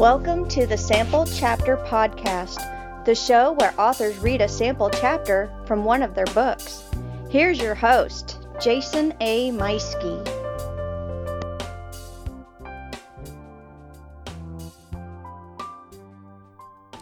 Welcome 0.00 0.48
to 0.48 0.66
the 0.66 0.78
Sample 0.78 1.26
Chapter 1.26 1.76
Podcast, 1.76 3.04
the 3.04 3.14
show 3.14 3.52
where 3.52 3.78
authors 3.78 4.16
read 4.16 4.40
a 4.40 4.48
sample 4.48 4.88
chapter 4.88 5.52
from 5.66 5.84
one 5.84 6.02
of 6.02 6.14
their 6.14 6.24
books. 6.24 6.88
Here's 7.28 7.60
your 7.60 7.74
host, 7.74 8.38
Jason 8.62 9.12
A. 9.20 9.50
Meiske. 9.50 10.26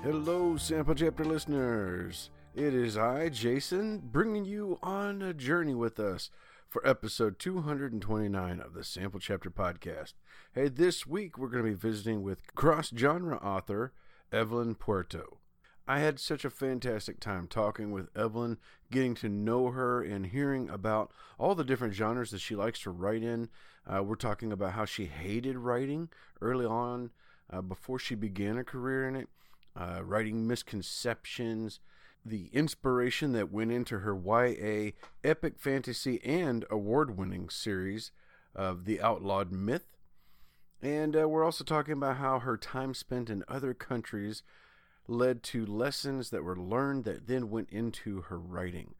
Hello, 0.03 0.57
Sample 0.57 0.97
Chapter 0.97 1.25
listeners. 1.25 2.31
It 2.57 2.75
is 2.75 2.99
I, 2.99 3.29
Jason, 3.29 4.03
bringing 4.11 4.45
you 4.45 4.77
on 4.83 5.23
a 5.23 5.33
journey 5.33 5.77
with 5.77 6.01
us 6.01 6.31
for 6.69 6.87
episode 6.87 7.39
229 7.39 8.61
of 8.61 8.75
the 8.75 8.85
Sample 8.85 9.19
Chapter 9.19 9.51
Podcast. 9.51 10.13
Hey, 10.53 10.69
this 10.69 11.07
week 11.07 11.39
we're 11.39 11.49
going 11.49 11.65
to 11.65 11.71
be 11.71 11.75
visiting 11.75 12.23
with 12.23 12.55
cross 12.55 12.93
genre 12.95 13.39
author 13.39 13.95
Evelyn 14.31 14.75
Puerto. 14.75 15.39
I 15.87 16.01
had 16.01 16.21
such 16.21 16.45
a 16.45 16.51
fantastic 16.51 17.21
time 17.21 17.47
talking 17.47 17.91
with 17.91 18.15
Evelyn, 18.15 18.59
getting 18.91 19.15
to 19.15 19.31
know 19.31 19.71
her, 19.71 20.03
and 20.03 20.27
hearing 20.27 20.69
about 20.69 21.11
all 21.39 21.55
the 21.55 21.65
different 21.65 21.95
genres 21.95 22.33
that 22.33 22.43
she 22.43 22.55
likes 22.55 22.81
to 22.81 22.91
write 22.91 23.23
in. 23.23 23.49
Uh, 23.87 24.03
we're 24.03 24.15
talking 24.15 24.53
about 24.53 24.75
how 24.75 24.85
she 24.85 25.07
hated 25.07 25.57
writing 25.57 26.11
early 26.43 26.67
on 26.67 27.11
uh, 27.51 27.63
before 27.63 27.99
she 27.99 28.15
began 28.15 28.59
a 28.59 28.65
career 28.65 29.09
in 29.09 29.17
it, 29.17 29.29
uh, 29.75 30.01
writing 30.05 30.47
misconceptions, 30.47 31.81
the 32.25 32.51
inspiration 32.53 33.33
that 33.33 33.53
went 33.53 33.73
into 33.73 34.01
her 34.01 34.15
YA 34.15 34.93
epic 35.25 35.59
fantasy 35.59 36.23
and 36.25 36.65
award 36.71 37.17
winning 37.17 37.49
series 37.49 38.11
of 38.55 38.85
The 38.85 39.01
Outlawed 39.01 39.53
Myth. 39.53 39.97
And 40.81 41.17
uh, 41.17 41.29
we're 41.29 41.45
also 41.45 41.65
talking 41.65 41.95
about 41.95 42.17
how 42.19 42.41
her 42.41 42.57
time 42.57 42.95
spent 42.95 43.31
in 43.31 43.45
other 43.49 43.75
countries 43.75 44.43
led 45.09 45.43
to 45.43 45.65
lessons 45.65 46.31
that 46.31 46.45
were 46.45 46.57
learned 46.57 47.05
that 47.05 47.27
then 47.27 47.51
went 47.51 47.71
into 47.71 48.23
her 48.23 48.39
writing. 48.39 48.95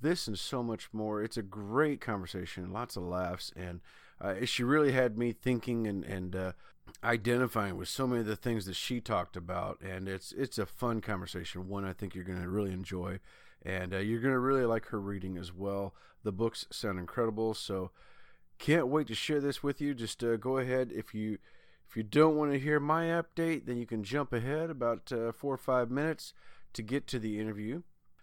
This 0.00 0.26
and 0.26 0.38
so 0.38 0.62
much 0.62 0.88
more. 0.92 1.22
It's 1.22 1.36
a 1.36 1.42
great 1.42 2.00
conversation, 2.00 2.72
lots 2.72 2.96
of 2.96 3.02
laughs, 3.02 3.52
and 3.54 3.80
uh, 4.20 4.44
she 4.44 4.62
really 4.62 4.92
had 4.92 5.16
me 5.16 5.32
thinking 5.32 5.86
and, 5.86 6.04
and 6.04 6.36
uh, 6.36 6.52
identifying 7.02 7.76
with 7.76 7.88
so 7.88 8.06
many 8.06 8.20
of 8.20 8.26
the 8.26 8.36
things 8.36 8.66
that 8.66 8.76
she 8.76 9.00
talked 9.00 9.36
about, 9.36 9.80
and 9.80 10.08
it's 10.08 10.32
it's 10.32 10.58
a 10.58 10.66
fun 10.66 11.00
conversation. 11.00 11.68
One 11.68 11.84
I 11.84 11.92
think 11.92 12.14
you're 12.14 12.24
going 12.24 12.42
to 12.42 12.48
really 12.48 12.72
enjoy, 12.72 13.20
and 13.62 13.94
uh, 13.94 13.98
you're 13.98 14.20
going 14.20 14.34
to 14.34 14.40
really 14.40 14.64
like 14.64 14.86
her 14.86 15.00
reading 15.00 15.38
as 15.38 15.52
well. 15.52 15.94
The 16.22 16.32
books 16.32 16.66
sound 16.70 16.98
incredible, 16.98 17.54
so 17.54 17.90
can't 18.58 18.88
wait 18.88 19.06
to 19.06 19.14
share 19.14 19.40
this 19.40 19.62
with 19.62 19.80
you. 19.80 19.94
Just 19.94 20.22
uh, 20.22 20.36
go 20.36 20.58
ahead 20.58 20.92
if 20.94 21.14
you 21.14 21.38
if 21.88 21.96
you 21.96 22.02
don't 22.02 22.36
want 22.36 22.52
to 22.52 22.58
hear 22.58 22.78
my 22.78 23.06
update, 23.06 23.66
then 23.66 23.76
you 23.76 23.86
can 23.86 24.04
jump 24.04 24.32
ahead 24.32 24.70
about 24.70 25.10
uh, 25.10 25.32
four 25.32 25.54
or 25.54 25.58
five 25.58 25.90
minutes 25.90 26.34
to 26.74 26.82
get 26.82 27.06
to 27.08 27.18
the 27.18 27.40
interview. 27.40 27.82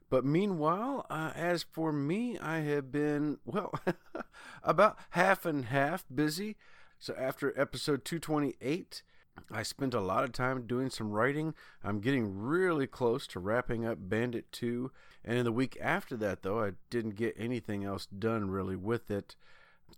But 0.09 0.25
meanwhile, 0.25 1.05
uh, 1.09 1.31
as 1.35 1.63
for 1.63 1.91
me, 1.91 2.37
I 2.39 2.59
have 2.59 2.91
been, 2.91 3.39
well, 3.45 3.73
about 4.63 4.97
half 5.11 5.45
and 5.45 5.65
half 5.65 6.05
busy. 6.13 6.55
So 6.99 7.13
after 7.17 7.59
episode 7.59 8.05
228, 8.05 9.03
I 9.51 9.63
spent 9.63 9.93
a 9.93 10.01
lot 10.01 10.23
of 10.23 10.31
time 10.31 10.65
doing 10.65 10.89
some 10.89 11.11
writing. 11.11 11.53
I'm 11.83 11.99
getting 11.99 12.37
really 12.37 12.87
close 12.87 13.27
to 13.27 13.39
wrapping 13.39 13.85
up 13.85 13.97
Bandit 13.99 14.51
2. 14.51 14.91
And 15.23 15.37
in 15.39 15.45
the 15.45 15.51
week 15.51 15.77
after 15.81 16.15
that, 16.17 16.41
though, 16.41 16.63
I 16.63 16.71
didn't 16.89 17.15
get 17.15 17.35
anything 17.37 17.83
else 17.83 18.05
done 18.05 18.49
really 18.49 18.75
with 18.75 19.11
it. 19.11 19.35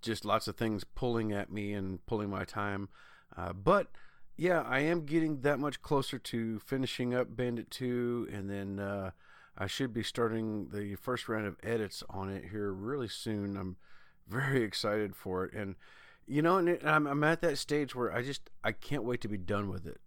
Just 0.01 0.25
lots 0.25 0.47
of 0.47 0.55
things 0.55 0.83
pulling 0.83 1.31
at 1.31 1.51
me 1.51 1.73
and 1.73 2.05
pulling 2.05 2.29
my 2.29 2.43
time. 2.43 2.89
Uh, 3.35 3.53
but 3.53 3.87
yeah, 4.37 4.61
I 4.61 4.79
am 4.79 5.05
getting 5.05 5.41
that 5.41 5.59
much 5.59 5.81
closer 5.81 6.17
to 6.19 6.59
finishing 6.59 7.13
up 7.13 7.35
Bandit 7.35 7.71
2. 7.71 8.29
And 8.31 8.49
then 8.49 8.79
uh, 8.79 9.11
I 9.59 9.67
should 9.67 9.93
be 9.93 10.03
starting 10.03 10.69
the 10.71 10.95
first 10.95 11.27
round 11.27 11.45
of 11.45 11.57
edits 11.61 12.01
on 12.09 12.29
it 12.29 12.45
here 12.51 12.71
really 12.71 13.09
soon. 13.09 13.57
I'm 13.57 13.75
very 14.27 14.63
excited 14.63 15.15
for 15.15 15.43
it. 15.43 15.53
And 15.53 15.75
you 16.25 16.41
know, 16.41 16.57
and 16.57 16.79
I'm, 16.83 17.07
I'm 17.07 17.23
at 17.23 17.41
that 17.41 17.57
stage 17.57 17.93
where 17.93 18.13
I 18.13 18.21
just 18.21 18.49
I 18.63 18.71
can't 18.71 19.03
wait 19.03 19.19
to 19.21 19.27
be 19.27 19.37
done 19.37 19.69
with 19.69 19.85
it. 19.85 19.99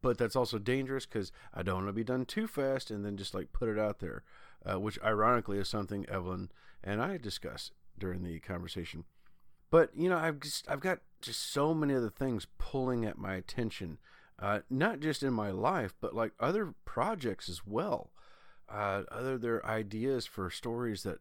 But 0.00 0.18
that's 0.18 0.36
also 0.36 0.58
dangerous 0.58 1.06
because 1.06 1.32
I 1.54 1.62
don't 1.62 1.76
want 1.76 1.88
to 1.88 1.92
be 1.92 2.04
done 2.04 2.24
too 2.24 2.46
fast 2.46 2.90
and 2.90 3.04
then 3.04 3.16
just 3.16 3.34
like 3.34 3.52
put 3.52 3.68
it 3.68 3.78
out 3.78 3.98
there, 3.98 4.22
uh, 4.64 4.78
which 4.78 4.98
ironically 5.02 5.58
is 5.58 5.68
something 5.68 6.08
Evelyn 6.08 6.50
and 6.84 7.00
I 7.02 7.16
discussed 7.16 7.72
during 7.98 8.22
the 8.22 8.38
conversation. 8.40 9.04
But 9.70 9.90
you 9.96 10.08
know, 10.08 10.18
I've 10.18 10.40
just 10.40 10.70
I've 10.70 10.80
got 10.80 11.00
just 11.20 11.52
so 11.52 11.72
many 11.72 11.94
other 11.94 12.10
things 12.10 12.46
pulling 12.58 13.04
at 13.04 13.18
my 13.18 13.34
attention, 13.34 13.98
uh, 14.38 14.60
not 14.68 15.00
just 15.00 15.22
in 15.22 15.32
my 15.32 15.50
life, 15.50 15.94
but 16.00 16.14
like 16.14 16.32
other 16.38 16.74
projects 16.84 17.48
as 17.48 17.66
well. 17.66 18.10
Uh, 18.68 19.02
other 19.10 19.38
their 19.38 19.64
ideas 19.66 20.26
for 20.26 20.50
stories 20.50 21.02
that 21.02 21.18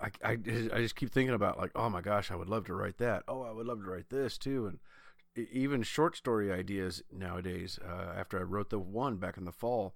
I, 0.00 0.10
I, 0.24 0.30
I 0.32 0.78
just 0.80 0.96
keep 0.96 1.12
thinking 1.12 1.34
about 1.34 1.58
like, 1.58 1.72
oh 1.74 1.90
my 1.90 2.00
gosh, 2.00 2.30
I 2.30 2.36
would 2.36 2.48
love 2.48 2.64
to 2.66 2.74
write 2.74 2.98
that. 2.98 3.22
Oh, 3.28 3.42
I 3.42 3.52
would 3.52 3.66
love 3.66 3.82
to 3.84 3.90
write 3.90 4.08
this 4.10 4.38
too, 4.38 4.66
and 4.66 4.78
even 5.52 5.82
short 5.82 6.16
story 6.16 6.50
ideas 6.52 7.02
nowadays. 7.12 7.78
Uh, 7.86 8.12
after 8.16 8.38
I 8.38 8.42
wrote 8.42 8.70
the 8.70 8.78
one 8.78 9.16
back 9.16 9.36
in 9.36 9.44
the 9.44 9.52
fall, 9.52 9.94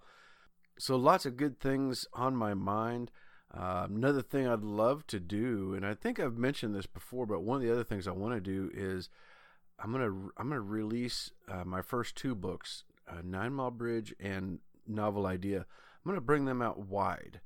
so 0.78 0.96
lots 0.96 1.26
of 1.26 1.36
good 1.36 1.58
things 1.58 2.06
on 2.12 2.36
my 2.36 2.54
mind. 2.54 3.10
Uh, 3.52 3.86
another 3.88 4.22
thing 4.22 4.48
I'd 4.48 4.64
love 4.64 5.06
to 5.08 5.20
do, 5.20 5.74
and 5.74 5.86
I 5.86 5.94
think 5.94 6.18
I've 6.18 6.36
mentioned 6.36 6.74
this 6.74 6.86
before, 6.86 7.24
but 7.24 7.42
one 7.42 7.56
of 7.56 7.62
the 7.62 7.72
other 7.72 7.84
things 7.84 8.08
I 8.08 8.12
want 8.12 8.34
to 8.34 8.40
do 8.40 8.70
is 8.74 9.08
I'm 9.78 9.92
gonna 9.92 10.30
I'm 10.36 10.48
gonna 10.48 10.60
release 10.60 11.30
uh, 11.48 11.64
my 11.64 11.80
first 11.80 12.16
two 12.16 12.34
books, 12.34 12.84
uh, 13.08 13.22
Nine 13.24 13.54
Mile 13.54 13.70
Bridge 13.70 14.14
and 14.18 14.58
Novel 14.86 15.26
Idea. 15.26 15.66
I'm 16.04 16.10
gonna 16.10 16.20
bring 16.20 16.44
them 16.44 16.62
out 16.62 16.78
wide 16.78 17.40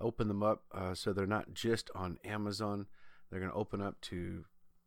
open 0.00 0.28
them 0.28 0.42
up 0.42 0.62
uh, 0.72 0.94
so 0.94 1.12
they're 1.12 1.26
not 1.26 1.54
just 1.54 1.90
on 1.94 2.18
Amazon. 2.24 2.86
They're 3.30 3.40
going 3.40 3.52
to 3.52 3.58
open 3.58 3.82
up 3.82 4.00
to 4.02 4.44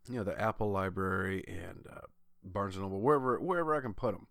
you 0.10 0.16
know 0.16 0.24
the 0.24 0.40
Apple 0.40 0.72
Library 0.72 1.44
and 1.48 1.86
uh, 1.92 2.08
Barnes 2.44 2.76
and 2.76 2.84
Noble 2.84 3.02
wherever 3.02 3.40
wherever 3.40 3.76
I 3.76 3.82
can 3.82 3.94
put 3.94 4.14
them. 4.14 4.28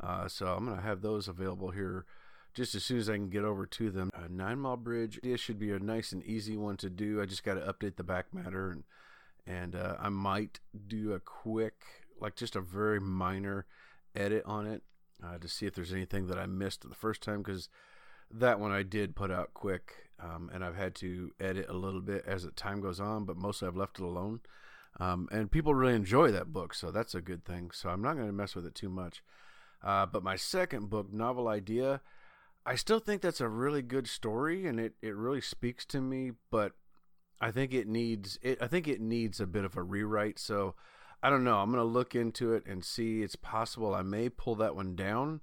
Uh, 0.00 0.28
so 0.28 0.54
I'm 0.54 0.64
going 0.64 0.76
to 0.76 0.82
have 0.82 1.02
those 1.02 1.28
available 1.28 1.70
here 1.70 2.06
just 2.54 2.74
as 2.74 2.84
soon 2.84 2.98
as 2.98 3.08
I 3.08 3.14
can 3.14 3.28
get 3.28 3.44
over 3.44 3.66
to 3.66 3.90
them. 3.90 4.10
Uh, 4.14 4.28
Nine 4.30 4.60
Mile 4.60 4.76
Bridge 4.76 5.18
it 5.22 5.38
should 5.38 5.58
be 5.58 5.72
a 5.72 5.78
nice 5.78 6.12
and 6.12 6.22
easy 6.24 6.56
one 6.56 6.76
to 6.78 6.90
do. 6.90 7.20
I 7.20 7.26
just 7.26 7.44
got 7.44 7.54
to 7.54 7.60
update 7.60 7.96
the 7.96 8.04
back 8.04 8.32
matter 8.32 8.70
and 8.70 8.84
and 9.46 9.74
uh, 9.74 9.96
I 9.98 10.10
might 10.10 10.60
do 10.86 11.12
a 11.12 11.20
quick 11.20 11.82
like 12.20 12.36
just 12.36 12.54
a 12.54 12.60
very 12.60 13.00
minor 13.00 13.66
edit 14.14 14.42
on 14.44 14.66
it 14.66 14.82
uh, 15.24 15.38
to 15.38 15.48
see 15.48 15.66
if 15.66 15.74
there's 15.74 15.92
anything 15.92 16.26
that 16.26 16.38
I 16.38 16.46
missed 16.46 16.88
the 16.88 16.94
first 16.94 17.22
time 17.22 17.42
because 17.42 17.68
that 18.32 18.60
one 18.60 18.72
I 18.72 18.82
did 18.82 19.16
put 19.16 19.30
out 19.30 19.54
quick 19.54 20.10
um, 20.22 20.50
and 20.52 20.64
I've 20.64 20.76
had 20.76 20.94
to 20.96 21.32
edit 21.40 21.66
a 21.68 21.74
little 21.74 22.00
bit 22.00 22.24
as 22.26 22.44
the 22.44 22.50
time 22.50 22.80
goes 22.80 23.00
on, 23.00 23.24
but 23.24 23.36
mostly 23.36 23.68
I've 23.68 23.76
left 23.76 23.98
it 23.98 24.04
alone. 24.04 24.40
Um, 24.98 25.28
and 25.30 25.50
people 25.50 25.74
really 25.74 25.94
enjoy 25.94 26.30
that 26.32 26.52
book, 26.52 26.74
so 26.74 26.90
that's 26.90 27.14
a 27.14 27.20
good 27.20 27.44
thing. 27.44 27.70
So 27.72 27.88
I'm 27.88 28.02
not 28.02 28.14
going 28.14 28.26
to 28.26 28.32
mess 28.32 28.54
with 28.54 28.66
it 28.66 28.74
too 28.74 28.88
much. 28.88 29.22
Uh, 29.82 30.04
but 30.04 30.22
my 30.22 30.36
second 30.36 30.90
book, 30.90 31.12
Novel 31.12 31.48
Idea, 31.48 32.02
I 32.66 32.74
still 32.74 32.98
think 32.98 33.22
that's 33.22 33.40
a 33.40 33.48
really 33.48 33.82
good 33.82 34.06
story, 34.06 34.66
and 34.66 34.78
it, 34.78 34.94
it 35.00 35.14
really 35.14 35.40
speaks 35.40 35.86
to 35.86 36.00
me. 36.00 36.32
But 36.50 36.72
I 37.40 37.50
think 37.50 37.72
it 37.72 37.88
needs 37.88 38.38
it. 38.42 38.58
I 38.60 38.66
think 38.66 38.88
it 38.88 39.00
needs 39.00 39.40
a 39.40 39.46
bit 39.46 39.64
of 39.64 39.76
a 39.76 39.82
rewrite. 39.82 40.38
So 40.38 40.74
I 41.22 41.30
don't 41.30 41.44
know. 41.44 41.58
I'm 41.58 41.70
going 41.70 41.78
to 41.78 41.84
look 41.84 42.14
into 42.14 42.52
it 42.52 42.66
and 42.66 42.84
see. 42.84 43.22
It's 43.22 43.36
possible 43.36 43.94
I 43.94 44.02
may 44.02 44.28
pull 44.28 44.56
that 44.56 44.76
one 44.76 44.96
down, 44.96 45.40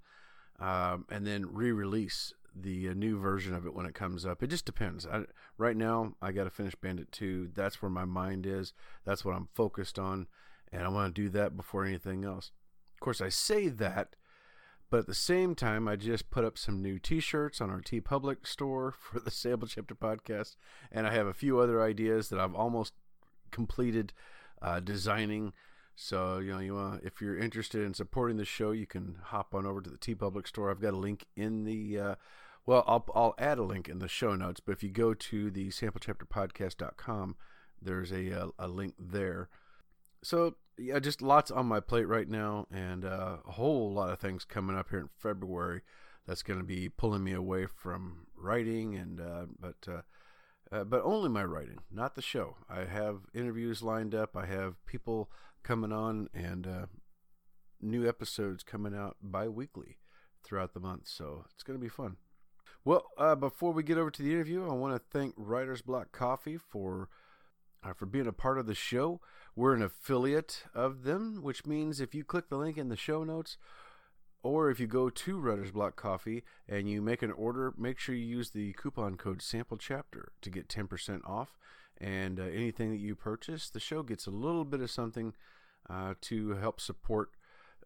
um, 0.59 1.05
and 1.09 1.25
then 1.25 1.47
re-release 1.51 2.33
the 2.55 2.89
uh, 2.89 2.93
new 2.93 3.19
version 3.19 3.53
of 3.53 3.65
it 3.65 3.73
when 3.73 3.85
it 3.85 3.93
comes 3.93 4.25
up. 4.25 4.41
It 4.41 4.47
just 4.47 4.65
depends. 4.65 5.05
I, 5.05 5.23
right 5.57 5.77
now, 5.77 6.13
I 6.21 6.31
got 6.31 6.45
to 6.45 6.49
finish 6.49 6.75
Bandit 6.75 7.11
2. 7.11 7.51
That's 7.53 7.81
where 7.81 7.91
my 7.91 8.05
mind 8.05 8.45
is. 8.45 8.73
That's 9.05 9.23
what 9.23 9.35
I'm 9.35 9.49
focused 9.53 9.99
on. 9.99 10.27
And 10.71 10.83
I 10.83 10.89
want 10.89 11.13
to 11.13 11.21
do 11.21 11.29
that 11.29 11.55
before 11.55 11.85
anything 11.85 12.25
else. 12.25 12.51
Of 12.95 12.99
course, 12.99 13.21
I 13.21 13.29
say 13.29 13.69
that, 13.69 14.15
but 14.89 15.01
at 15.01 15.07
the 15.07 15.13
same 15.13 15.53
time, 15.53 15.87
I 15.87 15.95
just 15.95 16.31
put 16.31 16.45
up 16.45 16.57
some 16.57 16.81
new 16.81 16.97
t 16.97 17.19
shirts 17.19 17.61
on 17.61 17.69
our 17.69 17.81
Tee 17.81 18.01
Public 18.01 18.47
store 18.47 18.91
for 18.99 19.19
the 19.19 19.31
Sample 19.31 19.67
Chapter 19.67 19.95
podcast. 19.95 20.55
And 20.91 21.05
I 21.05 21.13
have 21.13 21.27
a 21.27 21.33
few 21.33 21.59
other 21.59 21.81
ideas 21.81 22.29
that 22.29 22.39
I've 22.39 22.55
almost 22.55 22.93
completed 23.51 24.13
uh, 24.61 24.79
designing. 24.79 25.53
So 25.99 26.37
you 26.37 26.53
know, 26.53 26.59
you 26.59 26.75
want 26.75 27.03
if 27.03 27.19
you're 27.21 27.37
interested 27.37 27.83
in 27.83 27.93
supporting 27.93 28.37
the 28.37 28.45
show, 28.45 28.71
you 28.71 28.85
can 28.85 29.17
hop 29.23 29.53
on 29.53 29.65
over 29.65 29.81
to 29.81 29.89
the 29.89 29.97
Tee 29.97 30.15
Public 30.15 30.47
store. 30.47 30.69
I've 30.69 30.79
got 30.79 30.93
a 30.93 30.97
link 30.97 31.25
in 31.35 31.65
the 31.65 31.99
uh, 31.99 32.15
well, 32.67 32.83
I'll, 32.85 33.05
I'll 33.15 33.35
add 33.37 33.57
a 33.57 33.63
link 33.63 33.87
in 33.87 33.99
the 33.99 34.09
show 34.09 34.35
notes, 34.35 34.59
but 34.59 34.73
if 34.73 34.83
you 34.83 34.89
go 34.89 35.13
to 35.13 35.49
the 35.49 35.69
samplechapterpodcast.com, 35.69 37.37
there's 37.81 38.11
a, 38.11 38.27
a, 38.27 38.49
a 38.59 38.67
link 38.67 38.93
there. 38.99 39.47
So, 40.21 40.55
yeah, 40.77 40.99
just 40.99 41.21
lots 41.21 41.49
on 41.49 41.65
my 41.65 41.79
plate 41.79 42.09
right 42.09 42.27
now, 42.27 42.67
and 42.69 43.05
uh, 43.05 43.37
a 43.47 43.51
whole 43.53 43.93
lot 43.93 44.11
of 44.11 44.19
things 44.19 44.43
coming 44.43 44.75
up 44.75 44.89
here 44.89 44.99
in 44.99 45.09
February 45.17 45.81
that's 46.27 46.43
going 46.43 46.59
to 46.59 46.65
be 46.65 46.89
pulling 46.89 47.23
me 47.23 47.31
away 47.31 47.67
from 47.67 48.27
writing, 48.35 48.95
and 48.95 49.21
uh, 49.21 49.45
but 49.57 49.87
uh, 49.87 50.01
uh, 50.69 50.83
but 50.83 51.01
only 51.03 51.29
my 51.29 51.45
writing, 51.45 51.79
not 51.89 52.15
the 52.15 52.21
show. 52.21 52.57
I 52.69 52.83
have 52.83 53.21
interviews 53.33 53.81
lined 53.81 54.13
up. 54.13 54.35
I 54.35 54.45
have 54.45 54.85
people 54.85 55.29
coming 55.67 55.91
on, 55.91 56.29
and 56.33 56.65
uh, 56.65 56.85
new 57.81 58.07
episodes 58.07 58.63
coming 58.63 58.95
out 58.95 59.17
bi 59.21 59.49
weekly 59.49 59.97
throughout 60.41 60.73
the 60.73 60.79
month. 60.79 61.07
So 61.07 61.43
it's 61.53 61.63
going 61.63 61.77
to 61.77 61.83
be 61.83 61.89
fun. 61.89 62.15
Well, 62.85 63.03
uh, 63.17 63.35
before 63.35 63.73
we 63.73 63.83
get 63.83 63.97
over 63.97 64.09
to 64.09 64.23
the 64.23 64.31
interview, 64.31 64.65
I 64.65 64.73
want 64.73 64.95
to 64.95 65.17
thank 65.17 65.33
Writer's 65.35 65.81
Block 65.81 66.13
Coffee 66.13 66.57
for 66.57 67.09
uh, 67.83 67.91
for 67.91 68.05
being 68.05 68.27
a 68.27 68.33
part 68.33 68.57
of 68.57 68.65
the 68.65 68.73
show. 68.73 69.19
We're 69.57 69.73
an 69.73 69.81
affiliate 69.81 70.63
of 70.73 71.03
them, 71.03 71.41
which 71.41 71.65
means 71.65 71.99
if 71.99 72.15
you 72.15 72.23
click 72.23 72.47
the 72.47 72.57
link 72.57 72.77
in 72.77 72.87
the 72.87 72.95
show 72.95 73.25
notes, 73.25 73.57
or 74.43 74.69
if 74.69 74.79
you 74.79 74.87
go 74.87 75.09
to 75.09 75.39
Writer's 75.39 75.71
Block 75.71 75.97
Coffee 75.97 76.43
and 76.69 76.89
you 76.89 77.01
make 77.01 77.21
an 77.21 77.31
order, 77.31 77.73
make 77.77 77.99
sure 77.99 78.15
you 78.15 78.25
use 78.25 78.51
the 78.51 78.71
coupon 78.73 79.17
code 79.17 79.41
Sample 79.41 79.77
Chapter 79.77 80.31
to 80.41 80.49
get 80.49 80.69
10% 80.69 81.27
off. 81.27 81.57
And 81.99 82.39
uh, 82.39 82.43
anything 82.43 82.91
that 82.91 82.99
you 82.99 83.15
purchase, 83.15 83.69
the 83.69 83.79
show 83.79 84.03
gets 84.03 84.27
a 84.27 84.31
little 84.31 84.63
bit 84.63 84.81
of 84.81 84.91
something 84.91 85.33
uh, 85.89 86.13
to 86.21 86.51
help 86.55 86.79
support 86.79 87.31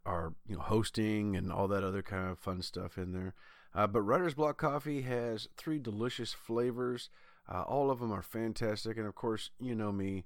our 0.06 0.34
you 0.48 0.56
know 0.56 0.62
hosting 0.62 1.36
and 1.36 1.52
all 1.52 1.68
that 1.68 1.84
other 1.84 2.02
kind 2.02 2.30
of 2.30 2.40
fun 2.40 2.62
stuff 2.62 2.98
in 2.98 3.14
there. 3.14 3.34
Uh, 3.74 3.88
but 3.88 4.02
Writer's 4.02 4.34
Block 4.34 4.58
Coffee 4.58 5.02
has 5.04 5.48
three 5.56 5.80
delicious 5.80 6.34
flavors. 6.34 7.10
Uh, 7.48 7.62
all 7.62 7.90
of 7.90 8.00
them 8.00 8.12
are 8.12 8.22
fantastic, 8.22 8.98
and 8.98 9.08
of 9.08 9.16
course, 9.16 9.52
you 9.60 9.76
know 9.76 9.92
me, 9.92 10.26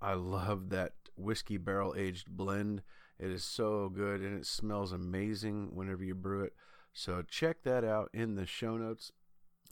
I 0.00 0.14
love 0.14 0.70
that 0.70 0.92
whiskey 1.16 1.56
barrel 1.56 1.94
aged 1.96 2.28
blend. 2.28 2.82
It 3.18 3.30
is 3.30 3.44
so 3.44 3.88
good 3.88 4.20
and 4.20 4.38
it 4.38 4.46
smells 4.46 4.92
amazing 4.92 5.70
whenever 5.74 6.04
you 6.04 6.14
brew 6.14 6.42
it. 6.42 6.54
So 6.92 7.22
check 7.22 7.62
that 7.62 7.84
out 7.84 8.10
in 8.12 8.34
the 8.34 8.46
show 8.46 8.76
notes. 8.76 9.12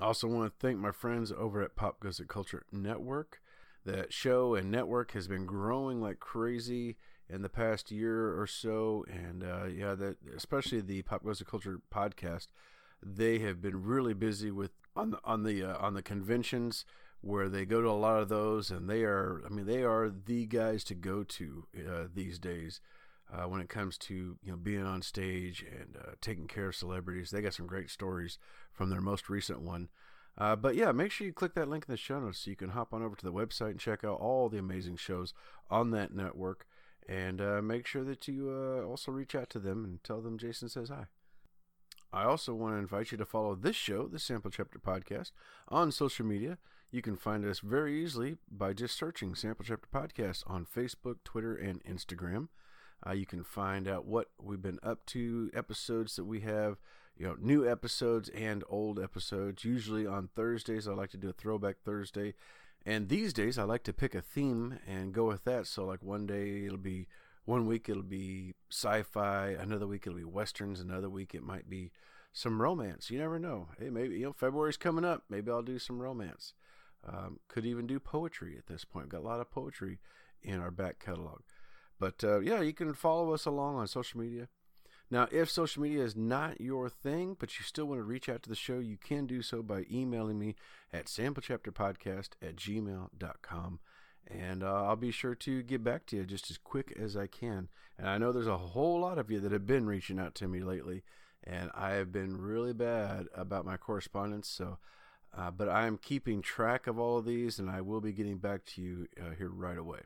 Also 0.01 0.27
want 0.27 0.53
to 0.53 0.67
thank 0.67 0.79
my 0.79 0.91
friends 0.91 1.33
over 1.33 1.63
at 1.63 1.77
Pop 1.77 2.01
Goes 2.01 2.17
the 2.17 2.25
Culture 2.25 2.65
Network. 2.73 3.41
That 3.85 4.13
show 4.13 4.55
and 4.55 4.71
network 4.71 5.13
has 5.13 5.27
been 5.27 5.45
growing 5.45 6.01
like 6.01 6.21
crazy 6.21 6.97
in 7.33 7.43
the 7.43 7.49
past 7.49 7.91
year 7.91 8.39
or 8.39 8.47
so, 8.47 9.05
and 9.09 9.43
uh, 9.43 9.65
yeah, 9.65 9.95
that 9.95 10.17
especially 10.37 10.81
the 10.81 11.03
Pop 11.03 11.25
Goes 11.25 11.39
the 11.39 11.45
Culture 11.45 11.81
podcast, 11.93 12.49
they 13.03 13.39
have 13.39 13.63
been 13.63 13.83
really 13.83 14.15
busy 14.15 14.51
with 14.51 14.73
on 14.95 15.13
the 15.13 15.19
on 15.25 15.43
the 15.45 15.65
uh, 15.65 15.79
on 15.79 15.95
the 15.95 16.03
conventions 16.03 16.85
where 17.23 17.49
they 17.49 17.65
go 17.65 17.81
to 17.81 17.89
a 17.89 17.93
lot 17.93 18.21
of 18.21 18.29
those, 18.29 18.71
and 18.71 18.89
they 18.89 19.03
are 19.03 19.43
I 19.47 19.49
mean 19.49 19.67
they 19.67 19.83
are 19.83 20.11
the 20.11 20.47
guys 20.47 20.85
to 20.85 20.95
go 20.95 21.25
to 21.25 21.67
uh, 21.79 22.05
these 22.13 22.39
days 22.39 22.81
uh, 23.33 23.45
when 23.45 23.61
it 23.61 23.69
comes 23.69 23.97
to 23.97 24.37
you 24.43 24.53
know 24.53 24.57
being 24.57 24.85
on 24.85 25.01
stage 25.01 25.65
and 25.69 25.97
uh, 25.97 26.13
taking 26.21 26.47
care 26.47 26.69
of 26.69 26.77
celebrities. 26.77 27.31
They 27.31 27.41
got 27.41 27.55
some 27.55 27.67
great 27.67 27.91
stories 27.91 28.39
from 28.73 28.91
their 28.91 29.01
most 29.01 29.31
recent 29.31 29.63
one. 29.63 29.89
Uh, 30.39 30.57
but 30.57 30.75
yeah, 30.75 30.93
make 30.93 31.13
sure 31.13 31.27
you 31.27 31.33
click 31.33 31.55
that 31.55 31.69
link 31.69 31.85
in 31.87 31.93
the 31.93 31.97
show 31.99 32.19
notes 32.19 32.39
so 32.39 32.51
you 32.51 32.57
can 32.57 32.71
hop 32.71 32.95
on 32.95 33.03
over 33.03 33.15
to 33.15 33.25
the 33.25 33.33
website 33.33 33.73
and 33.73 33.81
check 33.81 34.03
out 34.03 34.19
all 34.19 34.49
the 34.49 34.59
amazing 34.59 34.97
shows 34.97 35.35
on 35.71 35.91
that 35.91 36.15
network. 36.15 36.67
And 37.09 37.41
uh, 37.41 37.61
make 37.63 37.87
sure 37.87 38.05
that 38.05 38.27
you 38.29 38.51
uh, 38.51 38.85
also 38.87 39.11
reach 39.11 39.35
out 39.35 39.51
to 39.51 39.59
them 39.59 39.85
and 39.85 40.03
tell 40.05 40.21
them 40.21 40.39
Jason 40.39 40.69
says 40.69 40.89
hi. 40.89 41.07
I 42.13 42.25
also 42.25 42.53
want 42.53 42.75
to 42.75 42.79
invite 42.79 43.11
you 43.11 43.19
to 43.19 43.25
follow 43.25 43.55
this 43.55 43.77
show, 43.77 44.07
the 44.07 44.19
Sample 44.19 44.51
Chapter 44.51 44.79
Podcast, 44.79 45.33
on 45.69 45.91
social 45.91 46.27
media. 46.27 46.59
You 46.91 47.01
can 47.01 47.17
find 47.17 47.45
us 47.47 47.61
very 47.61 48.03
easily 48.05 48.37
by 48.51 48.75
just 48.75 48.99
searching 48.99 49.35
Sample 49.35 49.65
Chapter 49.65 49.89
Podcast 49.93 50.43
on 50.47 50.67
Facebook, 50.67 51.17
Twitter, 51.25 51.57
and 51.57 51.83
Instagram. 51.85 52.49
Uh, 53.07 53.13
you 53.13 53.25
can 53.25 53.43
find 53.43 53.89
out 53.89 54.05
what 54.05 54.29
we've 54.41 54.61
been 54.61 54.79
up 54.83 55.07
to, 55.07 55.51
episodes 55.55 56.17
that 56.17 56.25
we 56.25 56.41
have, 56.41 56.77
you 57.17 57.27
know, 57.27 57.37
new 57.41 57.69
episodes 57.69 58.29
and 58.29 58.63
old 58.69 59.01
episodes. 59.01 59.65
Usually 59.65 60.07
on 60.07 60.29
Thursdays, 60.37 60.87
I 60.87 60.93
like 60.93 61.11
to 61.11 61.17
do 61.17 61.31
a 61.31 61.33
throwback 61.33 61.77
Thursday. 61.83 62.35
And 62.85 63.09
these 63.09 63.33
days, 63.33 63.59
I 63.59 63.63
like 63.63 63.85
to 63.85 63.93
pick 63.93 64.15
a 64.15 64.21
theme 64.21 64.79
and 64.87 65.13
go 65.13 65.27
with 65.27 65.45
that. 65.45 65.67
So, 65.67 65.85
like 65.85 66.03
one 66.03 66.27
day 66.27 66.65
it'll 66.67 66.79
be, 66.79 67.07
one 67.45 67.67
week 67.67 67.89
it'll 67.89 68.03
be 68.03 68.55
sci 68.71 69.03
fi, 69.03 69.49
another 69.49 69.87
week 69.87 70.07
it'll 70.07 70.19
be 70.19 70.25
westerns, 70.25 70.81
another 70.81 71.09
week 71.09 71.35
it 71.35 71.43
might 71.43 71.71
be 71.71 71.93
some 72.33 72.61
romance. 72.61 73.11
You 73.11 73.19
never 73.19 73.39
know. 73.39 73.69
Hey, 73.79 73.91
maybe, 73.91 74.17
you 74.17 74.27
know, 74.27 74.33
February's 74.33 74.77
coming 74.77 75.05
up. 75.05 75.25
Maybe 75.29 75.51
I'll 75.51 75.63
do 75.63 75.79
some 75.79 76.01
romance. 76.01 76.55
Um, 77.07 77.41
could 77.49 77.67
even 77.67 77.87
do 77.87 78.01
poetry 78.01 78.57
at 78.57 78.67
this 78.67 78.85
point. 78.85 79.09
Got 79.09 79.21
a 79.21 79.29
lot 79.29 79.41
of 79.41 79.51
poetry 79.51 79.99
in 80.43 80.61
our 80.61 80.71
back 80.71 80.99
catalog. 80.99 81.41
But 81.99 82.25
uh, 82.25 82.41
yeah, 82.41 82.61
you 82.61 82.73
can 82.73 82.95
follow 82.95 83.33
us 83.33 83.47
along 83.47 83.77
on 83.77 83.87
social 83.87 84.21
media. 84.21 84.49
Now, 85.13 85.29
if 85.31 85.51
social 85.51 85.83
media 85.83 86.03
is 86.05 86.17
not 86.17 86.59
your 86.59 86.89
thing, 86.89 87.37
but 87.39 87.59
you 87.59 87.65
still 87.67 87.85
want 87.85 87.99
to 87.99 88.03
reach 88.03 88.31
out 88.31 88.43
to 88.45 88.49
the 88.49 88.57
show, 88.57 88.79
you 88.79 88.97
can 88.97 89.27
do 89.27 89.43
so 89.43 89.63
by 89.63 89.85
emailing 89.93 90.39
me 90.39 90.55
at 90.91 91.05
samplechapterpodcast 91.05 92.31
at 92.41 92.57
gmail.com. 92.57 93.81
And 94.27 94.63
uh, 94.63 94.85
I'll 94.85 94.97
be 94.97 95.11
sure 95.11 95.35
to 95.35 95.63
get 95.65 95.85
back 95.85 96.07
to 96.07 96.17
you 96.17 96.25
just 96.25 96.51
as 96.51 96.57
quick 96.57 96.95
as 96.99 97.15
I 97.15 97.27
can. 97.27 97.69
And 97.99 98.09
I 98.09 98.17
know 98.17 98.33
there's 98.33 98.47
a 98.47 98.57
whole 98.57 99.01
lot 99.01 99.19
of 99.19 99.31
you 99.31 99.39
that 99.41 99.53
have 99.53 99.67
been 99.67 99.85
reaching 99.85 100.19
out 100.19 100.35
to 100.37 100.49
me 100.49 100.61
lately, 100.61 101.03
and 101.45 101.71
I 101.75 101.91
have 101.91 102.11
been 102.11 102.41
really 102.41 102.73
bad 102.73 103.27
about 103.35 103.67
my 103.67 103.77
correspondence. 103.77 104.49
So, 104.49 104.79
uh, 105.37 105.51
but 105.51 105.69
I 105.69 105.87
am 105.87 105.99
keeping 105.99 106.41
track 106.41 106.87
of 106.87 106.99
all 106.99 107.19
of 107.19 107.27
these, 107.27 107.59
and 107.59 107.69
I 107.69 107.83
will 107.83 108.01
be 108.01 108.13
getting 108.13 108.39
back 108.39 108.65
to 108.65 108.81
you 108.81 109.09
uh, 109.21 109.35
here 109.37 109.51
right 109.51 109.77
away. 109.77 110.01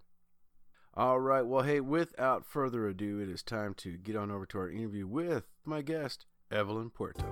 All 0.98 1.20
right. 1.20 1.44
Well, 1.46 1.62
hey, 1.62 1.80
without 1.80 2.46
further 2.46 2.88
ado, 2.88 3.18
it 3.18 3.28
is 3.28 3.42
time 3.42 3.74
to 3.74 3.98
get 3.98 4.16
on 4.16 4.30
over 4.30 4.46
to 4.46 4.58
our 4.58 4.70
interview 4.70 5.06
with 5.06 5.44
my 5.62 5.82
guest, 5.82 6.24
Evelyn 6.50 6.88
Puerto. 6.88 7.22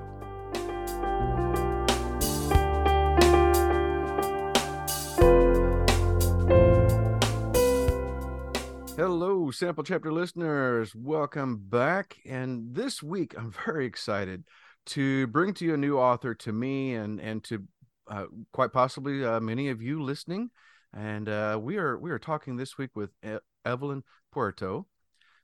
Hello, 8.99 9.51
Sample 9.51 9.83
Chapter 9.83 10.13
listeners. 10.13 10.95
Welcome 10.95 11.57
back. 11.57 12.19
And 12.27 12.75
this 12.75 13.03
week, 13.03 13.35
I'm 13.35 13.51
very 13.65 13.87
excited 13.87 14.45
to 14.89 15.27
bring 15.29 15.55
to 15.55 15.65
you 15.65 15.73
a 15.73 15.79
new 15.79 15.99
author 15.99 16.35
to 16.35 16.53
me 16.53 16.97
and, 16.97 17.19
and 17.19 17.43
to 17.45 17.63
uh, 18.09 18.27
quite 18.53 18.75
possibly 18.75 19.25
uh, 19.25 19.41
many 19.41 19.71
of 19.71 19.81
you 19.81 20.03
listening. 20.03 20.51
And 20.93 21.31
uh, 21.31 21.59
we 21.61 21.79
are 21.79 21.99
we 21.99 22.11
are 22.11 22.19
talking 22.19 22.57
this 22.57 22.77
week 22.77 22.91
with 22.95 23.11
Evelyn 23.65 24.05
Puerto. 24.33 24.87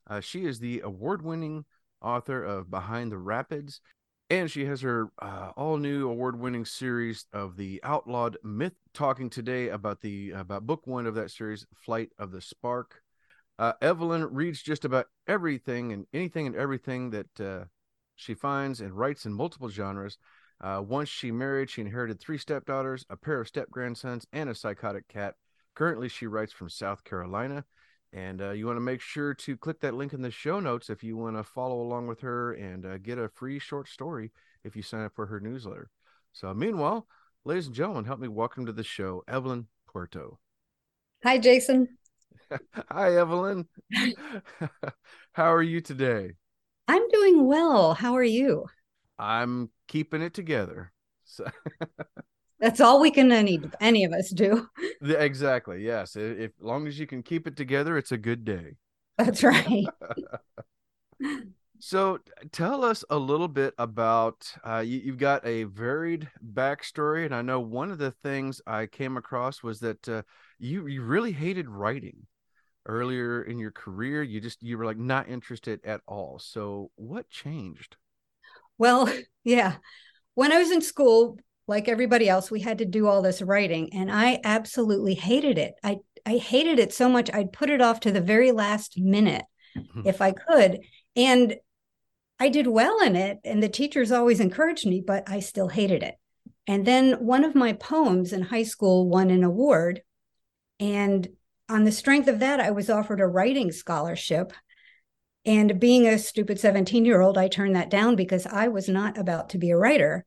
Uh, 0.07 0.21
she 0.21 0.45
is 0.45 0.59
the 0.59 0.81
award 0.81 1.23
winning 1.23 1.65
author 2.03 2.43
of 2.43 2.71
Behind 2.71 3.13
the 3.13 3.19
Rapids, 3.19 3.81
and 4.29 4.51
she 4.51 4.65
has 4.65 4.81
her 4.81 5.11
uh, 5.21 5.51
all 5.57 5.77
new 5.77 6.09
award 6.09 6.39
winning 6.39 6.65
series 6.65 7.27
of 7.33 7.57
The 7.57 7.81
Outlawed 7.83 8.37
Myth, 8.43 8.75
talking 8.95 9.29
today 9.29 9.69
about 9.69 10.01
the 10.01 10.31
about 10.31 10.67
book 10.67 10.87
one 10.87 11.07
of 11.07 11.15
that 11.17 11.31
series, 11.31 11.67
Flight 11.75 12.11
of 12.19 12.31
the 12.31 12.41
Spark. 12.41 13.03
Uh, 13.59 13.75
Evelyn 13.83 14.25
reads 14.33 14.62
just 14.62 14.85
about 14.85 15.09
everything 15.27 15.93
and 15.93 16.07
anything 16.15 16.47
and 16.47 16.57
everything 16.57 17.11
that 17.11 17.41
uh, 17.41 17.65
she 18.17 18.35
finds 18.35 18.81
and 18.81 18.95
writes 18.95 19.27
in 19.27 19.33
multiple 19.33 19.69
genres. 19.69 20.17
Uh, 20.62 20.83
once 20.87 21.09
she 21.09 21.31
married, 21.31 21.71
she 21.71 21.81
inherited 21.81 22.21
three 22.21 22.39
stepdaughters, 22.39 23.05
a 23.11 23.17
pair 23.17 23.41
of 23.41 23.49
step 23.49 23.71
grandsons, 23.71 24.27
and 24.33 24.49
a 24.49 24.55
psychotic 24.55 25.09
cat. 25.09 25.35
Currently, 25.75 26.09
she 26.09 26.27
writes 26.27 26.53
from 26.53 26.69
South 26.69 27.05
Carolina. 27.05 27.65
And 28.12 28.43
uh, 28.43 28.50
you 28.50 28.67
want 28.67 28.76
to 28.76 28.83
make 28.83 29.00
sure 29.00 29.35
to 29.35 29.57
click 29.57 29.81
that 29.81 29.95
link 29.95 30.12
in 30.12 30.23
the 30.23 30.31
show 30.31 30.59
notes 30.59 30.90
if 30.90 31.05
you 31.05 31.17
want 31.17 31.37
to 31.37 31.45
follow 31.45 31.81
along 31.81 32.09
with 32.09 32.21
her 32.21 32.52
and 32.55 32.85
uh, 32.85 32.99
get 32.99 33.19
a 33.19 33.29
free 33.29 33.59
short 33.59 33.88
story 33.88 34.33
if 34.64 34.75
you 34.75 34.83
sign 34.83 35.05
up 35.05 35.14
for 35.14 35.26
her 35.26 35.38
newsletter. 35.38 35.90
So, 36.33 36.52
meanwhile, 36.52 37.07
ladies 37.45 37.67
and 37.67 37.75
gentlemen, 37.75 38.05
help 38.05 38.19
me 38.19 38.29
welcome 38.29 38.67
to 38.67 38.73
the 38.73 38.83
show 38.83 39.23
Evelyn 39.29 39.69
Puerto. 39.87 40.38
Hi, 41.23 41.38
Jason. 41.38 41.88
Hi, 42.90 43.17
Evelyn. 43.17 43.69
How 45.33 45.55
are 45.55 45.62
you 45.62 45.81
today? 45.81 46.33
I'm 46.88 47.09
doing 47.11 47.47
well. 47.47 47.95
How 47.95 48.14
are 48.14 48.25
you? 48.25 48.67
I'm 49.19 49.71
keeping 49.87 50.23
it 50.23 50.35
together. 50.35 50.93
So 51.25 51.47
That's 52.61 52.81
all 52.81 53.00
we 53.00 53.11
can 53.11 53.33
any 53.33 53.61
any 53.81 54.05
of 54.05 54.12
us 54.12 54.31
do. 54.31 54.69
Exactly. 55.02 55.83
Yes. 55.83 56.14
If, 56.14 56.38
if 56.38 56.50
long 56.61 56.87
as 56.87 56.99
you 56.99 57.07
can 57.07 57.23
keep 57.23 57.47
it 57.47 57.57
together, 57.57 57.97
it's 57.97 58.12
a 58.12 58.19
good 58.19 58.45
day. 58.45 58.76
That's 59.17 59.43
right. 59.43 59.87
so, 61.79 62.19
tell 62.52 62.85
us 62.85 63.02
a 63.09 63.17
little 63.17 63.49
bit 63.49 63.73
about 63.79 64.52
uh, 64.62 64.81
you, 64.81 64.99
you've 64.99 65.19
got 65.19 65.47
a 65.47 65.64
varied 65.64 66.29
backstory, 66.52 67.25
and 67.25 67.35
I 67.35 67.40
know 67.40 67.61
one 67.61 67.90
of 67.90 67.97
the 67.97 68.11
things 68.11 68.61
I 68.67 68.87
came 68.87 69.17
across 69.17 69.62
was 69.62 69.81
that 69.81 70.07
uh, 70.07 70.23
you 70.59 70.87
you 70.87 71.02
really 71.02 71.33
hated 71.33 71.69
writing 71.69 72.26
earlier 72.87 73.43
in 73.43 73.59
your 73.59 73.73
career. 73.73 74.23
You 74.23 74.40
just 74.40 74.62
you 74.62 74.76
were 74.76 74.85
like 74.85 74.99
not 74.99 75.29
interested 75.29 75.81
at 75.85 76.02
all. 76.07 76.38
So, 76.38 76.90
what 76.97 77.31
changed? 77.31 77.97
Well, 78.76 79.11
yeah. 79.45 79.76
When 80.35 80.52
I 80.52 80.59
was 80.59 80.71
in 80.71 80.83
school, 80.83 81.38
like 81.71 81.89
everybody 81.89 82.29
else, 82.29 82.50
we 82.50 82.61
had 82.61 82.79
to 82.79 82.85
do 82.85 83.07
all 83.07 83.23
this 83.23 83.41
writing, 83.41 83.95
and 83.95 84.11
I 84.11 84.41
absolutely 84.45 85.15
hated 85.15 85.57
it. 85.57 85.75
I 85.83 85.99
I 86.27 86.37
hated 86.37 86.79
it 86.79 86.93
so 86.93 87.09
much 87.09 87.31
I'd 87.33 87.53
put 87.53 87.71
it 87.71 87.81
off 87.81 88.00
to 88.00 88.12
the 88.12 88.21
very 88.21 88.53
last 88.53 88.99
minute 88.99 89.45
mm-hmm. 89.77 90.03
if 90.05 90.21
I 90.21 90.33
could. 90.33 90.81
And 91.17 91.57
I 92.39 92.49
did 92.49 92.67
well 92.67 93.00
in 93.00 93.17
it, 93.17 93.39
and 93.45 93.62
the 93.62 93.69
teachers 93.69 94.11
always 94.11 94.41
encouraged 94.41 94.87
me, 94.87 95.03
but 95.07 95.31
I 95.31 95.41
still 95.41 95.69
hated 95.69 96.03
it. 96.03 96.17
And 96.67 96.87
then 96.87 97.25
one 97.25 97.45
of 97.45 97.55
my 97.55 97.73
poems 97.73 98.33
in 98.33 98.43
high 98.43 98.65
school 98.65 99.09
won 99.09 99.31
an 99.31 99.45
award. 99.45 100.03
And 100.79 101.29
on 101.69 101.85
the 101.85 101.93
strength 101.93 102.29
of 102.29 102.41
that, 102.41 102.59
I 102.59 102.73
was 102.73 102.91
offered 102.91 103.21
a 103.21 103.27
writing 103.27 103.71
scholarship. 103.71 104.53
And 105.45 105.81
being 105.81 106.07
a 106.07 106.19
stupid 106.19 106.59
17 106.59 107.05
year 107.05 107.21
old, 107.21 107.39
I 107.39 107.49
turned 107.49 107.77
that 107.77 107.91
down 107.91 108.17
because 108.17 108.47
I 108.47 108.69
was 108.69 108.89
not 108.89 109.17
about 109.17 109.50
to 109.50 109.59
be 109.59 109.71
a 109.71 109.77
writer. 109.77 110.27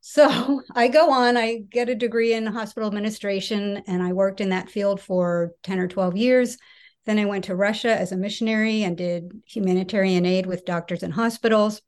So 0.00 0.62
I 0.74 0.88
go 0.88 1.10
on, 1.10 1.36
I 1.36 1.58
get 1.70 1.88
a 1.88 1.94
degree 1.94 2.32
in 2.32 2.46
hospital 2.46 2.88
administration, 2.88 3.82
and 3.86 4.02
I 4.02 4.12
worked 4.12 4.40
in 4.40 4.50
that 4.50 4.70
field 4.70 5.00
for 5.00 5.52
10 5.62 5.78
or 5.78 5.88
12 5.88 6.16
years. 6.16 6.58
Then 7.06 7.18
I 7.18 7.24
went 7.24 7.44
to 7.44 7.56
Russia 7.56 7.88
as 7.88 8.12
a 8.12 8.16
missionary 8.16 8.82
and 8.82 8.96
did 8.96 9.32
humanitarian 9.46 10.26
aid 10.26 10.46
with 10.46 10.66
doctors 10.66 11.02
and 11.02 11.12
hospitals. 11.12 11.80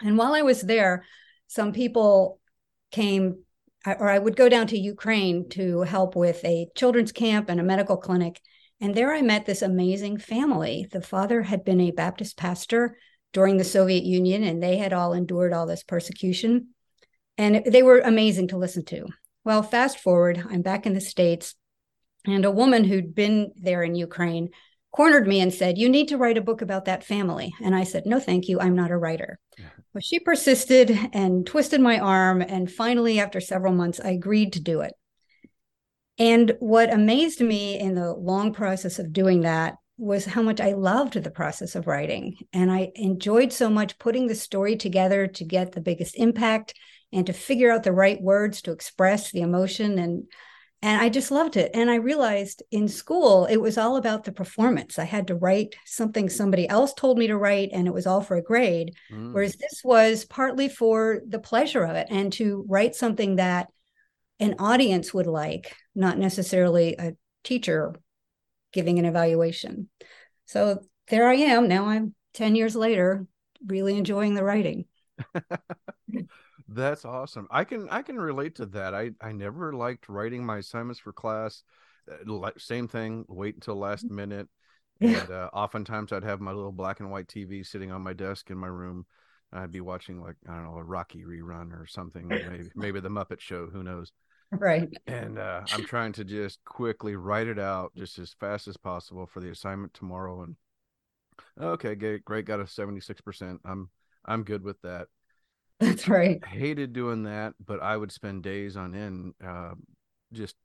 And 0.00 0.18
while 0.18 0.34
I 0.34 0.42
was 0.42 0.60
there, 0.62 1.04
some 1.46 1.72
people 1.72 2.40
came, 2.90 3.44
or 3.86 4.08
I 4.08 4.18
would 4.18 4.36
go 4.36 4.48
down 4.48 4.66
to 4.68 4.78
Ukraine 4.78 5.48
to 5.50 5.82
help 5.82 6.16
with 6.16 6.44
a 6.44 6.68
children's 6.74 7.12
camp 7.12 7.48
and 7.48 7.60
a 7.60 7.64
medical 7.64 7.96
clinic. 7.96 8.40
And 8.80 8.94
there 8.94 9.12
I 9.12 9.22
met 9.22 9.46
this 9.46 9.62
amazing 9.62 10.18
family. 10.18 10.88
The 10.90 11.02
father 11.02 11.42
had 11.42 11.64
been 11.64 11.80
a 11.80 11.90
Baptist 11.90 12.36
pastor 12.36 12.96
during 13.32 13.58
the 13.58 13.64
Soviet 13.64 14.04
Union, 14.04 14.42
and 14.42 14.62
they 14.62 14.78
had 14.78 14.92
all 14.92 15.12
endured 15.12 15.52
all 15.52 15.66
this 15.66 15.82
persecution. 15.82 16.68
And 17.40 17.64
they 17.64 17.82
were 17.82 18.00
amazing 18.00 18.48
to 18.48 18.58
listen 18.58 18.84
to. 18.84 19.06
Well, 19.44 19.62
fast 19.62 19.98
forward, 19.98 20.44
I'm 20.50 20.60
back 20.60 20.84
in 20.84 20.92
the 20.92 21.00
States, 21.00 21.54
and 22.26 22.44
a 22.44 22.50
woman 22.50 22.84
who'd 22.84 23.14
been 23.14 23.52
there 23.56 23.82
in 23.82 23.94
Ukraine 23.94 24.50
cornered 24.92 25.26
me 25.26 25.40
and 25.40 25.50
said, 25.50 25.78
You 25.78 25.88
need 25.88 26.08
to 26.08 26.18
write 26.18 26.36
a 26.36 26.42
book 26.42 26.60
about 26.60 26.84
that 26.84 27.02
family. 27.02 27.54
And 27.62 27.74
I 27.74 27.84
said, 27.84 28.04
No, 28.04 28.20
thank 28.20 28.48
you. 28.48 28.60
I'm 28.60 28.76
not 28.76 28.90
a 28.90 28.96
writer. 28.98 29.38
Well, 29.94 30.02
she 30.02 30.20
persisted 30.20 30.90
and 31.14 31.46
twisted 31.46 31.80
my 31.80 31.98
arm. 31.98 32.42
And 32.42 32.70
finally, 32.70 33.18
after 33.18 33.40
several 33.40 33.72
months, 33.72 33.98
I 34.04 34.10
agreed 34.10 34.52
to 34.52 34.60
do 34.60 34.82
it. 34.82 34.92
And 36.18 36.54
what 36.60 36.92
amazed 36.92 37.40
me 37.40 37.80
in 37.80 37.94
the 37.94 38.12
long 38.12 38.52
process 38.52 38.98
of 38.98 39.14
doing 39.14 39.40
that 39.40 39.76
was 39.96 40.26
how 40.26 40.42
much 40.42 40.60
I 40.60 40.72
loved 40.72 41.14
the 41.14 41.30
process 41.30 41.74
of 41.74 41.86
writing. 41.86 42.36
And 42.52 42.70
I 42.70 42.92
enjoyed 42.96 43.50
so 43.50 43.70
much 43.70 43.98
putting 43.98 44.26
the 44.26 44.34
story 44.34 44.76
together 44.76 45.26
to 45.26 45.44
get 45.44 45.72
the 45.72 45.80
biggest 45.80 46.16
impact 46.16 46.74
and 47.12 47.26
to 47.26 47.32
figure 47.32 47.70
out 47.70 47.82
the 47.82 47.92
right 47.92 48.20
words 48.20 48.62
to 48.62 48.72
express 48.72 49.30
the 49.30 49.40
emotion 49.40 49.98
and 49.98 50.24
and 50.82 51.00
I 51.00 51.10
just 51.10 51.30
loved 51.30 51.58
it. 51.58 51.70
And 51.74 51.90
I 51.90 51.96
realized 51.96 52.62
in 52.70 52.88
school 52.88 53.44
it 53.44 53.58
was 53.58 53.76
all 53.76 53.96
about 53.96 54.24
the 54.24 54.32
performance. 54.32 54.98
I 54.98 55.04
had 55.04 55.26
to 55.26 55.34
write 55.34 55.76
something 55.84 56.30
somebody 56.30 56.66
else 56.68 56.94
told 56.94 57.18
me 57.18 57.26
to 57.26 57.36
write, 57.36 57.68
and 57.72 57.86
it 57.86 57.92
was 57.92 58.06
all 58.06 58.22
for 58.22 58.36
a 58.36 58.42
grade. 58.42 58.94
Mm. 59.12 59.34
Whereas 59.34 59.56
this 59.56 59.82
was 59.84 60.24
partly 60.24 60.70
for 60.70 61.20
the 61.28 61.38
pleasure 61.38 61.84
of 61.84 61.96
it 61.96 62.06
and 62.10 62.32
to 62.34 62.64
write 62.66 62.94
something 62.94 63.36
that 63.36 63.68
an 64.38 64.54
audience 64.58 65.12
would 65.12 65.26
like, 65.26 65.76
not 65.94 66.16
necessarily 66.16 66.96
a 66.98 67.12
teacher 67.44 67.94
giving 68.72 68.98
an 68.98 69.04
evaluation. 69.04 69.90
So 70.46 70.80
there 71.08 71.28
I 71.28 71.34
am. 71.34 71.68
Now 71.68 71.86
I'm 71.86 72.14
10 72.34 72.54
years 72.54 72.74
later, 72.74 73.26
really 73.66 73.98
enjoying 73.98 74.34
the 74.34 74.44
writing. 74.44 74.86
That's 76.72 77.04
awesome. 77.04 77.48
I 77.50 77.64
can 77.64 77.88
I 77.90 78.02
can 78.02 78.16
relate 78.16 78.54
to 78.56 78.66
that. 78.66 78.94
I 78.94 79.10
I 79.20 79.32
never 79.32 79.72
liked 79.72 80.08
writing 80.08 80.46
my 80.46 80.58
assignments 80.58 81.00
for 81.00 81.12
class. 81.12 81.64
Uh, 82.10 82.50
same 82.58 82.86
thing. 82.86 83.24
Wait 83.28 83.56
until 83.56 83.76
last 83.76 84.06
mm-hmm. 84.06 84.16
minute. 84.16 84.48
And 85.02 85.30
uh, 85.30 85.48
oftentimes 85.54 86.12
I'd 86.12 86.24
have 86.24 86.42
my 86.42 86.52
little 86.52 86.72
black 86.72 87.00
and 87.00 87.10
white 87.10 87.26
TV 87.26 87.66
sitting 87.66 87.90
on 87.90 88.02
my 88.02 88.12
desk 88.12 88.50
in 88.50 88.58
my 88.58 88.66
room. 88.66 89.06
I'd 89.50 89.72
be 89.72 89.80
watching 89.80 90.20
like 90.20 90.36
I 90.46 90.52
don't 90.52 90.64
know 90.64 90.76
a 90.76 90.84
Rocky 90.84 91.24
rerun 91.24 91.72
or 91.72 91.86
something. 91.86 92.28
Maybe 92.28 92.70
maybe 92.74 93.00
the 93.00 93.08
Muppet 93.08 93.40
Show. 93.40 93.66
Who 93.72 93.82
knows? 93.82 94.12
Right. 94.52 94.90
And 95.06 95.38
uh, 95.38 95.62
I'm 95.72 95.84
trying 95.86 96.12
to 96.12 96.24
just 96.24 96.62
quickly 96.66 97.16
write 97.16 97.46
it 97.46 97.58
out 97.58 97.92
just 97.96 98.18
as 98.18 98.34
fast 98.38 98.68
as 98.68 98.76
possible 98.76 99.26
for 99.26 99.40
the 99.40 99.50
assignment 99.50 99.94
tomorrow. 99.94 100.42
And 100.42 100.56
okay, 101.58 101.94
great, 101.94 102.22
great. 102.26 102.44
Got 102.44 102.60
a 102.60 102.66
76 102.66 103.22
percent. 103.22 103.60
I'm 103.64 103.88
I'm 104.26 104.44
good 104.44 104.62
with 104.62 104.82
that. 104.82 105.08
That's 105.80 106.08
right. 106.08 106.40
I 106.44 106.48
hated 106.48 106.92
doing 106.92 107.24
that, 107.24 107.54
but 107.64 107.82
I 107.82 107.96
would 107.96 108.12
spend 108.12 108.42
days 108.42 108.76
on 108.76 108.94
end 108.94 109.34
uh, 109.44 109.74
just 110.32 110.56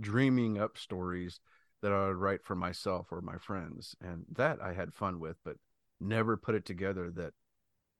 dreaming 0.00 0.58
up 0.58 0.78
stories 0.78 1.40
that 1.82 1.92
I 1.92 2.06
would 2.06 2.16
write 2.16 2.44
for 2.44 2.54
myself 2.54 3.08
or 3.10 3.20
my 3.20 3.38
friends. 3.38 3.96
And 4.00 4.24
that 4.36 4.58
I 4.62 4.72
had 4.72 4.94
fun 4.94 5.18
with, 5.18 5.36
but 5.44 5.56
never 6.00 6.36
put 6.36 6.54
it 6.54 6.64
together 6.64 7.10
that 7.10 7.32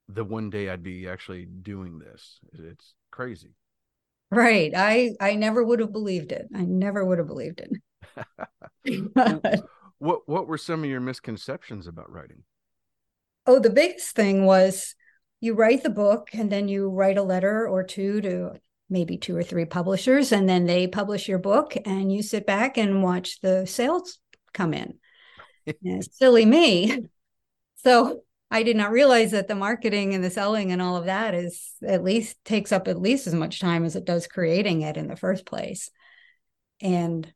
the 0.09 0.25
one 0.25 0.51
day 0.51 0.69
I'd 0.69 0.83
be 0.83 1.09
actually 1.09 1.47
doing 1.47 1.99
this. 1.99 2.39
It's 2.53 2.95
crazy. 3.11 3.55
Right. 4.31 4.73
I 4.75 5.13
I 5.21 5.35
never 5.35 5.63
would 5.63 5.81
have 5.81 5.93
believed 5.93 6.33
it. 6.33 6.49
I 6.55 6.63
never 6.63 7.05
would 7.05 7.19
have 7.19 7.27
believed 7.27 7.61
it. 7.61 7.73
what 9.99 10.21
what 10.27 10.47
were 10.47 10.59
some 10.59 10.85
of 10.85 10.91
your 10.91 11.01
misconceptions 11.01 11.87
about 11.87 12.11
writing? 12.11 12.45
Oh, 13.47 13.59
the 13.59 13.71
biggest 13.71 14.15
thing 14.15 14.45
was 14.45 14.95
you 15.43 15.55
write 15.55 15.83
the 15.83 15.91
book 15.91 16.29
and 16.33 16.51
then 16.51 16.69
you 16.69 16.89
write 16.89 17.19
a 17.19 17.23
letter 17.23 17.69
or 17.69 17.83
two 17.83 18.21
to 18.21 18.53
maybe 18.89 19.19
two 19.19 19.37
or 19.37 19.43
three 19.43 19.65
publishers 19.65 20.31
and 20.31 20.49
then 20.49 20.67
they 20.67 20.87
publish 20.87 21.29
your 21.29 21.41
book 21.41 21.75
and 21.85 22.13
you 22.13 22.23
sit 22.23 22.47
back 22.47 22.79
and 22.79 23.03
watch 23.03 23.41
the 23.41 23.67
sales 23.67 24.21
come 24.55 24.73
in. 24.73 24.99
Silly 26.13 26.47
me. 26.47 27.07
So 27.77 28.23
i 28.53 28.63
did 28.63 28.77
not 28.77 28.93
realize 28.93 29.33
that 29.33 29.49
the 29.49 29.55
marketing 29.57 30.15
and 30.15 30.23
the 30.23 30.31
selling 30.31 30.71
and 30.71 30.81
all 30.81 30.95
of 30.95 31.07
that 31.07 31.35
is 31.35 31.73
at 31.85 32.05
least 32.05 32.37
takes 32.45 32.71
up 32.71 32.87
at 32.87 33.01
least 33.01 33.27
as 33.27 33.35
much 33.35 33.59
time 33.59 33.85
as 33.85 33.97
it 33.97 34.05
does 34.05 34.29
creating 34.29 34.83
it 34.83 34.97
in 34.97 35.09
the 35.09 35.17
first 35.17 35.45
place. 35.45 35.91
And 36.81 37.33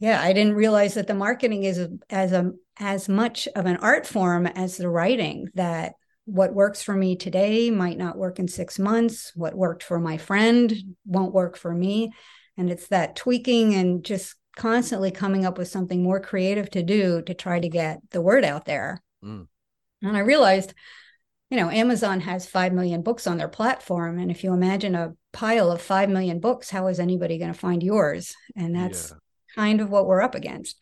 yeah 0.00 0.20
i 0.20 0.32
didn't 0.32 0.54
realize 0.54 0.94
that 0.94 1.06
the 1.06 1.14
marketing 1.14 1.62
is 1.62 1.88
as 2.10 2.32
a 2.32 2.52
as 2.78 3.08
much 3.08 3.46
of 3.54 3.64
an 3.64 3.76
art 3.76 4.06
form 4.06 4.46
as 4.46 4.76
the 4.76 4.88
writing 4.88 5.48
that 5.54 5.94
what 6.26 6.52
works 6.52 6.82
for 6.82 6.94
me 6.94 7.16
today 7.16 7.70
might 7.70 7.96
not 7.96 8.18
work 8.18 8.38
in 8.38 8.48
six 8.48 8.78
months. 8.78 9.32
What 9.34 9.54
worked 9.54 9.82
for 9.82 9.98
my 9.98 10.18
friend 10.18 10.72
won't 11.06 11.32
work 11.32 11.56
for 11.56 11.72
me. 11.72 12.12
And 12.56 12.68
it's 12.68 12.88
that 12.88 13.16
tweaking 13.16 13.74
and 13.74 14.04
just 14.04 14.34
constantly 14.56 15.12
coming 15.12 15.44
up 15.44 15.56
with 15.56 15.68
something 15.68 16.02
more 16.02 16.18
creative 16.18 16.68
to 16.70 16.82
do 16.82 17.22
to 17.22 17.34
try 17.34 17.60
to 17.60 17.68
get 17.68 18.00
the 18.10 18.20
word 18.20 18.44
out 18.44 18.64
there. 18.64 19.02
Mm. 19.24 19.46
And 20.02 20.16
I 20.16 20.20
realized, 20.20 20.74
you 21.50 21.56
know, 21.56 21.70
Amazon 21.70 22.20
has 22.20 22.46
5 22.46 22.72
million 22.72 23.02
books 23.02 23.28
on 23.28 23.38
their 23.38 23.48
platform. 23.48 24.18
And 24.18 24.30
if 24.30 24.42
you 24.42 24.52
imagine 24.52 24.96
a 24.96 25.14
pile 25.32 25.70
of 25.70 25.80
5 25.80 26.08
million 26.08 26.40
books, 26.40 26.70
how 26.70 26.88
is 26.88 26.98
anybody 26.98 27.38
going 27.38 27.52
to 27.52 27.58
find 27.58 27.82
yours? 27.82 28.34
And 28.56 28.74
that's 28.74 29.10
yeah. 29.10 29.16
kind 29.54 29.80
of 29.80 29.90
what 29.90 30.06
we're 30.06 30.22
up 30.22 30.34
against. 30.34 30.76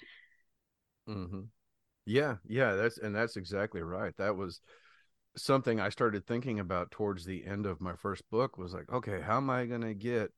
Mm-hmm. 1.06 1.40
Yeah. 2.06 2.36
Yeah. 2.46 2.76
That's, 2.76 2.96
and 2.96 3.14
that's 3.14 3.36
exactly 3.36 3.82
right. 3.82 4.16
That 4.16 4.36
was, 4.36 4.60
something 5.36 5.80
I 5.80 5.88
started 5.88 6.26
thinking 6.26 6.60
about 6.60 6.90
towards 6.90 7.24
the 7.24 7.44
end 7.44 7.66
of 7.66 7.80
my 7.80 7.94
first 7.96 8.22
book 8.30 8.56
was 8.56 8.72
like, 8.72 8.90
okay, 8.92 9.20
how 9.20 9.38
am 9.38 9.50
I 9.50 9.66
going 9.66 9.80
to 9.80 9.94
get, 9.94 10.32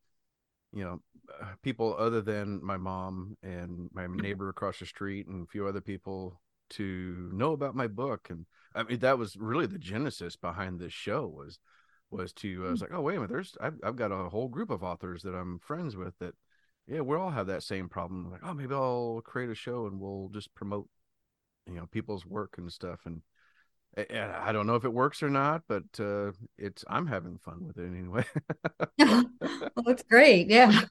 you 0.72 0.84
know, 0.84 1.00
uh, 1.40 1.54
people 1.62 1.96
other 1.98 2.22
than 2.22 2.64
my 2.64 2.76
mom 2.76 3.36
and 3.42 3.90
my 3.92 4.06
neighbor 4.06 4.48
across 4.48 4.78
the 4.78 4.86
street 4.86 5.26
and 5.26 5.44
a 5.44 5.50
few 5.50 5.66
other 5.66 5.80
people 5.80 6.40
to 6.70 7.30
know 7.32 7.52
about 7.52 7.76
my 7.76 7.86
book? 7.86 8.28
And 8.30 8.46
I 8.74 8.84
mean, 8.84 8.98
that 9.00 9.18
was 9.18 9.36
really 9.36 9.66
the 9.66 9.78
genesis 9.78 10.36
behind 10.36 10.80
this 10.80 10.92
show 10.92 11.26
was, 11.26 11.58
was 12.10 12.32
to, 12.34 12.66
I 12.66 12.70
was 12.70 12.80
like, 12.80 12.92
oh, 12.92 13.02
wait 13.02 13.16
a 13.16 13.20
minute, 13.20 13.30
there's, 13.30 13.56
I've, 13.60 13.78
I've 13.82 13.96
got 13.96 14.12
a 14.12 14.28
whole 14.28 14.48
group 14.48 14.70
of 14.70 14.82
authors 14.82 15.22
that 15.22 15.34
I'm 15.34 15.58
friends 15.58 15.96
with 15.96 16.18
that, 16.20 16.34
yeah, 16.86 17.00
we 17.00 17.16
all 17.16 17.30
have 17.30 17.48
that 17.48 17.64
same 17.64 17.88
problem. 17.88 18.30
Like, 18.30 18.42
oh, 18.44 18.54
maybe 18.54 18.74
I'll 18.74 19.20
create 19.24 19.50
a 19.50 19.54
show 19.54 19.86
and 19.86 20.00
we'll 20.00 20.30
just 20.32 20.54
promote, 20.54 20.88
you 21.66 21.74
know, 21.74 21.86
people's 21.90 22.24
work 22.24 22.54
and 22.58 22.72
stuff. 22.72 23.00
And, 23.04 23.22
and 23.96 24.32
I 24.32 24.52
don't 24.52 24.66
know 24.66 24.74
if 24.74 24.84
it 24.84 24.92
works 24.92 25.22
or 25.22 25.30
not, 25.30 25.62
but 25.68 25.84
uh, 25.98 26.32
it's 26.58 26.84
I'm 26.88 27.06
having 27.06 27.38
fun 27.38 27.66
with 27.66 27.78
it 27.78 27.86
anyway. 27.86 28.24
well, 28.98 29.84
that's 29.84 30.02
great. 30.02 30.48
Yeah. 30.48 30.82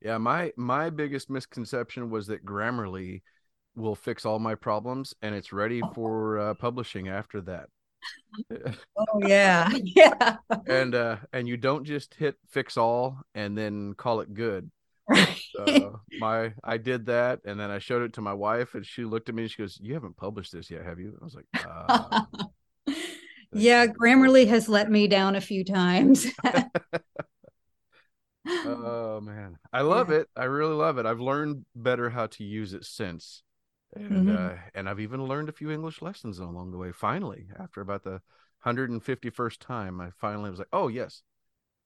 Yeah, 0.00 0.18
my 0.18 0.52
my 0.56 0.90
biggest 0.90 1.30
misconception 1.30 2.10
was 2.10 2.26
that 2.28 2.44
Grammarly 2.44 3.22
will 3.74 3.94
fix 3.94 4.24
all 4.24 4.38
my 4.38 4.54
problems 4.54 5.14
and 5.22 5.34
it's 5.34 5.52
ready 5.52 5.82
for 5.94 6.38
uh, 6.38 6.54
publishing 6.54 7.08
after 7.08 7.40
that. 7.42 7.68
oh 8.96 9.20
yeah. 9.26 9.70
Yeah. 9.82 10.36
and 10.66 10.94
uh 10.94 11.16
and 11.32 11.48
you 11.48 11.56
don't 11.56 11.84
just 11.84 12.14
hit 12.14 12.36
fix 12.48 12.76
all 12.76 13.18
and 13.34 13.56
then 13.56 13.94
call 13.94 14.20
it 14.20 14.32
good. 14.32 14.70
So 15.56 16.00
my 16.20 16.52
I 16.62 16.76
did 16.76 17.06
that 17.06 17.40
and 17.46 17.58
then 17.58 17.70
I 17.70 17.78
showed 17.78 18.02
it 18.02 18.12
to 18.14 18.20
my 18.20 18.34
wife 18.34 18.74
and 18.74 18.84
she 18.84 19.04
looked 19.04 19.30
at 19.30 19.34
me 19.34 19.44
and 19.44 19.50
she 19.50 19.62
goes, 19.62 19.78
You 19.80 19.94
haven't 19.94 20.16
published 20.16 20.52
this 20.52 20.70
yet, 20.70 20.84
have 20.84 20.98
you? 20.98 21.16
I 21.20 21.24
was 21.24 21.34
like, 21.34 21.46
uh, 21.88 22.24
Yeah, 23.52 23.86
Grammarly 23.86 24.46
has 24.48 24.68
let 24.68 24.90
me 24.90 25.08
down 25.08 25.34
a 25.34 25.40
few 25.40 25.64
times. 25.64 26.26
oh 28.46 29.20
man. 29.22 29.56
I 29.72 29.80
love 29.80 30.10
yeah. 30.10 30.16
it. 30.18 30.28
I 30.36 30.44
really 30.44 30.74
love 30.74 30.98
it. 30.98 31.06
I've 31.06 31.20
learned 31.20 31.64
better 31.74 32.10
how 32.10 32.26
to 32.26 32.44
use 32.44 32.74
it 32.74 32.84
since. 32.84 33.42
And 33.94 34.28
mm-hmm. 34.28 34.36
uh, 34.36 34.58
and 34.74 34.88
I've 34.88 35.00
even 35.00 35.24
learned 35.24 35.48
a 35.48 35.52
few 35.52 35.70
English 35.70 36.02
lessons 36.02 36.38
along 36.38 36.72
the 36.72 36.78
way. 36.78 36.92
Finally, 36.92 37.46
after 37.58 37.80
about 37.80 38.04
the 38.04 38.20
151st 38.64 39.58
time, 39.58 40.00
I 40.00 40.10
finally 40.18 40.50
was 40.50 40.58
like, 40.58 40.68
oh 40.72 40.88
yes, 40.88 41.22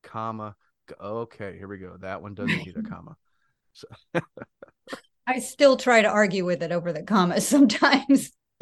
comma, 0.03 0.57
okay, 1.01 1.57
here 1.57 1.69
we 1.69 1.79
go. 1.79 1.97
That 2.01 2.23
one 2.23 2.35
doesn't 2.35 2.67
need 2.67 2.77
a 2.77 2.83
comma. 2.89 3.17
So. 3.73 3.87
I 5.27 5.39
still 5.39 5.77
try 5.77 6.03
to 6.03 6.09
argue 6.09 6.45
with 6.45 6.63
it 6.63 6.73
over 6.73 6.93
the 6.93 7.03
commas 7.03 7.47
sometimes. 7.49 8.33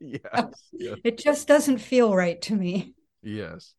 yes, 0.00 0.52
yes. 0.72 0.96
It 1.02 1.18
just 1.18 1.48
doesn't 1.48 1.78
feel 1.78 2.14
right 2.14 2.40
to 2.42 2.54
me. 2.54 2.94
Yes. 3.22 3.74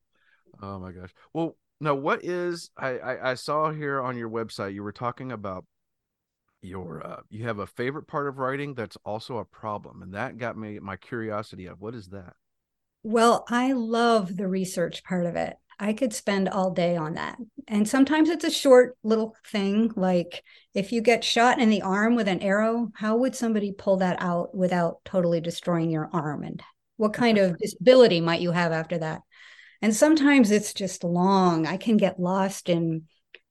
Oh 0.61 0.79
my 0.79 0.91
gosh. 0.91 1.11
Well, 1.33 1.55
now 1.79 1.95
what 1.95 2.25
is 2.25 2.71
I, 2.77 2.97
I 2.97 3.31
I 3.31 3.33
saw 3.35 3.71
here 3.71 4.01
on 4.01 4.17
your 4.17 4.29
website 4.29 4.73
you 4.73 4.83
were 4.83 4.91
talking 4.91 5.31
about 5.31 5.65
your 6.61 7.05
uh 7.05 7.21
you 7.29 7.45
have 7.45 7.59
a 7.59 7.67
favorite 7.67 8.05
part 8.05 8.27
of 8.27 8.37
writing 8.37 8.73
that's 8.73 8.97
also 9.05 9.37
a 9.37 9.45
problem 9.45 10.01
and 10.01 10.13
that 10.13 10.37
got 10.37 10.57
me 10.57 10.77
my 10.79 10.97
curiosity 10.97 11.67
of 11.67 11.79
what 11.79 11.95
is 11.95 12.07
that? 12.07 12.33
Well, 13.03 13.45
I 13.47 13.71
love 13.71 14.35
the 14.35 14.47
research 14.47 15.03
part 15.05 15.25
of 15.25 15.37
it. 15.37 15.55
I 15.79 15.93
could 15.93 16.13
spend 16.13 16.49
all 16.49 16.71
day 16.71 16.97
on 16.97 17.13
that. 17.13 17.37
And 17.67 17.87
sometimes 17.87 18.29
it's 18.29 18.43
a 18.43 18.51
short 18.51 18.97
little 19.01 19.35
thing 19.47 19.91
like 19.95 20.43
if 20.73 20.91
you 20.91 21.01
get 21.01 21.23
shot 21.23 21.59
in 21.59 21.69
the 21.69 21.81
arm 21.81 22.15
with 22.15 22.27
an 22.27 22.41
arrow, 22.41 22.89
how 22.95 23.15
would 23.17 23.33
somebody 23.33 23.71
pull 23.71 23.97
that 23.97 24.21
out 24.21 24.53
without 24.53 24.97
totally 25.05 25.39
destroying 25.39 25.89
your 25.89 26.09
arm? 26.11 26.43
And 26.43 26.61
what 26.97 27.13
kind 27.13 27.37
of 27.37 27.57
disability 27.57 28.19
might 28.19 28.41
you 28.41 28.51
have 28.51 28.73
after 28.73 28.97
that? 28.97 29.21
And 29.81 29.95
sometimes 29.95 30.51
it's 30.51 30.73
just 30.73 31.05
long. 31.05 31.65
I 31.65 31.77
can 31.77 31.95
get 31.95 32.19
lost 32.19 32.67
in 32.67 33.03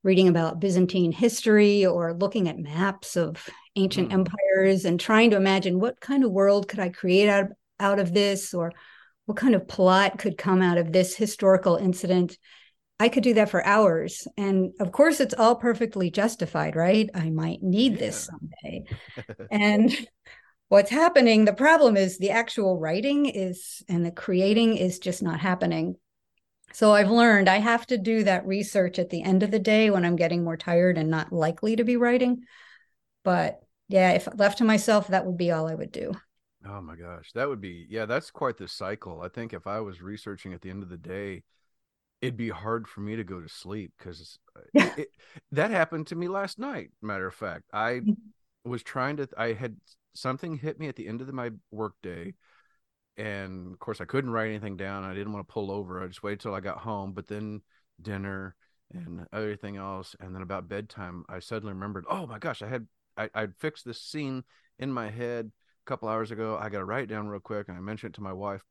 reading 0.02 0.28
about 0.28 0.60
Byzantine 0.60 1.12
history 1.12 1.86
or 1.86 2.12
looking 2.12 2.48
at 2.48 2.58
maps 2.58 3.16
of 3.16 3.48
ancient 3.76 4.10
mm. 4.10 4.12
empires 4.12 4.84
and 4.84 5.00
trying 5.00 5.30
to 5.30 5.36
imagine 5.36 5.80
what 5.80 6.00
kind 6.00 6.24
of 6.24 6.30
world 6.30 6.68
could 6.68 6.78
I 6.78 6.90
create 6.90 7.28
out, 7.28 7.46
out 7.80 7.98
of 7.98 8.12
this 8.12 8.52
or 8.52 8.72
what 9.28 9.36
kind 9.36 9.54
of 9.54 9.68
plot 9.68 10.16
could 10.16 10.38
come 10.38 10.62
out 10.62 10.78
of 10.78 10.90
this 10.90 11.14
historical 11.14 11.76
incident? 11.76 12.38
I 12.98 13.10
could 13.10 13.22
do 13.22 13.34
that 13.34 13.50
for 13.50 13.62
hours. 13.62 14.26
And 14.38 14.72
of 14.80 14.90
course 14.90 15.20
it's 15.20 15.34
all 15.34 15.54
perfectly 15.54 16.10
justified 16.10 16.74
right? 16.74 17.10
I 17.14 17.28
might 17.28 17.62
need 17.62 17.92
yeah. 17.92 17.98
this 17.98 18.30
someday. 18.30 18.86
And 19.50 19.94
what's 20.70 20.90
happening 20.90 21.44
the 21.44 21.52
problem 21.52 21.98
is 21.98 22.16
the 22.16 22.30
actual 22.30 22.78
writing 22.78 23.26
is 23.26 23.82
and 23.86 24.04
the 24.04 24.10
creating 24.10 24.78
is 24.78 24.98
just 24.98 25.22
not 25.22 25.40
happening. 25.40 25.96
So 26.72 26.94
i've 26.94 27.10
learned 27.10 27.50
i 27.50 27.58
have 27.58 27.86
to 27.88 27.98
do 27.98 28.24
that 28.24 28.46
research 28.46 28.98
at 28.98 29.10
the 29.10 29.22
end 29.22 29.42
of 29.42 29.50
the 29.50 29.58
day 29.58 29.90
when 29.90 30.06
i'm 30.06 30.16
getting 30.16 30.42
more 30.42 30.56
tired 30.56 30.96
and 30.96 31.10
not 31.10 31.32
likely 31.34 31.76
to 31.76 31.84
be 31.84 31.98
writing. 31.98 32.44
But 33.24 33.60
yeah 33.88 34.12
if 34.12 34.26
left 34.36 34.58
to 34.58 34.64
myself 34.64 35.08
that 35.08 35.26
would 35.26 35.36
be 35.36 35.50
all 35.50 35.68
i 35.68 35.74
would 35.74 35.92
do 35.92 36.14
Oh 36.66 36.80
my 36.80 36.96
gosh, 36.96 37.30
that 37.34 37.48
would 37.48 37.60
be 37.60 37.86
yeah, 37.88 38.04
that's 38.04 38.30
quite 38.30 38.56
the 38.56 38.68
cycle. 38.68 39.20
I 39.22 39.28
think 39.28 39.52
if 39.52 39.66
I 39.66 39.80
was 39.80 40.02
researching 40.02 40.52
at 40.52 40.60
the 40.60 40.70
end 40.70 40.82
of 40.82 40.88
the 40.88 40.96
day, 40.96 41.42
it'd 42.20 42.36
be 42.36 42.48
hard 42.48 42.88
for 42.88 43.00
me 43.00 43.16
to 43.16 43.24
go 43.24 43.40
to 43.40 43.48
sleep 43.48 43.92
because 43.96 44.38
uh, 44.56 44.90
that 45.52 45.70
happened 45.70 46.08
to 46.08 46.16
me 46.16 46.28
last 46.28 46.58
night. 46.58 46.90
Matter 47.00 47.26
of 47.26 47.34
fact, 47.34 47.64
I 47.72 48.00
mm-hmm. 48.00 48.70
was 48.70 48.82
trying 48.82 49.18
to. 49.18 49.28
I 49.36 49.52
had 49.52 49.76
something 50.14 50.56
hit 50.56 50.80
me 50.80 50.88
at 50.88 50.96
the 50.96 51.06
end 51.06 51.20
of 51.20 51.28
the, 51.28 51.32
my 51.32 51.50
workday, 51.70 52.34
and 53.16 53.72
of 53.72 53.78
course 53.78 54.00
I 54.00 54.04
couldn't 54.04 54.30
write 54.30 54.48
anything 54.48 54.76
down. 54.76 55.04
I 55.04 55.14
didn't 55.14 55.32
want 55.32 55.46
to 55.46 55.52
pull 55.52 55.70
over. 55.70 56.02
I 56.02 56.08
just 56.08 56.22
waited 56.24 56.40
till 56.40 56.54
I 56.54 56.60
got 56.60 56.78
home. 56.78 57.12
But 57.12 57.28
then 57.28 57.62
dinner 58.02 58.56
and 58.92 59.26
everything 59.32 59.76
else, 59.76 60.16
and 60.18 60.34
then 60.34 60.42
about 60.42 60.68
bedtime, 60.68 61.24
I 61.28 61.38
suddenly 61.38 61.72
remembered. 61.72 62.04
Oh 62.10 62.26
my 62.26 62.38
gosh, 62.38 62.62
I 62.62 62.68
had 62.68 62.88
I, 63.16 63.30
I'd 63.34 63.56
fixed 63.56 63.84
this 63.84 64.00
scene 64.00 64.42
in 64.78 64.92
my 64.92 65.10
head 65.10 65.52
couple 65.88 66.08
hours 66.08 66.30
ago. 66.30 66.58
I 66.60 66.68
got 66.68 66.78
to 66.78 66.84
write 66.84 67.04
it 67.04 67.08
down 67.08 67.28
real 67.28 67.40
quick, 67.40 67.68
and 67.68 67.76
I 67.76 67.80
mentioned 67.80 68.14
it 68.14 68.16
to 68.16 68.22
my 68.22 68.32
wife. 68.32 68.62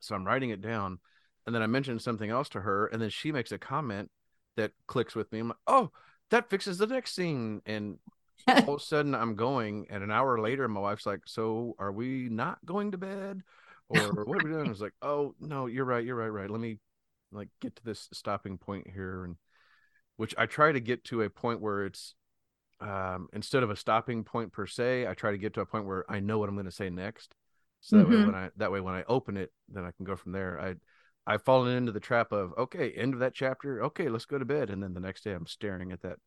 So 0.00 0.14
I'm 0.14 0.26
writing 0.26 0.50
it 0.50 0.62
down, 0.62 0.98
and 1.46 1.54
then 1.54 1.62
I 1.62 1.66
mentioned 1.66 2.00
something 2.02 2.30
else 2.30 2.48
to 2.50 2.60
her, 2.60 2.86
and 2.86 3.00
then 3.00 3.10
she 3.10 3.30
makes 3.30 3.52
a 3.52 3.58
comment 3.58 4.10
that 4.56 4.72
clicks 4.86 5.14
with 5.14 5.30
me. 5.30 5.40
I'm 5.40 5.48
like, 5.48 5.58
oh, 5.66 5.90
that 6.30 6.48
fixes 6.48 6.78
the 6.78 6.86
next 6.86 7.14
scene, 7.14 7.60
and 7.66 7.98
all 8.48 8.74
of 8.74 8.80
a 8.80 8.84
sudden 8.84 9.14
I'm 9.14 9.36
going, 9.36 9.86
and 9.90 10.02
an 10.02 10.10
hour 10.10 10.40
later, 10.40 10.66
my 10.66 10.80
wife's 10.80 11.06
like, 11.06 11.20
so 11.26 11.76
are 11.78 11.92
we 11.92 12.28
not 12.30 12.64
going 12.64 12.92
to 12.92 12.98
bed, 12.98 13.42
or 13.88 13.98
what 14.24 14.42
are 14.42 14.46
we 14.46 14.52
doing? 14.52 14.66
I 14.66 14.70
was 14.70 14.80
like, 14.80 14.94
oh 15.02 15.34
no, 15.38 15.66
you're 15.66 15.84
right, 15.84 16.04
you're 16.04 16.16
right, 16.16 16.28
right. 16.28 16.50
Let 16.50 16.60
me 16.60 16.78
like 17.30 17.48
get 17.60 17.76
to 17.76 17.84
this 17.84 18.08
stopping 18.12 18.56
point 18.56 18.88
here, 18.92 19.24
and 19.24 19.36
which 20.16 20.34
I 20.38 20.46
try 20.46 20.72
to 20.72 20.80
get 20.80 21.04
to 21.04 21.22
a 21.22 21.30
point 21.30 21.60
where 21.60 21.84
it's 21.84 22.14
um, 22.82 23.28
instead 23.32 23.62
of 23.62 23.70
a 23.70 23.76
stopping 23.76 24.24
point 24.24 24.52
per 24.52 24.66
se, 24.66 25.06
I 25.06 25.14
try 25.14 25.30
to 25.30 25.38
get 25.38 25.54
to 25.54 25.60
a 25.60 25.66
point 25.66 25.86
where 25.86 26.04
I 26.10 26.20
know 26.20 26.38
what 26.38 26.48
I'm 26.48 26.56
going 26.56 26.66
to 26.66 26.72
say 26.72 26.90
next. 26.90 27.34
So 27.80 27.96
that 27.96 28.06
mm-hmm. 28.06 28.12
way 28.12 28.26
when 28.26 28.34
I 28.34 28.50
that 28.56 28.72
way 28.72 28.80
when 28.80 28.94
I 28.94 29.04
open 29.08 29.36
it, 29.36 29.52
then 29.68 29.84
I 29.84 29.90
can 29.92 30.04
go 30.04 30.16
from 30.16 30.32
there. 30.32 30.60
I 30.60 30.74
I've 31.26 31.42
fallen 31.42 31.76
into 31.76 31.92
the 31.92 32.00
trap 32.00 32.32
of 32.32 32.52
okay, 32.58 32.92
end 32.92 33.14
of 33.14 33.20
that 33.20 33.34
chapter. 33.34 33.84
Okay, 33.84 34.08
let's 34.08 34.24
go 34.24 34.38
to 34.38 34.44
bed, 34.44 34.70
and 34.70 34.82
then 34.82 34.94
the 34.94 35.00
next 35.00 35.24
day 35.24 35.32
I'm 35.32 35.46
staring 35.46 35.92
at 35.92 36.02
that 36.02 36.18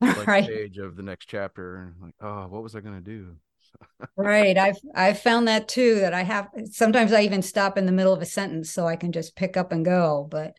right. 0.26 0.46
page 0.46 0.78
of 0.78 0.96
the 0.96 1.02
next 1.02 1.26
chapter, 1.26 1.76
and 1.76 1.94
like, 2.00 2.14
oh, 2.20 2.46
what 2.48 2.62
was 2.62 2.74
I 2.74 2.80
going 2.80 2.96
to 2.96 3.00
do? 3.00 3.36
right. 4.16 4.58
I've 4.58 4.78
I've 4.94 5.20
found 5.20 5.48
that 5.48 5.68
too. 5.68 6.00
That 6.00 6.14
I 6.14 6.22
have 6.22 6.48
sometimes 6.70 7.12
I 7.12 7.22
even 7.22 7.42
stop 7.42 7.78
in 7.78 7.86
the 7.86 7.92
middle 7.92 8.12
of 8.12 8.20
a 8.22 8.26
sentence 8.26 8.70
so 8.70 8.86
I 8.86 8.96
can 8.96 9.12
just 9.12 9.36
pick 9.36 9.56
up 9.56 9.72
and 9.72 9.84
go. 9.84 10.26
But 10.30 10.56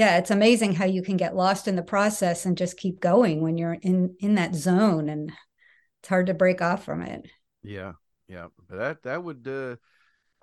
yeah 0.00 0.16
it's 0.16 0.30
amazing 0.30 0.72
how 0.74 0.86
you 0.86 1.02
can 1.02 1.18
get 1.18 1.36
lost 1.36 1.68
in 1.68 1.76
the 1.76 1.82
process 1.82 2.46
and 2.46 2.56
just 2.56 2.78
keep 2.78 3.00
going 3.00 3.42
when 3.42 3.58
you're 3.58 3.76
in 3.82 4.16
in 4.18 4.34
that 4.34 4.54
zone 4.54 5.10
and 5.10 5.30
it's 6.00 6.08
hard 6.08 6.26
to 6.26 6.32
break 6.32 6.62
off 6.62 6.82
from 6.82 7.02
it 7.02 7.28
yeah 7.62 7.92
yeah 8.26 8.46
but 8.66 8.78
that 8.78 9.02
that 9.02 9.22
would 9.22 9.46
uh 9.46 9.76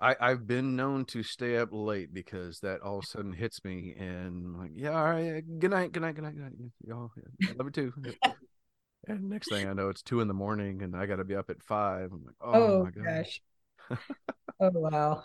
I, 0.00 0.14
I've 0.20 0.46
been 0.46 0.76
known 0.76 1.06
to 1.06 1.24
stay 1.24 1.56
up 1.56 1.70
late 1.72 2.14
because 2.14 2.60
that 2.60 2.82
all 2.82 2.98
of 2.98 3.04
a 3.04 3.06
sudden 3.08 3.32
hits 3.32 3.64
me 3.64 3.96
and 3.98 4.56
like, 4.56 4.70
yeah, 4.72 4.90
all 4.90 5.10
right, 5.10 5.42
good 5.58 5.72
night, 5.72 5.90
good 5.90 6.02
night, 6.02 6.14
good 6.14 6.22
night, 6.22 6.36
good 6.36 6.44
night. 6.44 6.70
Y'all, 6.86 7.10
yeah, 7.40 7.48
love 7.56 7.66
you 7.66 7.72
too. 7.72 7.92
and 9.08 9.28
next 9.28 9.50
thing 9.50 9.68
I 9.68 9.72
know, 9.72 9.88
it's 9.88 10.02
two 10.02 10.20
in 10.20 10.28
the 10.28 10.34
morning 10.34 10.82
and 10.82 10.94
I 10.94 11.06
got 11.06 11.16
to 11.16 11.24
be 11.24 11.34
up 11.34 11.50
at 11.50 11.64
five. 11.64 12.12
I'm 12.12 12.24
like, 12.24 12.36
oh, 12.40 12.52
oh 12.52 12.84
my 12.84 12.90
gosh. 12.92 13.40
oh, 14.60 14.70
wow. 14.72 15.24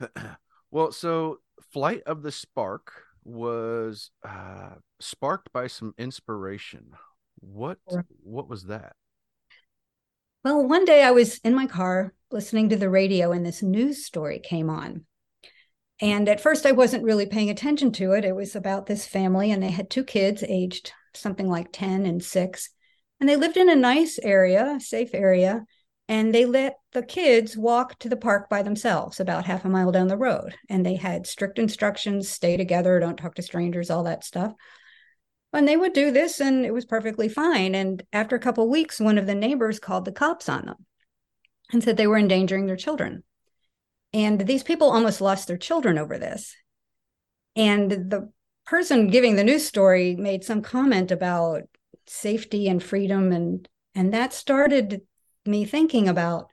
well, 0.70 0.92
so 0.92 1.38
Flight 1.72 2.02
of 2.04 2.22
the 2.22 2.30
Spark 2.30 2.92
was 3.24 4.10
uh, 4.26 4.74
sparked 5.00 5.52
by 5.52 5.66
some 5.66 5.94
inspiration. 5.98 6.92
What 7.40 7.78
what 8.22 8.48
was 8.48 8.64
that? 8.64 8.96
Well, 10.44 10.66
one 10.66 10.84
day 10.84 11.02
I 11.02 11.10
was 11.10 11.38
in 11.38 11.54
my 11.54 11.66
car 11.66 12.14
listening 12.30 12.68
to 12.68 12.76
the 12.76 12.90
radio 12.90 13.32
and 13.32 13.44
this 13.44 13.62
news 13.62 14.04
story 14.04 14.38
came 14.38 14.68
on. 14.68 15.06
And 16.00 16.28
at 16.28 16.40
first 16.40 16.66
I 16.66 16.72
wasn't 16.72 17.04
really 17.04 17.26
paying 17.26 17.50
attention 17.50 17.92
to 17.92 18.12
it. 18.12 18.24
It 18.24 18.34
was 18.34 18.54
about 18.54 18.86
this 18.86 19.06
family 19.06 19.50
and 19.50 19.62
they 19.62 19.70
had 19.70 19.88
two 19.88 20.04
kids 20.04 20.42
aged 20.46 20.92
something 21.14 21.48
like 21.48 21.68
10 21.72 22.06
and 22.06 22.22
6 22.22 22.70
and 23.20 23.28
they 23.28 23.36
lived 23.36 23.56
in 23.56 23.70
a 23.70 23.76
nice 23.76 24.18
area, 24.22 24.78
safe 24.80 25.14
area 25.14 25.64
and 26.08 26.34
they 26.34 26.44
let 26.44 26.76
the 26.92 27.02
kids 27.02 27.56
walk 27.56 27.98
to 27.98 28.08
the 28.08 28.16
park 28.16 28.50
by 28.50 28.62
themselves 28.62 29.20
about 29.20 29.46
half 29.46 29.64
a 29.64 29.68
mile 29.68 29.90
down 29.90 30.08
the 30.08 30.18
road. 30.18 30.54
And 30.68 30.84
they 30.84 30.96
had 30.96 31.26
strict 31.26 31.58
instructions 31.58 32.28
stay 32.28 32.56
together 32.56 33.00
don't 33.00 33.16
talk 33.16 33.34
to 33.36 33.42
strangers 33.42 33.90
all 33.90 34.04
that 34.04 34.24
stuff. 34.24 34.52
And 35.52 35.66
they 35.66 35.76
would 35.76 35.92
do 35.92 36.10
this 36.10 36.40
and 36.40 36.66
it 36.66 36.74
was 36.74 36.84
perfectly 36.84 37.28
fine. 37.28 37.74
And 37.74 38.02
after 38.12 38.36
a 38.36 38.40
couple 38.40 38.68
weeks 38.68 39.00
one 39.00 39.18
of 39.18 39.26
the 39.26 39.34
neighbors 39.34 39.78
called 39.78 40.04
the 40.04 40.12
cops 40.12 40.48
on 40.48 40.66
them 40.66 40.86
and 41.72 41.82
said 41.82 41.96
they 41.96 42.06
were 42.06 42.18
endangering 42.18 42.66
their 42.66 42.76
children. 42.76 43.22
And 44.12 44.40
these 44.40 44.62
people 44.62 44.90
almost 44.90 45.20
lost 45.20 45.48
their 45.48 45.56
children 45.56 45.96
over 45.96 46.18
this. 46.18 46.54
And 47.56 47.90
the 47.90 48.30
person 48.66 49.08
giving 49.08 49.36
the 49.36 49.44
news 49.44 49.66
story 49.66 50.16
made 50.16 50.44
some 50.44 50.60
comment 50.60 51.10
about 51.10 51.62
safety 52.06 52.68
and 52.68 52.82
freedom 52.82 53.32
and 53.32 53.66
and 53.94 54.12
that 54.12 54.32
started 54.32 55.02
me 55.46 55.64
thinking 55.64 56.08
about 56.08 56.50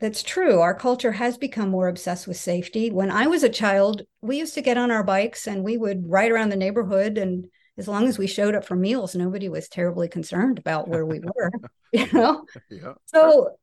that's 0.00 0.22
true. 0.22 0.60
Our 0.60 0.74
culture 0.74 1.12
has 1.12 1.36
become 1.36 1.70
more 1.70 1.88
obsessed 1.88 2.28
with 2.28 2.36
safety. 2.36 2.90
When 2.90 3.10
I 3.10 3.26
was 3.26 3.42
a 3.42 3.48
child, 3.48 4.02
we 4.20 4.38
used 4.38 4.54
to 4.54 4.62
get 4.62 4.78
on 4.78 4.92
our 4.92 5.02
bikes 5.02 5.48
and 5.48 5.64
we 5.64 5.76
would 5.76 6.08
ride 6.08 6.30
around 6.30 6.50
the 6.50 6.56
neighborhood. 6.56 7.18
And 7.18 7.48
as 7.76 7.88
long 7.88 8.06
as 8.06 8.16
we 8.16 8.28
showed 8.28 8.54
up 8.54 8.64
for 8.64 8.76
meals, 8.76 9.16
nobody 9.16 9.48
was 9.48 9.68
terribly 9.68 10.08
concerned 10.08 10.58
about 10.58 10.86
where 10.86 11.04
we 11.04 11.20
were. 11.20 11.50
you 11.92 12.06
know? 12.12 12.44
Yeah. 12.70 12.94
So, 13.06 13.56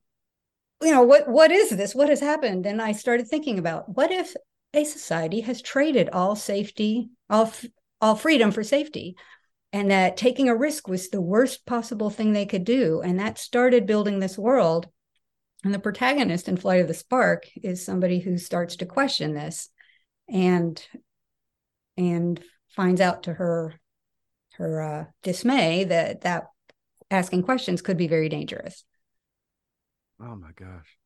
you 0.81 0.91
know, 0.91 1.03
what 1.03 1.29
what 1.29 1.51
is 1.51 1.69
this? 1.69 1.95
What 1.95 2.09
has 2.09 2.19
happened? 2.19 2.65
And 2.65 2.81
I 2.81 2.91
started 2.91 3.27
thinking 3.27 3.57
about 3.57 3.95
what 3.95 4.11
if 4.11 4.35
a 4.73 4.83
society 4.83 5.41
has 5.41 5.61
traded 5.61 6.09
all 6.09 6.35
safety, 6.35 7.09
all 7.29 7.51
all 8.01 8.15
freedom 8.15 8.51
for 8.51 8.63
safety? 8.63 9.15
And 9.75 9.91
that 9.91 10.15
taking 10.15 10.47
a 10.47 10.55
risk 10.55 10.87
was 10.87 11.09
the 11.09 11.19
worst 11.19 11.65
possible 11.65 12.09
thing 12.09 12.31
they 12.31 12.45
could 12.45 12.63
do. 12.63 13.01
And 13.01 13.19
that 13.19 13.37
started 13.37 13.85
building 13.85 14.19
this 14.19 14.37
world. 14.37 14.87
And 15.65 15.73
the 15.73 15.79
protagonist 15.79 16.47
in 16.47 16.55
Flight 16.55 16.79
of 16.79 16.87
the 16.87 16.93
Spark 16.93 17.47
is 17.61 17.83
somebody 17.83 18.19
who 18.19 18.37
starts 18.37 18.77
to 18.77 18.85
question 18.85 19.33
this 19.33 19.67
and 20.29 20.81
and 21.97 22.41
finds 22.69 23.01
out 23.01 23.23
to 23.23 23.33
her 23.33 23.73
her 24.53 24.81
uh, 24.81 25.05
dismay 25.23 25.83
that 25.83 26.21
that 26.21 26.45
asking 27.11 27.43
questions 27.43 27.81
could 27.81 27.97
be 27.97 28.07
very 28.07 28.29
dangerous. 28.29 28.85
Oh 30.21 30.37
my 30.37 30.51
gosh. 30.55 30.97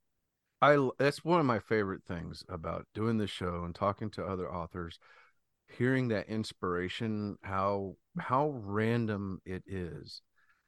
I 0.62 0.90
that's 1.00 1.26
one 1.26 1.40
of 1.40 1.48
my 1.48 1.58
favorite 1.58 2.04
things 2.04 2.44
about 2.48 2.86
doing 2.94 3.18
this 3.18 3.32
show 3.32 3.64
and 3.66 3.74
talking 3.74 4.12
to 4.12 4.24
other 4.24 4.54
authors 4.54 5.00
hearing 5.70 6.08
that 6.10 6.28
inspiration 6.30 7.38
how 7.44 7.96
how 8.20 8.50
random 8.50 9.42
it 9.46 9.64
is 9.68 10.22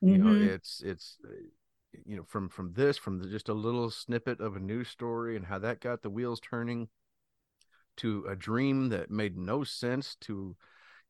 You 0.08 0.20
know, 0.20 0.34
Mhm. 0.34 0.40
it's 0.40 0.82
it's 0.86 1.18
uh, 1.26 1.32
you 2.06 2.18
know 2.18 2.26
from 2.26 2.50
from 2.50 2.74
this 2.74 2.98
from 2.98 3.20
the, 3.20 3.30
just 3.30 3.50
a 3.50 3.54
little 3.54 3.92
snippet 3.92 4.42
of 4.42 4.56
a 4.58 4.60
news 4.60 4.90
story 4.90 5.36
and 5.38 5.46
how 5.48 5.60
that 5.60 5.82
got 5.82 6.02
the 6.04 6.12
wheels 6.12 6.40
turning 6.42 6.90
to 7.98 8.26
a 8.28 8.36
dream 8.36 8.90
that 8.90 9.12
made 9.12 9.38
no 9.38 9.64
sense 9.64 10.16
to 10.16 10.56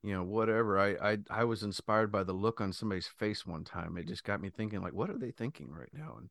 you 0.03 0.13
know 0.13 0.23
whatever 0.23 0.79
I 0.79 1.13
I 1.13 1.17
I 1.29 1.43
was 1.45 1.63
inspired 1.63 2.11
by 2.11 2.23
the 2.23 2.33
look 2.33 2.61
on 2.61 2.73
somebody's 2.73 3.07
face 3.07 3.45
one 3.45 3.63
time. 3.63 3.97
It 3.97 4.07
just 4.07 4.23
got 4.23 4.41
me 4.41 4.49
thinking 4.49 4.81
like 4.81 4.93
what 4.93 5.09
are 5.09 5.17
they 5.17 5.31
thinking 5.31 5.71
right 5.71 5.89
now? 5.93 6.15
And 6.19 6.29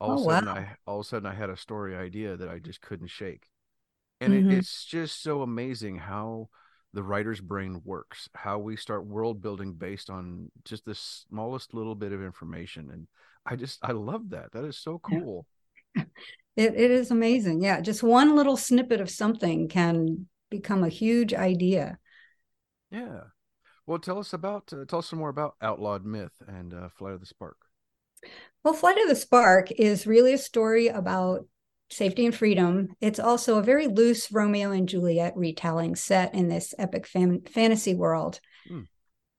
all 0.00 0.10
Oh, 0.10 0.16
of 0.16 0.20
a 0.20 0.24
sudden 0.24 0.48
wow. 0.48 0.48
I 0.48 0.76
all 0.86 1.00
of 1.00 1.06
a 1.06 1.08
sudden 1.08 1.26
I 1.26 1.34
had 1.34 1.50
a 1.50 1.56
story 1.56 1.96
idea 1.96 2.36
that 2.36 2.48
I 2.48 2.58
just 2.58 2.80
couldn't 2.82 3.08
shake. 3.08 3.48
And 4.20 4.34
it, 4.34 4.46
Mhm. 4.46 4.50
it's 4.50 4.84
just 4.86 5.22
so 5.22 5.42
amazing 5.42 5.96
how 5.98 6.50
the 6.92 7.02
writer's 7.02 7.40
brain 7.40 7.80
works, 7.84 8.28
how 8.34 8.58
we 8.58 8.76
start 8.76 9.06
world 9.06 9.40
building 9.40 9.74
based 9.74 10.10
on 10.10 10.50
just 10.64 10.84
the 10.84 10.94
smallest 10.94 11.74
little 11.74 11.94
bit 11.94 12.12
of 12.12 12.22
information. 12.22 12.90
And 12.92 13.06
I 13.46 13.56
just, 13.56 13.78
I 13.82 13.92
love 13.92 14.30
that. 14.30 14.52
That 14.52 14.64
is 14.64 14.78
so 14.78 14.98
cool. 14.98 15.46
It 16.56 16.74
it 16.74 16.90
is 16.90 17.10
amazing. 17.10 17.62
Yeah, 17.62 17.80
just 17.80 18.02
one 18.02 18.36
little 18.36 18.56
snippet 18.56 19.00
of 19.00 19.08
something 19.08 19.68
can 19.68 20.26
become 20.50 20.82
a 20.82 20.88
huge 20.88 21.32
idea. 21.32 21.98
Yeah. 22.90 23.20
Well, 23.86 23.98
tell 23.98 24.18
us 24.18 24.32
about, 24.32 24.72
uh, 24.72 24.84
tell 24.84 24.98
us 24.98 25.06
some 25.06 25.20
more 25.20 25.30
about 25.30 25.54
Outlawed 25.62 26.04
Myth 26.04 26.42
and 26.46 26.74
uh, 26.74 26.88
Flight 26.90 27.14
of 27.14 27.20
the 27.20 27.26
Spark. 27.26 27.56
Well, 28.62 28.74
Flight 28.74 28.98
of 28.98 29.08
the 29.08 29.16
Spark 29.16 29.70
is 29.72 30.06
really 30.06 30.34
a 30.34 30.38
story 30.38 30.88
about 30.88 31.46
safety 31.90 32.24
and 32.24 32.34
freedom. 32.34 32.88
It's 33.00 33.18
also 33.18 33.58
a 33.58 33.62
very 33.62 33.86
loose 33.86 34.30
Romeo 34.32 34.70
and 34.70 34.88
Juliet 34.88 35.36
retelling 35.36 35.96
set 35.96 36.34
in 36.34 36.48
this 36.48 36.74
epic 36.78 37.06
fam- 37.06 37.42
fantasy 37.42 37.94
world. 37.94 38.40
Hmm. 38.68 38.82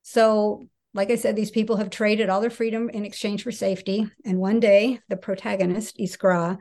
So, 0.04 0.66
like 0.94 1.10
I 1.10 1.16
said, 1.16 1.36
these 1.36 1.52
people 1.52 1.78
have 1.78 1.90
traded 1.90 2.30
all 2.30 2.42
their 2.42 2.50
freedom 2.50 2.90
in 2.90 3.06
exchange 3.06 3.44
for 3.44 3.52
safety. 3.52 4.10
And 4.26 4.40
one 4.40 4.60
day, 4.60 5.00
the 5.08 5.16
protagonist, 5.16 5.98
Iskra, 5.98 6.58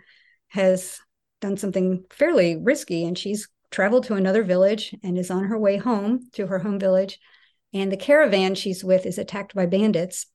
has 0.49 1.01
done 1.41 1.57
something 1.57 2.05
fairly 2.11 2.57
risky 2.57 3.05
and 3.05 3.19
she's 3.19 3.49
traveled 3.71 4.05
to 4.05 4.15
another 4.15 4.43
village 4.43 4.95
and 5.03 5.17
is 5.17 5.31
on 5.31 5.45
her 5.45 5.59
way 5.59 5.77
home 5.77 6.29
to 6.33 6.47
her 6.47 6.59
home 6.59 6.79
village. 6.79 7.19
And 7.73 7.91
the 7.91 7.97
caravan 7.97 8.55
she's 8.55 8.85
with 8.85 9.07
is 9.07 9.19
attacked 9.19 9.55
by 9.55 9.67
bandits. 9.67 10.27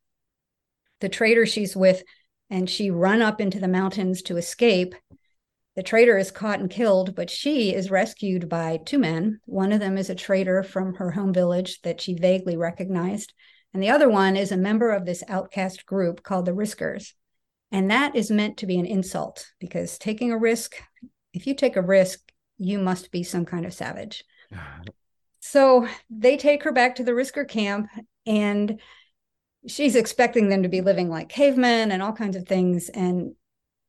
The 1.01 1.09
trader 1.09 1.45
she's 1.45 1.75
with 1.75 2.03
and 2.49 2.69
she 2.69 2.91
run 2.91 3.21
up 3.21 3.41
into 3.41 3.59
the 3.59 3.67
mountains 3.67 4.21
to 4.23 4.37
escape. 4.37 4.95
The 5.75 5.83
traitor 5.83 6.17
is 6.17 6.31
caught 6.31 6.59
and 6.59 6.69
killed, 6.69 7.15
but 7.15 7.29
she 7.29 7.73
is 7.73 7.91
rescued 7.91 8.47
by 8.47 8.79
two 8.85 8.97
men. 8.97 9.41
One 9.45 9.73
of 9.73 9.81
them 9.81 9.97
is 9.97 10.09
a 10.09 10.15
trader 10.15 10.63
from 10.63 10.95
her 10.95 11.11
home 11.11 11.33
village 11.33 11.81
that 11.81 11.99
she 11.99 12.15
vaguely 12.15 12.55
recognized, 12.55 13.33
and 13.73 13.83
the 13.83 13.89
other 13.89 14.07
one 14.07 14.37
is 14.37 14.53
a 14.53 14.57
member 14.57 14.91
of 14.91 15.05
this 15.05 15.23
outcast 15.27 15.85
group 15.85 16.23
called 16.23 16.45
the 16.45 16.53
Riskers. 16.53 17.13
And 17.71 17.91
that 17.91 18.15
is 18.15 18.31
meant 18.31 18.57
to 18.57 18.65
be 18.65 18.79
an 18.79 18.85
insult 18.85 19.47
because 19.59 19.97
taking 19.97 20.31
a 20.31 20.37
risk, 20.37 20.75
if 21.33 21.45
you 21.45 21.53
take 21.53 21.75
a 21.75 21.81
risk, 21.81 22.31
you 22.57 22.79
must 22.79 23.11
be 23.11 23.23
some 23.23 23.43
kind 23.43 23.65
of 23.65 23.73
savage. 23.73 24.23
So 25.41 25.87
they 26.09 26.37
take 26.37 26.63
her 26.63 26.71
back 26.71 26.95
to 26.95 27.03
the 27.03 27.11
Risker 27.11 27.45
camp, 27.45 27.87
and 28.25 28.79
she's 29.67 29.97
expecting 29.97 30.47
them 30.47 30.63
to 30.63 30.69
be 30.69 30.79
living 30.79 31.09
like 31.09 31.27
cavemen 31.27 31.91
and 31.91 32.01
all 32.01 32.13
kinds 32.13 32.37
of 32.37 32.47
things. 32.47 32.87
And 32.87 33.35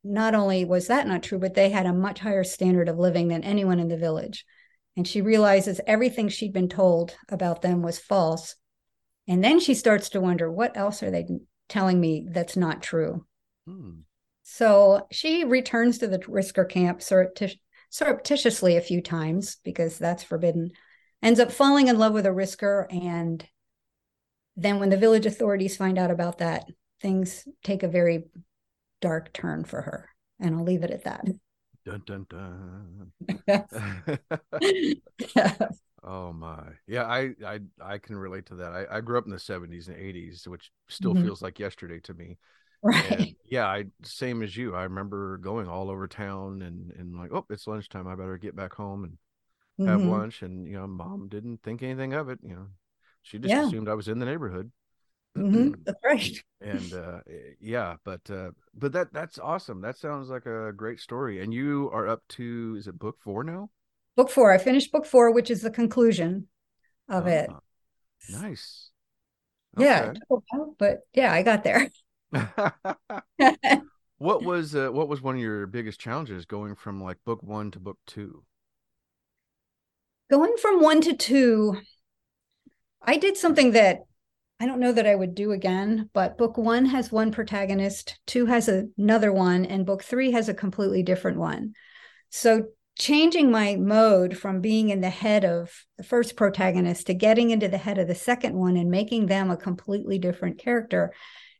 not 0.07 0.35
only 0.35 0.64
was 0.64 0.87
that 0.87 1.07
not 1.07 1.23
true, 1.23 1.38
but 1.38 1.55
they 1.55 1.71
had 1.71 1.87
a 1.87 1.92
much 1.92 2.21
higher 2.21 2.45
standard 2.45 2.88
of 2.88 2.99
living 2.99 3.29
than 3.29 3.42
anyone 3.42 3.81
in 3.81 3.88
the 3.88 3.97
village. 3.97 4.45
And 4.97 5.07
she 5.07 5.21
realizes 5.21 5.81
everything 5.87 6.29
she'd 6.29 6.53
been 6.53 6.69
told 6.69 7.16
about 7.29 7.62
them 7.62 7.83
was 7.83 7.99
false. 7.99 8.57
And 9.29 9.42
then 9.42 9.61
she 9.61 9.75
starts 9.75 10.11
to 10.11 10.21
wonder, 10.21 10.51
what 10.51 10.77
else 10.77 11.03
are 11.03 11.11
they 11.11 11.27
telling 11.69 12.01
me 12.01 12.27
that's 12.31 12.57
not 12.57 12.83
true? 12.83 13.27
Hmm. 13.66 14.01
So 14.45 15.07
she 15.11 15.45
returns 15.45 15.99
to 15.99 16.07
the 16.07 16.21
Risker 16.21 16.69
camp 16.69 17.01
surreptit- 17.01 17.59
surreptitiously 17.90 18.77
a 18.77 18.81
few 18.81 19.03
times 19.03 19.57
because 19.64 19.99
that's 19.99 20.23
forbidden, 20.23 20.71
ends 21.23 21.40
up 21.40 21.51
falling 21.51 21.88
in 21.88 21.99
love 21.99 22.12
with 22.12 22.27
a 22.27 22.31
Risker. 22.31 22.87
And 22.90 23.45
then 24.57 24.79
when 24.79 24.88
the 24.88 24.97
village 24.97 25.27
authorities 25.27 25.77
find 25.77 25.99
out 25.99 26.11
about 26.11 26.38
that, 26.38 26.64
things 27.03 27.47
take 27.64 27.83
a 27.83 27.88
very 27.88 28.25
dark 29.00 29.32
turn 29.32 29.64
for 29.64 29.82
her. 29.82 30.11
And 30.40 30.54
I'll 30.54 30.64
leave 30.64 30.82
it 30.85 30.90
at 30.90 31.04
that. 31.04 31.24
Dun, 31.85 32.02
dun, 32.04 32.26
dun. 32.28 33.12
yeah. 35.37 35.68
oh 36.04 36.32
my. 36.32 36.62
Yeah, 36.87 37.04
I, 37.04 37.30
I, 37.44 37.61
I 37.80 37.98
can 37.98 38.16
relate 38.16 38.46
to 38.46 38.56
that. 38.56 38.72
I, 38.72 38.96
I 38.98 39.00
grew 39.00 39.18
up 39.18 39.24
in 39.24 39.30
the 39.30 39.38
70s 39.38 39.88
and 39.88 39.96
80s, 39.96 40.46
which 40.46 40.70
still 40.88 41.14
Mhm. 41.14 41.22
feels 41.22 41.42
like 41.42 41.59
yesterday 41.59 42.00
to 42.00 42.14
me. 42.14 42.38
Right. 42.82 43.02
and 43.11 43.37
yeah, 43.50 43.66
I 43.66 43.87
same 44.04 44.42
as 44.42 44.56
you. 44.56 44.74
I 44.76 44.85
remember 44.85 45.38
going 45.38 45.68
all 45.68 45.90
over 45.90 46.06
town 46.09 46.62
and 46.62 46.92
and 46.92 47.16
like, 47.18 47.32
oh, 47.32 47.46
it's 47.50 47.66
lunchtime. 47.66 48.06
I 48.09 48.14
better 48.16 48.38
get 48.38 48.56
back 48.56 48.74
home 48.74 49.04
and 49.04 49.18
have 49.87 50.02
Mhm. 50.02 50.11
lunch. 50.11 50.42
And 50.42 50.66
you 50.68 50.74
know, 50.74 50.87
mom 50.87 51.28
didn't 51.28 51.62
think 51.62 51.82
anything 51.82 52.14
of 52.14 52.28
it. 52.30 52.40
You 52.42 52.56
know, 52.56 52.66
she 53.22 53.38
just 53.38 53.54
Yeah. 53.54 53.66
assumed 53.66 53.88
I 53.88 53.94
was 53.94 54.09
in 54.09 54.18
the 54.20 54.26
neighborhood. 54.26 54.72
Mhm. 55.37 55.75
That's 55.85 55.99
right. 56.05 56.44
and 56.61 56.92
uh 56.94 57.20
yeah, 57.61 57.96
but 58.05 58.29
uh 58.31 58.51
but 58.75 58.92
that 58.92 59.12
that's 59.12 59.38
awesome. 59.38 59.81
That 59.81 59.96
sounds 59.99 60.29
like 60.31 60.46
a 60.46 60.72
great 60.72 61.01
story. 61.01 61.42
And 61.42 61.53
you 61.53 61.90
are 61.92 62.09
up 62.09 62.22
to 62.31 62.77
is 62.79 62.88
it 62.88 62.99
book 62.99 63.18
four 63.20 63.44
now? 63.44 63.70
Book 64.16 64.31
four. 64.31 64.53
I 64.53 64.59
finished 64.59 64.92
book 64.92 65.05
four, 65.05 65.31
which 65.33 65.51
is 65.51 65.62
the 65.62 65.70
conclusion 65.70 66.49
of 67.09 67.27
it. 67.27 67.51
Ah, 67.51 67.61
nice. 68.29 68.90
Yeah, 69.79 70.05
it 70.05 70.14
took 70.14 70.25
a 70.31 70.57
while, 70.57 70.75
but 70.79 71.01
yeah, 71.12 71.33
I 71.33 71.42
got 71.42 71.62
there. 71.64 71.90
What 74.18 74.42
was 74.42 74.75
uh, 74.75 74.90
what 74.90 75.09
was 75.09 75.22
one 75.22 75.37
of 75.37 75.40
your 75.40 75.66
biggest 75.66 76.01
challenges 76.01 76.44
going 76.44 76.75
from 76.75 77.03
like 77.03 77.25
book 77.25 77.42
one 77.42 77.70
to 77.70 77.79
book 77.81 77.99
two? 78.07 78.44
Going 80.31 80.57
from 80.57 80.81
one 80.81 81.01
to 81.03 81.14
two, 81.14 81.79
I 83.03 83.16
did 83.16 83.37
something 83.37 83.70
that 83.72 84.01
I 84.59 84.66
don't 84.66 84.81
know 84.81 84.92
that 84.92 85.07
I 85.07 85.14
would 85.14 85.35
do 85.35 85.53
again, 85.53 86.09
but 86.14 86.38
book 86.38 86.57
one 86.57 86.87
has 86.87 87.12
one 87.12 87.31
protagonist, 87.31 88.19
two 88.27 88.47
has 88.47 88.69
another 88.69 89.33
one, 89.33 89.66
and 89.66 89.85
book 89.85 90.03
three 90.03 90.33
has 90.33 90.49
a 90.49 90.55
completely 90.55 91.03
different 91.03 91.38
one. 91.38 91.75
So 92.31 92.69
changing 92.99 93.51
my 93.51 93.77
mode 93.77 94.37
from 94.37 94.62
being 94.62 94.88
in 94.88 95.03
the 95.03 95.11
head 95.11 95.45
of 95.45 95.85
the 95.99 96.03
first 96.03 96.37
protagonist 96.37 97.07
to 97.07 97.14
getting 97.14 97.51
into 97.51 97.69
the 97.69 97.77
head 97.77 97.99
of 97.99 98.09
the 98.09 98.14
second 98.14 98.55
one 98.55 98.79
and 98.79 98.90
making 98.90 99.27
them 99.27 99.51
a 99.51 99.57
completely 99.57 100.19
different 100.19 100.59
character, 100.59 101.12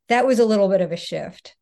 that 0.09 0.27
was 0.27 0.39
a 0.39 0.47
little 0.47 0.69
bit 0.69 0.81
of 0.81 0.93
a 0.93 0.97
shift. 0.97 1.55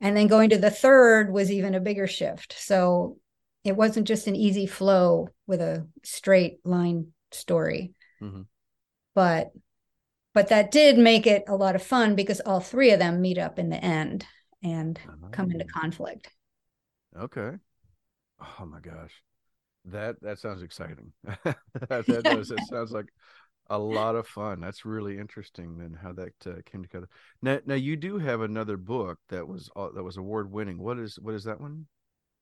And 0.00 0.16
then 0.16 0.26
going 0.26 0.50
to 0.50 0.58
the 0.58 0.70
third 0.70 1.32
was 1.32 1.52
even 1.52 1.76
a 1.76 1.80
bigger 1.80 2.08
shift. 2.08 2.56
So 2.58 3.18
it 3.62 3.76
wasn't 3.76 4.08
just 4.08 4.26
an 4.26 4.34
easy 4.34 4.66
flow 4.66 5.28
with 5.46 5.60
a 5.60 5.86
straight 6.02 6.58
line 6.64 7.12
story. 7.30 7.92
Mhm. 8.20 8.46
But 9.14 9.52
but 10.34 10.48
that 10.48 10.70
did 10.70 10.98
make 10.98 11.26
it 11.26 11.44
a 11.48 11.56
lot 11.56 11.76
of 11.76 11.82
fun 11.82 12.14
because 12.16 12.40
all 12.40 12.60
three 12.60 12.90
of 12.90 12.98
them 12.98 13.20
meet 13.22 13.38
up 13.38 13.58
in 13.58 13.70
the 13.70 13.82
end 13.84 14.26
and 14.62 15.00
come 15.32 15.50
into 15.50 15.64
Ah, 15.64 15.72
conflict. 15.72 16.30
Okay. 17.16 17.58
Oh 18.60 18.66
my 18.66 18.80
gosh. 18.80 19.22
That 19.86 20.20
that 20.22 20.38
sounds 20.38 20.62
exciting. 20.62 21.12
that, 21.44 22.08
that 22.08 22.26
does. 22.26 22.50
It 22.50 22.64
sounds 22.64 22.92
like 22.92 23.08
a 23.68 23.78
lot 23.78 24.16
of 24.16 24.28
fun. 24.28 24.60
That's 24.60 24.84
really 24.84 25.18
interesting 25.18 25.80
and 25.82 25.96
how 25.96 26.12
that 26.14 26.34
uh, 26.46 26.62
came 26.66 26.82
together. 26.82 27.08
Now, 27.42 27.60
now 27.66 27.74
you 27.76 27.96
do 27.96 28.18
have 28.18 28.42
another 28.42 28.76
book 28.78 29.18
that 29.30 29.48
was 29.48 29.70
uh, 29.76 29.90
that 29.94 30.04
was 30.04 30.16
award 30.18 30.52
winning. 30.52 30.78
What 30.78 30.98
is 30.98 31.18
what 31.20 31.34
is 31.34 31.44
that 31.44 31.60
one? 31.60 31.86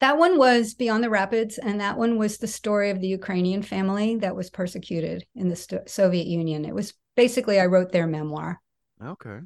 That 0.00 0.18
one 0.18 0.36
was 0.36 0.74
Beyond 0.74 1.02
the 1.04 1.08
Rapids, 1.10 1.56
and 1.58 1.80
that 1.80 1.96
one 1.96 2.18
was 2.18 2.38
the 2.38 2.46
story 2.48 2.90
of 2.90 3.00
the 3.00 3.06
Ukrainian 3.08 3.62
family 3.62 4.16
that 4.16 4.34
was 4.36 4.50
persecuted 4.50 5.24
in 5.34 5.48
the 5.48 5.56
Sto- 5.56 5.84
Soviet 5.86 6.26
Union. 6.26 6.64
It 6.64 6.74
was 6.74 6.92
basically, 7.16 7.60
I 7.60 7.66
wrote 7.66 7.92
their 7.92 8.06
memoir. 8.06 8.60
Okay. 9.04 9.40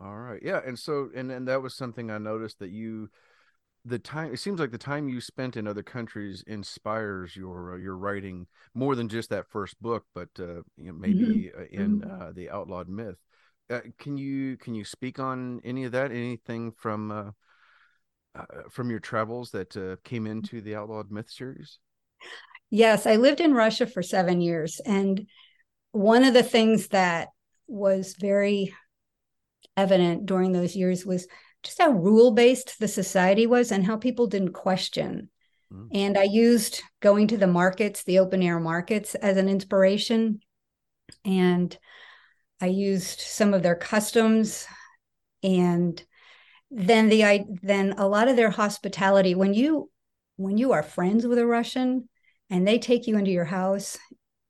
All 0.00 0.16
right. 0.16 0.40
Yeah, 0.42 0.60
and 0.64 0.78
so 0.78 1.10
and 1.14 1.30
and 1.30 1.46
that 1.48 1.62
was 1.62 1.74
something 1.74 2.10
I 2.10 2.18
noticed 2.18 2.58
that 2.60 2.70
you 2.70 3.10
the 3.84 3.98
time 3.98 4.32
it 4.32 4.38
seems 4.38 4.60
like 4.60 4.70
the 4.70 4.78
time 4.78 5.08
you 5.08 5.20
spent 5.20 5.56
in 5.56 5.66
other 5.66 5.82
countries 5.82 6.44
inspires 6.46 7.36
your 7.36 7.74
uh, 7.74 7.76
your 7.76 7.96
writing 7.96 8.46
more 8.74 8.94
than 8.94 9.08
just 9.08 9.30
that 9.30 9.48
first 9.48 9.80
book, 9.80 10.04
but 10.14 10.28
uh, 10.38 10.62
you 10.76 10.86
know, 10.86 10.92
maybe 10.92 11.50
uh, 11.56 11.64
in 11.70 12.02
uh, 12.04 12.32
the 12.34 12.50
outlawed 12.50 12.88
myth. 12.88 13.16
Uh, 13.70 13.80
can 13.98 14.16
you 14.16 14.56
can 14.56 14.74
you 14.74 14.84
speak 14.84 15.18
on 15.18 15.60
any 15.64 15.84
of 15.84 15.92
that? 15.92 16.10
Anything 16.10 16.72
from 16.72 17.10
uh, 17.10 17.30
uh, 18.34 18.44
from 18.70 18.90
your 18.90 19.00
travels 19.00 19.50
that 19.50 19.76
uh, 19.76 19.96
came 20.04 20.26
into 20.26 20.60
the 20.60 20.74
outlawed 20.74 21.10
myth 21.10 21.30
series? 21.30 21.78
Yes, 22.70 23.06
I 23.06 23.16
lived 23.16 23.40
in 23.40 23.54
Russia 23.54 23.86
for 23.86 24.02
seven 24.02 24.40
years. 24.40 24.80
And 24.86 25.26
one 25.92 26.24
of 26.24 26.34
the 26.34 26.42
things 26.42 26.88
that 26.88 27.28
was 27.66 28.14
very 28.18 28.74
evident 29.76 30.26
during 30.26 30.52
those 30.52 30.76
years 30.76 31.06
was 31.06 31.26
just 31.62 31.80
how 31.80 31.90
rule 31.90 32.32
based 32.32 32.78
the 32.78 32.88
society 32.88 33.46
was 33.46 33.70
and 33.70 33.84
how 33.84 33.96
people 33.96 34.26
didn't 34.26 34.52
question. 34.52 35.28
Mm. 35.72 35.88
And 35.92 36.18
I 36.18 36.24
used 36.24 36.82
going 37.00 37.28
to 37.28 37.36
the 37.36 37.46
markets, 37.46 38.02
the 38.04 38.18
open 38.18 38.42
air 38.42 38.58
markets, 38.58 39.14
as 39.14 39.36
an 39.36 39.48
inspiration. 39.48 40.40
And 41.24 41.76
I 42.60 42.66
used 42.66 43.20
some 43.20 43.54
of 43.54 43.62
their 43.62 43.74
customs 43.74 44.66
and 45.42 46.02
then 46.70 47.08
the 47.08 47.24
I 47.24 47.46
then 47.62 47.94
a 47.96 48.06
lot 48.06 48.28
of 48.28 48.36
their 48.36 48.50
hospitality 48.50 49.34
when 49.34 49.54
you 49.54 49.90
when 50.36 50.56
you 50.56 50.72
are 50.72 50.82
friends 50.82 51.26
with 51.26 51.38
a 51.38 51.46
Russian 51.46 52.08
and 52.48 52.66
they 52.66 52.78
take 52.78 53.06
you 53.06 53.16
into 53.16 53.30
your 53.30 53.44
house, 53.44 53.98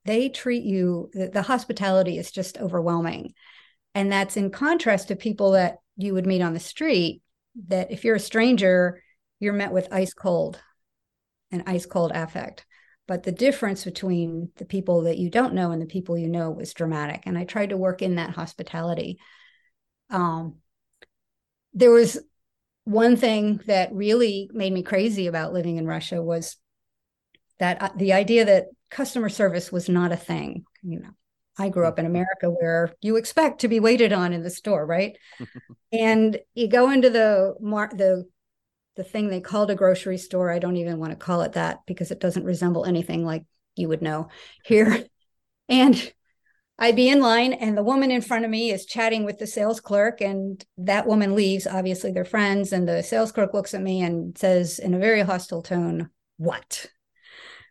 they 0.05 0.29
treat 0.29 0.63
you 0.63 1.09
the, 1.13 1.41
hospitality 1.41 2.17
is 2.17 2.31
just 2.31 2.57
overwhelming. 2.57 3.33
And 3.93 4.11
that's 4.11 4.37
in 4.37 4.51
contrast 4.51 5.09
to 5.09 5.15
people 5.15 5.51
that 5.51 5.77
you 5.97 6.13
would 6.13 6.25
meet 6.25 6.41
on 6.41 6.53
the 6.53 6.59
street 6.59 7.21
that 7.67 7.91
if 7.91 8.03
you're 8.03 8.15
a 8.15 8.19
stranger, 8.19 9.03
you're 9.39 9.53
met 9.53 9.73
with 9.73 9.91
ice 9.91 10.13
cold 10.13 10.61
and 11.51 11.63
ice 11.67 11.85
cold 11.85 12.11
affect. 12.13 12.65
But 13.07 13.23
the 13.23 13.31
difference 13.31 13.83
between 13.83 14.51
the 14.55 14.65
people 14.65 15.01
that 15.03 15.17
you 15.17 15.29
don't 15.29 15.53
know 15.53 15.71
and 15.71 15.81
the 15.81 15.87
people 15.87 16.17
you 16.17 16.29
know 16.29 16.51
was 16.51 16.73
dramatic. 16.73 17.23
And 17.25 17.37
I 17.37 17.43
tried 17.43 17.69
to 17.69 17.77
work 17.77 18.01
in 18.01 18.15
that 18.15 18.29
hospitality. 18.29 19.19
Um, 20.09 20.57
there 21.73 21.91
was 21.91 22.19
one 22.85 23.15
thing 23.15 23.61
that 23.67 23.93
really 23.93 24.49
made 24.53 24.71
me 24.71 24.83
crazy 24.83 25.27
about 25.27 25.53
living 25.53 25.77
in 25.77 25.85
Russia 25.85 26.21
was 26.21 26.57
that 27.59 27.81
uh, 27.81 27.89
the 27.95 28.13
idea 28.13 28.45
that 28.45 28.65
customer 28.91 29.29
service 29.29 29.71
was 29.71 29.89
not 29.89 30.11
a 30.11 30.17
thing. 30.17 30.65
You 30.83 30.99
know, 30.99 31.09
I 31.57 31.69
grew 31.69 31.87
up 31.87 31.97
in 31.97 32.05
mm-hmm. 32.05 32.15
America 32.15 32.49
where 32.49 32.93
you 33.01 33.15
expect 33.15 33.61
to 33.61 33.67
be 33.67 33.79
waited 33.79 34.13
on 34.13 34.33
in 34.33 34.43
the 34.43 34.49
store, 34.49 34.85
right? 34.85 35.17
and 35.91 36.37
you 36.53 36.67
go 36.67 36.91
into 36.91 37.09
the 37.09 37.55
mar- 37.59 37.91
the 37.95 38.25
the 38.97 39.03
thing 39.03 39.29
they 39.29 39.41
called 39.41 39.71
a 39.71 39.75
grocery 39.75 40.17
store. 40.17 40.51
I 40.51 40.59
don't 40.59 40.77
even 40.77 40.99
want 40.99 41.11
to 41.11 41.15
call 41.15 41.41
it 41.41 41.53
that 41.53 41.79
because 41.87 42.11
it 42.11 42.19
doesn't 42.19 42.43
resemble 42.43 42.85
anything 42.85 43.25
like 43.25 43.45
you 43.75 43.87
would 43.87 44.01
know 44.01 44.29
here. 44.63 45.05
And 45.69 46.11
I'd 46.77 46.97
be 46.97 47.07
in 47.07 47.21
line 47.21 47.53
and 47.53 47.77
the 47.77 47.83
woman 47.83 48.11
in 48.11 48.21
front 48.21 48.43
of 48.43 48.51
me 48.51 48.71
is 48.71 48.85
chatting 48.85 49.23
with 49.23 49.39
the 49.39 49.47
sales 49.47 49.79
clerk 49.79 50.19
and 50.19 50.61
that 50.79 51.07
woman 51.07 51.33
leaves. 51.33 51.65
Obviously, 51.65 52.11
they're 52.11 52.25
friends. 52.25 52.73
And 52.73 52.85
the 52.89 53.03
sales 53.03 53.31
clerk 53.31 53.53
looks 53.53 53.73
at 53.73 53.81
me 53.81 54.01
and 54.01 54.37
says 54.37 54.79
in 54.79 54.93
a 54.93 54.99
very 54.99 55.21
hostile 55.21 55.61
tone, 55.61 56.09
What? 56.35 56.87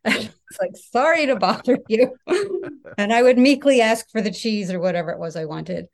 it's 0.04 0.60
like, 0.60 0.76
sorry 0.76 1.26
to 1.26 1.36
bother 1.36 1.78
you. 1.88 2.16
and 2.98 3.12
I 3.12 3.22
would 3.22 3.38
meekly 3.38 3.80
ask 3.80 4.10
for 4.10 4.20
the 4.20 4.32
cheese 4.32 4.70
or 4.70 4.80
whatever 4.80 5.10
it 5.10 5.18
was 5.18 5.36
I 5.36 5.44
wanted. 5.44 5.86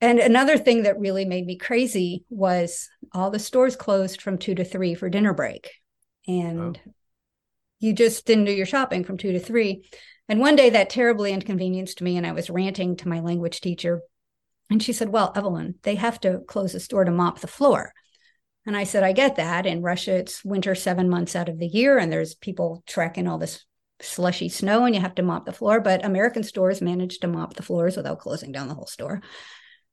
And 0.00 0.20
another 0.20 0.58
thing 0.58 0.84
that 0.84 1.00
really 1.00 1.24
made 1.24 1.46
me 1.46 1.56
crazy 1.56 2.24
was 2.30 2.88
all 3.12 3.30
the 3.30 3.38
stores 3.38 3.74
closed 3.74 4.22
from 4.22 4.38
two 4.38 4.54
to 4.54 4.64
three 4.64 4.94
for 4.94 5.08
dinner 5.08 5.34
break. 5.34 5.70
And 6.28 6.78
oh. 6.86 6.92
you 7.80 7.92
just 7.92 8.24
didn't 8.26 8.44
do 8.44 8.52
your 8.52 8.66
shopping 8.66 9.02
from 9.02 9.16
two 9.16 9.32
to 9.32 9.40
three. 9.40 9.88
And 10.28 10.40
one 10.40 10.56
day 10.56 10.70
that 10.70 10.90
terribly 10.90 11.32
inconvenienced 11.32 12.02
me, 12.02 12.16
and 12.16 12.26
I 12.26 12.32
was 12.32 12.50
ranting 12.50 12.96
to 12.96 13.08
my 13.08 13.20
language 13.20 13.60
teacher. 13.60 14.02
And 14.70 14.82
she 14.82 14.92
said, 14.92 15.08
Well, 15.08 15.32
Evelyn, 15.34 15.76
they 15.82 15.94
have 15.94 16.20
to 16.20 16.40
close 16.46 16.74
the 16.74 16.80
store 16.80 17.04
to 17.04 17.10
mop 17.10 17.40
the 17.40 17.46
floor. 17.46 17.92
And 18.68 18.76
I 18.76 18.84
said, 18.84 19.02
I 19.02 19.12
get 19.12 19.36
that. 19.36 19.64
In 19.64 19.80
Russia, 19.80 20.16
it's 20.16 20.44
winter 20.44 20.74
seven 20.74 21.08
months 21.08 21.34
out 21.34 21.48
of 21.48 21.58
the 21.58 21.66
year, 21.66 21.96
and 21.96 22.12
there's 22.12 22.34
people 22.34 22.82
tracking 22.86 23.26
all 23.26 23.38
this 23.38 23.64
slushy 23.98 24.50
snow, 24.50 24.84
and 24.84 24.94
you 24.94 25.00
have 25.00 25.14
to 25.14 25.22
mop 25.22 25.46
the 25.46 25.54
floor. 25.54 25.80
But 25.80 26.04
American 26.04 26.42
stores 26.42 26.82
manage 26.82 27.20
to 27.20 27.28
mop 27.28 27.54
the 27.54 27.62
floors 27.62 27.96
without 27.96 28.18
closing 28.18 28.52
down 28.52 28.68
the 28.68 28.74
whole 28.74 28.86
store. 28.86 29.22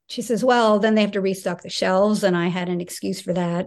She 0.08 0.20
says, 0.20 0.44
Well, 0.44 0.78
then 0.78 0.94
they 0.94 1.00
have 1.00 1.12
to 1.12 1.22
restock 1.22 1.62
the 1.62 1.70
shelves. 1.70 2.22
And 2.22 2.36
I 2.36 2.48
had 2.48 2.68
an 2.68 2.82
excuse 2.82 3.18
for 3.18 3.32
that 3.32 3.64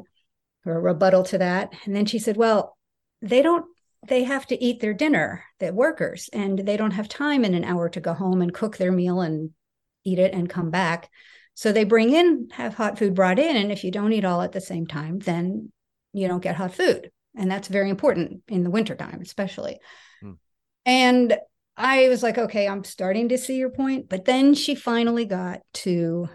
or 0.64 0.76
a 0.76 0.80
rebuttal 0.80 1.24
to 1.24 1.40
that. 1.40 1.74
And 1.86 1.96
then 1.96 2.06
she 2.06 2.20
said, 2.20 2.38
Well, 2.38 2.78
they 3.24 3.42
don't 3.42 3.66
they 4.08 4.26
have 4.26 4.46
to 4.46 4.64
eat 4.64 4.80
their 4.80 4.94
dinner, 4.94 5.44
the 5.60 5.74
workers, 5.74 6.30
and 6.32 6.60
they 6.60 6.78
don't 6.78 6.92
have 6.92 7.10
time 7.10 7.44
in 7.44 7.56
an 7.56 7.66
hour 7.66 7.90
to 7.90 8.00
go 8.00 8.14
home 8.14 8.44
and 8.44 8.54
cook 8.54 8.78
their 8.78 8.92
meal 8.92 9.22
and 9.22 9.50
eat 10.06 10.20
it 10.20 10.36
and 10.36 10.48
come 10.48 10.70
back. 10.70 11.10
So 11.60 11.74
they 11.74 11.84
bring 11.84 12.14
in, 12.14 12.48
have 12.54 12.74
hot 12.74 12.98
food 12.98 13.14
brought 13.14 13.38
in. 13.38 13.58
And 13.58 13.70
if 13.70 13.84
you 13.84 13.92
don't 13.92 14.14
eat 14.14 14.24
all 14.24 14.42
at 14.42 14.54
the 14.54 14.62
same 14.62 14.88
time, 14.88 15.20
then 15.20 15.74
you 16.14 16.26
don't 16.30 16.42
get 16.42 16.56
hot 16.56 16.74
food. 16.74 17.12
And 17.36 17.52
that's 17.52 17.68
very 17.68 17.90
important 17.90 18.44
in 18.48 18.64
the 18.64 18.70
wintertime, 18.70 19.20
especially. 19.22 19.78
Hmm. 20.22 20.36
And 20.86 21.38
I 21.76 22.08
was 22.08 22.24
like, 22.24 22.38
okay, 22.38 22.66
I'm 22.66 22.86
starting 22.86 23.28
to 23.28 23.38
see 23.38 23.58
your 23.58 23.72
point. 23.72 24.08
But 24.08 24.24
then 24.24 24.54
she 24.54 24.74
finally 24.74 25.26
got 25.26 25.60
to 25.74 26.30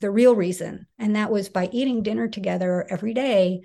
the 0.00 0.10
real 0.10 0.34
reason. 0.34 0.86
And 0.98 1.14
that 1.14 1.30
was 1.30 1.50
by 1.50 1.68
eating 1.70 2.02
dinner 2.02 2.28
together 2.28 2.86
every 2.88 3.12
day, 3.12 3.60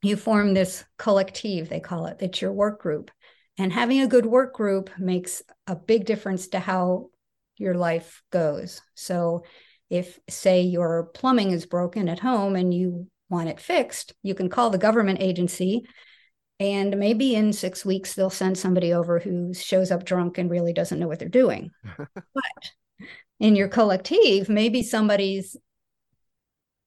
you 0.00 0.16
form 0.16 0.54
this 0.54 0.86
collective, 0.96 1.68
they 1.68 1.80
call 1.80 2.06
it, 2.06 2.18
that's 2.18 2.40
your 2.40 2.52
work 2.52 2.80
group. 2.80 3.10
And 3.58 3.70
having 3.70 4.00
a 4.00 4.08
good 4.08 4.24
work 4.24 4.54
group 4.54 4.88
makes 4.98 5.42
a 5.66 5.76
big 5.76 6.06
difference 6.06 6.48
to 6.48 6.60
how 6.60 7.10
your 7.58 7.74
life 7.74 8.22
goes. 8.30 8.80
So, 8.94 9.44
if, 9.94 10.18
say, 10.28 10.62
your 10.62 11.04
plumbing 11.14 11.52
is 11.52 11.66
broken 11.66 12.08
at 12.08 12.18
home 12.18 12.56
and 12.56 12.74
you 12.74 13.06
want 13.28 13.48
it 13.48 13.60
fixed, 13.60 14.12
you 14.22 14.34
can 14.34 14.48
call 14.48 14.70
the 14.70 14.78
government 14.78 15.20
agency. 15.20 15.86
And 16.58 16.96
maybe 16.98 17.36
in 17.36 17.52
six 17.52 17.84
weeks, 17.84 18.14
they'll 18.14 18.28
send 18.28 18.58
somebody 18.58 18.92
over 18.92 19.20
who 19.20 19.54
shows 19.54 19.92
up 19.92 20.04
drunk 20.04 20.36
and 20.36 20.50
really 20.50 20.72
doesn't 20.72 20.98
know 20.98 21.06
what 21.06 21.20
they're 21.20 21.28
doing. 21.28 21.70
but 21.96 22.72
in 23.38 23.54
your 23.54 23.68
collective, 23.68 24.48
maybe 24.48 24.82
somebody's 24.82 25.56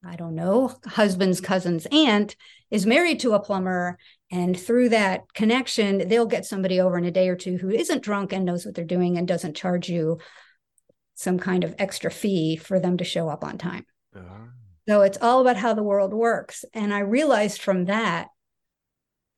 I 0.05 0.15
don't 0.15 0.35
know, 0.35 0.73
husband's 0.85 1.41
cousin's 1.41 1.87
aunt 1.87 2.35
is 2.69 2.85
married 2.85 3.19
to 3.21 3.33
a 3.33 3.39
plumber. 3.39 3.97
And 4.31 4.57
through 4.57 4.89
that 4.89 5.33
connection, 5.33 6.07
they'll 6.07 6.27
get 6.27 6.45
somebody 6.45 6.79
over 6.79 6.97
in 6.97 7.05
a 7.05 7.11
day 7.11 7.29
or 7.29 7.35
two 7.35 7.57
who 7.57 7.69
isn't 7.69 8.03
drunk 8.03 8.31
and 8.31 8.45
knows 8.45 8.65
what 8.65 8.75
they're 8.75 8.85
doing 8.85 9.17
and 9.17 9.27
doesn't 9.27 9.55
charge 9.55 9.89
you 9.89 10.19
some 11.17 11.39
kind 11.39 11.63
of 11.63 11.75
extra 11.79 12.11
fee 12.11 12.55
for 12.55 12.79
them 12.79 12.97
to 12.97 13.03
show 13.03 13.27
up 13.27 13.43
on 13.43 13.57
time. 13.57 13.85
Uh-huh. 14.15 14.45
So 14.87 15.01
it's 15.01 15.17
all 15.19 15.41
about 15.41 15.57
how 15.57 15.73
the 15.73 15.83
world 15.83 16.13
works. 16.13 16.63
And 16.73 16.93
I 16.93 16.99
realized 16.99 17.59
from 17.59 17.85
that 17.85 18.27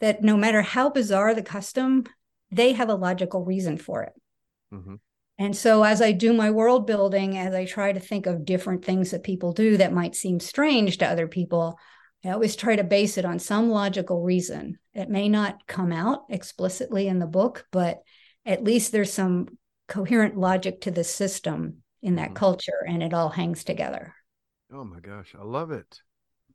that 0.02 0.22
no 0.22 0.36
matter 0.36 0.62
how 0.62 0.90
bizarre 0.90 1.34
the 1.34 1.42
custom, 1.42 2.04
they 2.52 2.74
have 2.74 2.90
a 2.90 2.96
logical 2.96 3.46
reason 3.46 3.78
for 3.78 4.04
it. 4.04 4.14
Mm-hmm. 4.74 4.96
And 5.38 5.56
so, 5.56 5.84
as 5.84 6.02
I 6.02 6.12
do 6.12 6.34
my 6.34 6.52
world 6.52 6.86
building, 6.86 7.38
as 7.38 7.54
I 7.54 7.64
try 7.64 7.94
to 7.94 8.00
think 8.00 8.26
of 8.26 8.44
different 8.44 8.84
things 8.84 9.12
that 9.12 9.24
people 9.24 9.54
do 9.54 9.78
that 9.78 9.94
might 9.94 10.16
seem 10.16 10.42
strange 10.42 10.98
to 10.98 11.08
other 11.08 11.30
people, 11.30 11.80
I 12.26 12.32
always 12.32 12.58
try 12.58 12.76
to 12.76 12.84
base 12.84 13.18
it 13.18 13.24
on 13.24 13.40
some 13.40 13.70
logical 13.70 14.22
reason. 14.22 14.80
It 14.94 15.10
may 15.10 15.30
not 15.30 15.66
come 15.66 15.94
out 15.94 16.26
explicitly 16.30 17.08
in 17.08 17.20
the 17.20 17.26
book, 17.26 17.66
but 17.72 18.02
at 18.46 18.66
least 18.66 18.92
there's 18.92 19.14
some 19.14 19.58
coherent 19.90 20.38
logic 20.38 20.82
to 20.82 20.92
the 20.92 21.04
system 21.04 21.84
in 22.02 22.16
that 22.16 22.28
mm-hmm. 22.28 22.36
culture, 22.36 22.86
and 22.88 23.04
it 23.04 23.14
all 23.14 23.30
hangs 23.30 23.64
together. 23.64 24.16
Oh 24.72 24.86
my 24.86 25.00
gosh, 25.00 25.36
I 25.38 25.44
love 25.44 25.72
it. 25.72 26.02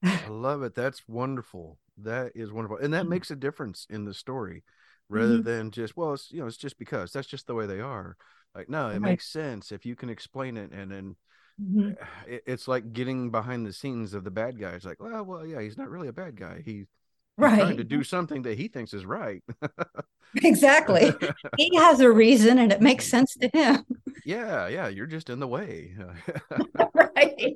I 0.02 0.20
love 0.28 0.62
it. 0.62 0.74
That's 0.74 1.06
wonderful. 1.06 1.78
That 1.98 2.32
is 2.34 2.52
wonderful. 2.52 2.78
And 2.78 2.94
that 2.94 3.02
mm-hmm. 3.02 3.10
makes 3.10 3.30
a 3.30 3.36
difference 3.36 3.86
in 3.90 4.04
the 4.04 4.14
story 4.14 4.64
rather 5.08 5.34
mm-hmm. 5.34 5.42
than 5.42 5.70
just, 5.70 5.96
well, 5.96 6.14
it's, 6.14 6.30
you 6.32 6.40
know, 6.40 6.46
it's 6.46 6.56
just 6.56 6.78
because 6.78 7.12
that's 7.12 7.28
just 7.28 7.46
the 7.46 7.54
way 7.54 7.66
they 7.66 7.80
are. 7.80 8.16
Like, 8.54 8.68
no, 8.68 8.88
it 8.88 8.92
right. 8.92 9.00
makes 9.02 9.26
sense 9.26 9.72
if 9.72 9.84
you 9.84 9.96
can 9.96 10.08
explain 10.08 10.56
it, 10.56 10.70
and 10.70 10.90
then 10.90 11.16
mm-hmm. 11.60 11.90
it, 12.26 12.44
it's 12.46 12.68
like 12.68 12.92
getting 12.92 13.30
behind 13.30 13.66
the 13.66 13.72
scenes 13.72 14.14
of 14.14 14.24
the 14.24 14.30
bad 14.30 14.58
guy. 14.58 14.70
It's 14.70 14.84
like, 14.84 15.02
well, 15.02 15.24
well, 15.24 15.44
yeah, 15.44 15.60
he's 15.60 15.76
not 15.76 15.90
really 15.90 16.08
a 16.08 16.12
bad 16.12 16.36
guy. 16.36 16.62
He 16.64 16.84
right. 17.36 17.58
trying 17.58 17.76
to 17.76 17.84
do 17.84 18.02
something 18.04 18.42
that 18.42 18.58
he 18.58 18.68
thinks 18.68 18.94
is 18.94 19.04
right. 19.04 19.42
Exactly. 20.42 21.12
He 21.56 21.76
has 21.76 22.00
a 22.00 22.10
reason 22.10 22.58
and 22.58 22.72
it 22.72 22.80
makes 22.80 23.06
sense 23.06 23.36
to 23.36 23.48
him. 23.52 23.84
Yeah 24.24 24.66
yeah 24.68 24.88
you're 24.88 25.06
just 25.06 25.30
in 25.30 25.38
the 25.38 25.46
way. 25.46 25.94
Right. 27.16 27.54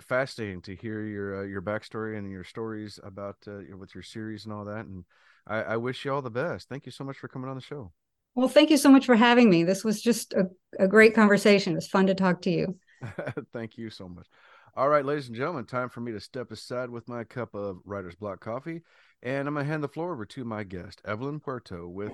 fascinating 0.00 0.60
to 0.62 0.76
hear 0.76 1.02
your 1.04 1.40
uh, 1.40 1.44
your 1.44 1.62
backstory 1.62 2.18
and 2.18 2.30
your 2.30 2.44
stories 2.44 3.00
about 3.02 3.36
uh, 3.46 3.76
with 3.76 3.94
your 3.94 4.02
series 4.02 4.44
and 4.44 4.52
all 4.52 4.64
that. 4.66 4.86
And 4.86 5.04
I, 5.46 5.62
I, 5.62 5.76
wish 5.78 6.04
you 6.04 6.12
all 6.12 6.20
the 6.20 6.30
best. 6.30 6.68
Thank 6.68 6.84
you 6.84 6.92
so 6.92 7.04
much 7.04 7.18
for 7.18 7.28
coming 7.28 7.48
on 7.48 7.56
the 7.56 7.62
show. 7.62 7.92
Well, 8.34 8.48
thank 8.48 8.68
you 8.68 8.76
so 8.76 8.90
much 8.90 9.06
for 9.06 9.16
having 9.16 9.48
me. 9.48 9.64
This 9.64 9.82
was 9.82 10.02
just 10.02 10.34
a, 10.34 10.50
a 10.78 10.86
great 10.86 11.14
conversation. 11.14 11.72
It 11.72 11.76
was 11.76 11.88
fun 11.88 12.06
to 12.08 12.14
talk 12.14 12.42
to 12.42 12.50
you. 12.50 12.76
thank 13.52 13.78
you 13.78 13.88
so 13.88 14.08
much. 14.08 14.26
All 14.74 14.90
right, 14.90 15.06
ladies 15.06 15.28
and 15.28 15.36
gentlemen, 15.36 15.64
time 15.64 15.88
for 15.88 16.00
me 16.02 16.12
to 16.12 16.20
step 16.20 16.52
aside 16.52 16.90
with 16.90 17.08
my 17.08 17.24
cup 17.24 17.54
of 17.54 17.78
Writer's 17.86 18.14
Block 18.14 18.40
coffee, 18.40 18.82
and 19.22 19.48
I'm 19.48 19.54
gonna 19.54 19.64
hand 19.64 19.82
the 19.82 19.88
floor 19.88 20.12
over 20.12 20.26
to 20.26 20.44
my 20.44 20.64
guest, 20.64 21.00
Evelyn 21.06 21.40
Puerto, 21.40 21.88
with 21.88 22.12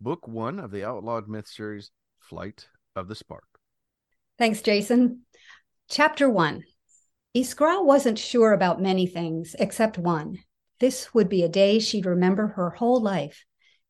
Book 0.00 0.28
One 0.28 0.58
of 0.58 0.70
the 0.70 0.84
Outlawed 0.84 1.26
Myth 1.26 1.48
series, 1.48 1.90
Flight 2.18 2.68
of 2.94 3.08
the 3.08 3.14
Spark. 3.14 3.46
Thanks, 4.38 4.60
Jason. 4.60 5.22
Chapter 5.88 6.28
One. 6.28 6.64
Iskra 7.34 7.84
wasn't 7.84 8.18
sure 8.18 8.52
about 8.52 8.80
many 8.80 9.06
things 9.06 9.56
except 9.58 9.98
one. 9.98 10.38
This 10.80 11.14
would 11.14 11.28
be 11.28 11.42
a 11.42 11.48
day 11.48 11.78
she'd 11.78 12.06
remember 12.06 12.48
her 12.48 12.70
whole 12.70 13.00
life. 13.00 13.44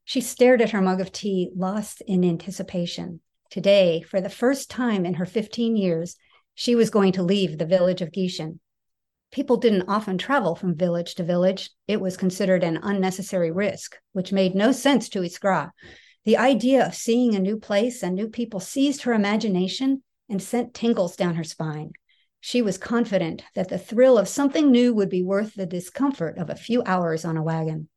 She 0.05 0.21
stared 0.21 0.63
at 0.63 0.71
her 0.71 0.81
mug 0.81 1.01
of 1.01 1.11
tea, 1.11 1.51
lost 1.57 2.01
in 2.07 2.25
anticipation. 2.25 3.21
Today, 3.51 4.03
for 4.03 4.21
the 4.21 4.31
first 4.31 4.71
time 4.71 5.05
in 5.05 5.15
her 5.15 5.27
15 5.27 5.77
years, 5.77 6.17
she 6.55 6.77
was 6.77 6.91
going 6.91 7.13
to 7.13 7.23
leave 7.23 7.59
the 7.59 7.67
village 7.67 8.03
of 8.03 8.13
Gishen. 8.13 8.61
People 9.33 9.57
didn't 9.57 9.89
often 9.89 10.19
travel 10.19 10.55
from 10.55 10.77
village 10.77 11.15
to 11.17 11.25
village. 11.25 11.71
It 11.87 12.01
was 12.01 12.17
considered 12.17 12.65
an 12.65 12.79
unnecessary 12.83 13.51
risk, 13.51 13.99
which 14.13 14.33
made 14.33 14.55
no 14.55 14.73
sense 14.73 15.09
to 15.11 15.21
Iskra. 15.21 15.71
The 16.25 16.37
idea 16.37 16.87
of 16.87 16.95
seeing 16.95 17.35
a 17.35 17.41
new 17.41 17.59
place 17.59 18.03
and 18.03 18.15
new 18.15 18.29
people 18.29 18.61
seized 18.61 19.03
her 19.03 19.13
imagination 19.13 20.03
and 20.29 20.43
sent 20.43 20.75
tingles 20.75 21.17
down 21.17 21.37
her 21.37 21.45
spine. 21.45 21.93
She 22.41 22.63
was 22.63 22.79
confident 22.79 23.43
that 23.55 23.69
the 23.69 23.79
thrill 23.79 24.19
of 24.19 24.29
something 24.29 24.71
new 24.71 24.95
would 24.95 25.09
be 25.09 25.23
worth 25.23 25.55
the 25.55 25.67
discomfort 25.67 26.39
of 26.39 26.49
a 26.49 26.57
few 26.57 26.83
hours 26.85 27.25
on 27.25 27.37
a 27.37 27.43
wagon. 27.43 27.89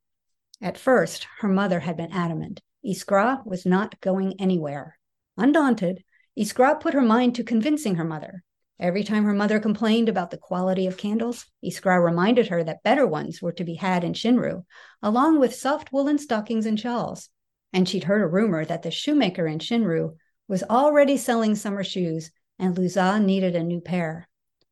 At 0.62 0.78
first, 0.78 1.28
her 1.40 1.48
mother 1.48 1.80
had 1.80 1.96
been 1.98 2.12
adamant. 2.12 2.62
Iskra 2.86 3.46
was 3.46 3.66
not 3.66 4.00
going 4.02 4.40
anywhere. 4.40 4.98
Undaunted, 5.38 6.04
Iskra 6.38 6.80
put 6.80 6.94
her 6.94 7.02
mind 7.02 7.36
to 7.36 7.44
convincing 7.44 7.96
her 7.96 8.04
mother. 8.04 8.44
Every 8.80 9.04
time 9.04 9.26
her 9.26 9.34
mother 9.34 9.60
complained 9.60 10.08
about 10.08 10.32
the 10.32 10.38
quality 10.38 10.88
of 10.88 10.96
candles, 10.96 11.46
Iskra 11.62 12.02
reminded 12.02 12.48
her 12.48 12.64
that 12.64 12.82
better 12.82 13.06
ones 13.06 13.42
were 13.42 13.52
to 13.52 13.66
be 13.66 13.76
had 13.76 14.06
in 14.06 14.14
Shinru, 14.14 14.64
along 15.04 15.40
with 15.40 15.54
soft 15.54 15.92
woolen 15.92 16.18
stockings 16.18 16.66
and 16.66 16.80
shawls. 16.80 17.30
And 17.74 17.90
she'd 17.90 18.06
heard 18.06 18.22
a 18.22 18.28
rumor 18.28 18.64
that 18.64 18.84
the 18.84 18.90
shoemaker 18.90 19.46
in 19.48 19.60
Shinru 19.60 20.16
was 20.48 20.64
already 20.64 21.18
selling 21.18 21.56
summer 21.56 21.84
shoes, 21.84 22.32
and 22.58 22.74
Luza 22.76 23.22
needed 23.22 23.54
a 23.54 23.64
new 23.64 23.82
pair. 23.82 24.30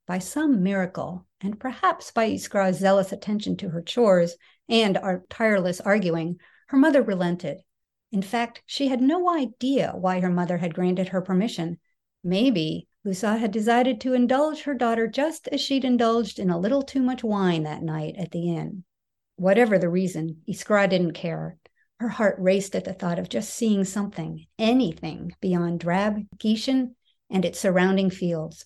By 0.08 0.20
some 0.20 0.64
miracle, 0.64 1.28
and 1.42 1.60
perhaps 1.60 2.12
by 2.12 2.30
Iskra's 2.30 2.80
zealous 2.80 3.12
attention 3.12 3.58
to 3.58 3.70
her 3.70 3.82
chores 3.82 4.38
and 4.70 4.98
our 4.98 5.26
tireless 5.30 5.82
arguing, 5.82 6.40
her 6.68 6.78
mother 6.78 7.02
relented. 7.02 7.58
In 8.14 8.22
fact, 8.22 8.64
she 8.66 8.88
had 8.88 9.02
no 9.02 9.30
idea 9.30 9.92
why 9.94 10.22
her 10.22 10.30
mother 10.30 10.58
had 10.58 10.74
granted 10.74 11.10
her 11.10 11.22
permission. 11.22 11.78
Maybe 12.24 12.87
Lusa 13.06 13.40
had 13.40 13.52
decided 13.52 14.02
to 14.02 14.14
indulge 14.14 14.64
her 14.64 14.74
daughter 14.74 15.08
just 15.08 15.48
as 15.48 15.62
she'd 15.62 15.86
indulged 15.86 16.40
in 16.40 16.50
a 16.50 16.60
little 16.60 16.82
too 16.82 17.02
much 17.02 17.24
wine 17.24 17.64
that 17.64 17.82
night 17.82 18.16
at 18.18 18.32
the 18.32 18.54
inn. 18.54 18.84
Whatever 19.38 19.80
the 19.80 19.88
reason, 19.88 20.42
Iskra 20.46 20.90
didn't 20.90 21.14
care. 21.14 21.58
Her 22.02 22.10
heart 22.10 22.36
raced 22.38 22.76
at 22.76 22.84
the 22.84 22.94
thought 22.94 23.18
of 23.18 23.30
just 23.30 23.54
seeing 23.54 23.86
something, 23.86 24.46
anything, 24.60 25.32
beyond 25.40 25.80
drab 25.80 26.28
Gishen 26.38 26.96
and 27.30 27.46
its 27.46 27.60
surrounding 27.60 28.10
fields. 28.10 28.66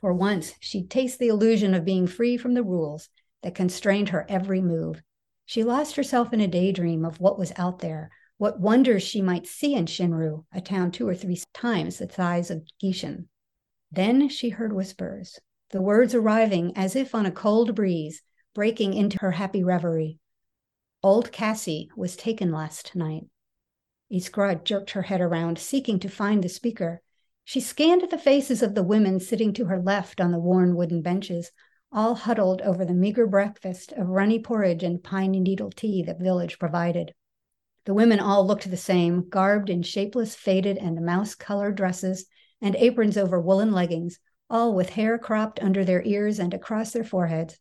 For 0.00 0.12
once, 0.12 0.54
she'd 0.60 0.88
taste 0.88 1.18
the 1.18 1.26
illusion 1.26 1.74
of 1.74 1.84
being 1.84 2.06
free 2.06 2.36
from 2.36 2.54
the 2.54 2.62
rules 2.62 3.08
that 3.42 3.56
constrained 3.56 4.10
her 4.10 4.24
every 4.28 4.60
move. 4.60 5.02
She 5.46 5.64
lost 5.64 5.96
herself 5.96 6.32
in 6.32 6.40
a 6.40 6.46
daydream 6.46 7.04
of 7.04 7.20
what 7.20 7.38
was 7.38 7.52
out 7.56 7.80
there, 7.80 8.10
what 8.36 8.60
wonders 8.60 9.02
she 9.02 9.20
might 9.20 9.48
see 9.48 9.74
in 9.74 9.86
Shinru, 9.86 10.44
a 10.52 10.60
town 10.60 10.92
two 10.92 11.08
or 11.08 11.14
three 11.16 11.42
times 11.52 11.98
the 11.98 12.08
size 12.08 12.52
of 12.52 12.62
Gishen. 12.80 13.26
Then 13.90 14.28
she 14.28 14.50
heard 14.50 14.72
whispers, 14.72 15.38
the 15.70 15.80
words 15.80 16.14
arriving 16.14 16.72
as 16.76 16.94
if 16.94 17.14
on 17.14 17.26
a 17.26 17.30
cold 17.30 17.74
breeze, 17.74 18.22
breaking 18.54 18.94
into 18.94 19.18
her 19.20 19.32
happy 19.32 19.64
reverie. 19.64 20.18
Old 21.02 21.32
Cassie 21.32 21.90
was 21.96 22.16
taken 22.16 22.52
last 22.52 22.94
night. 22.94 23.24
Iskra 24.12 24.62
jerked 24.62 24.90
her 24.90 25.02
head 25.02 25.20
around, 25.20 25.58
seeking 25.58 25.98
to 26.00 26.08
find 26.08 26.42
the 26.42 26.48
speaker. 26.48 27.02
She 27.44 27.60
scanned 27.60 28.10
the 28.10 28.18
faces 28.18 28.62
of 28.62 28.74
the 28.74 28.82
women 28.82 29.20
sitting 29.20 29.52
to 29.54 29.66
her 29.66 29.80
left 29.80 30.20
on 30.20 30.32
the 30.32 30.38
worn 30.38 30.76
wooden 30.76 31.02
benches, 31.02 31.50
all 31.90 32.14
huddled 32.14 32.60
over 32.62 32.84
the 32.84 32.94
meager 32.94 33.26
breakfast 33.26 33.92
of 33.92 34.08
runny 34.08 34.38
porridge 34.38 34.82
and 34.82 35.02
pine 35.02 35.30
needle 35.30 35.70
tea 35.70 36.02
that 36.02 36.20
village 36.20 36.58
provided. 36.58 37.14
The 37.86 37.94
women 37.94 38.20
all 38.20 38.46
looked 38.46 38.70
the 38.70 38.76
same, 38.76 39.28
garbed 39.28 39.70
in 39.70 39.82
shapeless, 39.82 40.34
faded, 40.34 40.76
and 40.76 41.04
mouse 41.04 41.34
colored 41.34 41.76
dresses 41.76 42.26
and 42.60 42.76
aprons 42.76 43.16
over 43.16 43.40
woolen 43.40 43.72
leggings, 43.72 44.18
all 44.50 44.74
with 44.74 44.90
hair 44.90 45.18
cropped 45.18 45.60
under 45.62 45.84
their 45.84 46.02
ears 46.02 46.38
and 46.38 46.54
across 46.54 46.92
their 46.92 47.04
foreheads. 47.04 47.58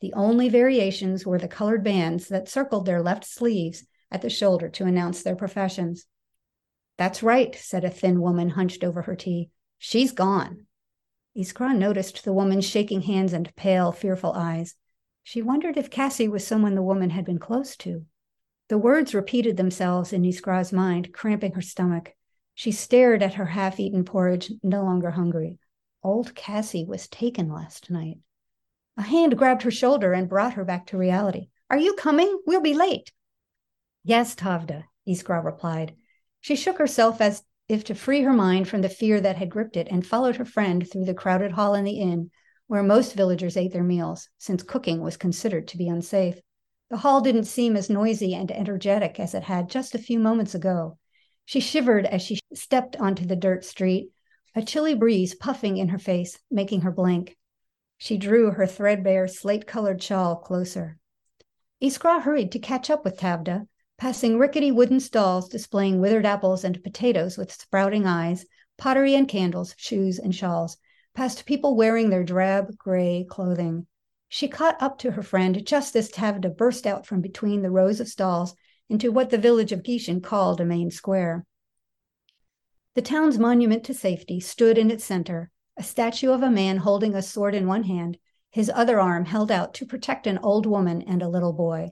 The 0.00 0.12
only 0.12 0.48
variations 0.48 1.26
were 1.26 1.38
the 1.38 1.48
colored 1.48 1.82
bands 1.82 2.28
that 2.28 2.48
circled 2.48 2.86
their 2.86 3.02
left 3.02 3.24
sleeves 3.24 3.84
at 4.10 4.22
the 4.22 4.30
shoulder 4.30 4.68
to 4.70 4.84
announce 4.84 5.22
their 5.22 5.36
professions. 5.36 6.06
That's 6.96 7.22
right, 7.22 7.54
said 7.54 7.84
a 7.84 7.90
thin 7.90 8.20
woman 8.20 8.50
hunched 8.50 8.84
over 8.84 9.02
her 9.02 9.16
tea. 9.16 9.50
She's 9.78 10.12
gone. 10.12 10.66
Iskra 11.36 11.76
noticed 11.76 12.24
the 12.24 12.32
woman's 12.32 12.66
shaking 12.66 13.02
hands 13.02 13.32
and 13.32 13.54
pale, 13.54 13.92
fearful 13.92 14.32
eyes. 14.32 14.74
She 15.22 15.42
wondered 15.42 15.76
if 15.76 15.90
Cassie 15.90 16.26
was 16.26 16.46
someone 16.46 16.74
the 16.74 16.82
woman 16.82 17.10
had 17.10 17.24
been 17.24 17.38
close 17.38 17.76
to. 17.78 18.06
The 18.68 18.78
words 18.78 19.14
repeated 19.14 19.56
themselves 19.56 20.12
in 20.12 20.22
Iskra's 20.22 20.72
mind, 20.72 21.12
cramping 21.12 21.52
her 21.52 21.62
stomach. 21.62 22.14
She 22.58 22.72
stared 22.72 23.22
at 23.22 23.34
her 23.34 23.44
half 23.46 23.78
eaten 23.78 24.04
porridge, 24.04 24.50
no 24.64 24.82
longer 24.82 25.12
hungry. 25.12 25.60
Old 26.02 26.34
Cassie 26.34 26.84
was 26.84 27.06
taken 27.06 27.52
last 27.52 27.88
night. 27.88 28.18
A 28.96 29.02
hand 29.02 29.38
grabbed 29.38 29.62
her 29.62 29.70
shoulder 29.70 30.12
and 30.12 30.28
brought 30.28 30.54
her 30.54 30.64
back 30.64 30.86
to 30.86 30.98
reality. 30.98 31.50
Are 31.70 31.78
you 31.78 31.94
coming? 31.94 32.40
We'll 32.48 32.60
be 32.60 32.74
late. 32.74 33.12
Yes, 34.02 34.34
Tavda, 34.34 34.86
Iskra 35.06 35.44
replied. 35.44 35.94
She 36.40 36.56
shook 36.56 36.78
herself 36.78 37.20
as 37.20 37.44
if 37.68 37.84
to 37.84 37.94
free 37.94 38.22
her 38.22 38.32
mind 38.32 38.66
from 38.66 38.82
the 38.82 38.88
fear 38.88 39.20
that 39.20 39.36
had 39.36 39.50
gripped 39.50 39.76
it 39.76 39.86
and 39.88 40.04
followed 40.04 40.34
her 40.34 40.44
friend 40.44 40.84
through 40.90 41.04
the 41.04 41.14
crowded 41.14 41.52
hall 41.52 41.76
in 41.76 41.84
the 41.84 42.00
inn, 42.00 42.32
where 42.66 42.82
most 42.82 43.14
villagers 43.14 43.56
ate 43.56 43.72
their 43.72 43.84
meals, 43.84 44.30
since 44.36 44.64
cooking 44.64 45.00
was 45.00 45.16
considered 45.16 45.68
to 45.68 45.78
be 45.78 45.86
unsafe. 45.86 46.40
The 46.90 46.96
hall 46.96 47.20
didn't 47.20 47.44
seem 47.44 47.76
as 47.76 47.88
noisy 47.88 48.34
and 48.34 48.50
energetic 48.50 49.20
as 49.20 49.32
it 49.32 49.44
had 49.44 49.70
just 49.70 49.94
a 49.94 49.98
few 49.98 50.18
moments 50.18 50.56
ago. 50.56 50.98
She 51.48 51.60
shivered 51.60 52.04
as 52.04 52.20
she 52.20 52.40
stepped 52.52 52.94
onto 52.96 53.24
the 53.24 53.34
dirt 53.34 53.64
street, 53.64 54.10
a 54.54 54.60
chilly 54.60 54.94
breeze 54.94 55.34
puffing 55.34 55.78
in 55.78 55.88
her 55.88 55.98
face, 55.98 56.38
making 56.50 56.82
her 56.82 56.90
blink. 56.90 57.38
She 57.96 58.18
drew 58.18 58.50
her 58.50 58.66
threadbare, 58.66 59.26
slate 59.28 59.66
colored 59.66 60.02
shawl 60.02 60.36
closer. 60.36 60.98
Iskra 61.82 62.20
hurried 62.20 62.52
to 62.52 62.58
catch 62.58 62.90
up 62.90 63.02
with 63.02 63.16
Tavda, 63.16 63.66
passing 63.96 64.38
rickety 64.38 64.70
wooden 64.70 65.00
stalls 65.00 65.48
displaying 65.48 66.02
withered 66.02 66.26
apples 66.26 66.64
and 66.64 66.84
potatoes 66.84 67.38
with 67.38 67.50
sprouting 67.50 68.04
eyes, 68.04 68.44
pottery 68.76 69.14
and 69.14 69.26
candles, 69.26 69.74
shoes 69.78 70.18
and 70.18 70.34
shawls, 70.34 70.76
past 71.14 71.46
people 71.46 71.74
wearing 71.74 72.10
their 72.10 72.24
drab 72.24 72.76
gray 72.76 73.24
clothing. 73.26 73.86
She 74.28 74.48
caught 74.48 74.76
up 74.82 74.98
to 74.98 75.12
her 75.12 75.22
friend 75.22 75.64
just 75.64 75.96
as 75.96 76.10
Tavda 76.10 76.50
burst 76.50 76.86
out 76.86 77.06
from 77.06 77.22
between 77.22 77.62
the 77.62 77.70
rows 77.70 78.00
of 78.00 78.08
stalls 78.08 78.54
into 78.88 79.12
what 79.12 79.30
the 79.30 79.38
village 79.38 79.72
of 79.72 79.82
Gishen 79.82 80.22
called 80.22 80.60
a 80.60 80.64
main 80.64 80.90
square. 80.90 81.44
The 82.94 83.02
town's 83.02 83.38
monument 83.38 83.84
to 83.84 83.94
safety 83.94 84.40
stood 84.40 84.78
in 84.78 84.90
its 84.90 85.04
center, 85.04 85.50
a 85.76 85.82
statue 85.82 86.32
of 86.32 86.42
a 86.42 86.50
man 86.50 86.78
holding 86.78 87.14
a 87.14 87.22
sword 87.22 87.54
in 87.54 87.66
one 87.66 87.84
hand, 87.84 88.18
his 88.50 88.70
other 88.74 88.98
arm 88.98 89.26
held 89.26 89.52
out 89.52 89.74
to 89.74 89.86
protect 89.86 90.26
an 90.26 90.38
old 90.38 90.66
woman 90.66 91.02
and 91.02 91.22
a 91.22 91.28
little 91.28 91.52
boy. 91.52 91.90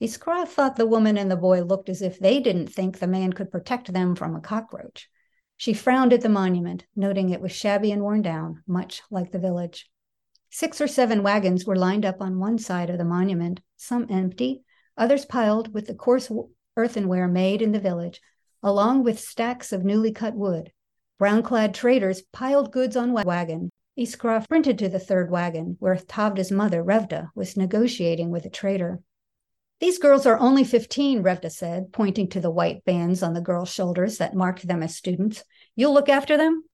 Iskra 0.00 0.46
thought 0.46 0.76
the 0.76 0.86
woman 0.86 1.16
and 1.16 1.30
the 1.30 1.36
boy 1.36 1.62
looked 1.62 1.88
as 1.88 2.02
if 2.02 2.18
they 2.18 2.40
didn't 2.40 2.68
think 2.68 2.98
the 2.98 3.06
man 3.06 3.32
could 3.32 3.50
protect 3.50 3.92
them 3.92 4.14
from 4.14 4.36
a 4.36 4.40
cockroach. 4.40 5.08
She 5.56 5.72
frowned 5.72 6.12
at 6.12 6.20
the 6.20 6.28
monument, 6.28 6.84
noting 6.94 7.30
it 7.30 7.40
was 7.40 7.52
shabby 7.52 7.90
and 7.90 8.02
worn 8.02 8.22
down, 8.22 8.62
much 8.66 9.02
like 9.10 9.32
the 9.32 9.38
village. 9.38 9.90
Six 10.50 10.80
or 10.80 10.88
seven 10.88 11.22
wagons 11.22 11.64
were 11.64 11.74
lined 11.74 12.04
up 12.04 12.20
on 12.20 12.38
one 12.38 12.58
side 12.58 12.90
of 12.90 12.98
the 12.98 13.04
monument, 13.04 13.60
some 13.76 14.06
empty, 14.10 14.62
others 14.96 15.24
piled 15.24 15.74
with 15.74 15.86
the 15.86 15.94
coarse 15.94 16.30
earthenware 16.76 17.28
made 17.28 17.62
in 17.62 17.72
the 17.72 17.80
village, 17.80 18.20
along 18.62 19.04
with 19.04 19.18
stacks 19.20 19.72
of 19.72 19.84
newly 19.84 20.12
cut 20.12 20.34
wood. 20.34 20.72
Brown 21.18 21.42
clad 21.42 21.74
traders 21.74 22.22
piled 22.32 22.72
goods 22.72 22.96
on 22.96 23.12
wagon. 23.12 23.70
Iskra 23.96 24.42
sprinted 24.42 24.78
to 24.78 24.88
the 24.88 24.98
third 24.98 25.30
wagon, 25.30 25.76
where 25.78 25.94
Tavda's 25.94 26.50
mother, 26.50 26.82
Revda, 26.82 27.30
was 27.34 27.56
negotiating 27.56 28.30
with 28.30 28.44
a 28.44 28.50
trader. 28.50 29.00
These 29.80 29.98
girls 29.98 30.26
are 30.26 30.38
only 30.38 30.64
15, 30.64 31.22
Revda 31.22 31.50
said, 31.50 31.92
pointing 31.92 32.28
to 32.30 32.40
the 32.40 32.50
white 32.50 32.84
bands 32.84 33.22
on 33.22 33.34
the 33.34 33.40
girls' 33.40 33.72
shoulders 33.72 34.18
that 34.18 34.34
marked 34.34 34.66
them 34.66 34.82
as 34.82 34.96
students. 34.96 35.44
You'll 35.76 35.94
look 35.94 36.08
after 36.08 36.36
them? 36.36 36.64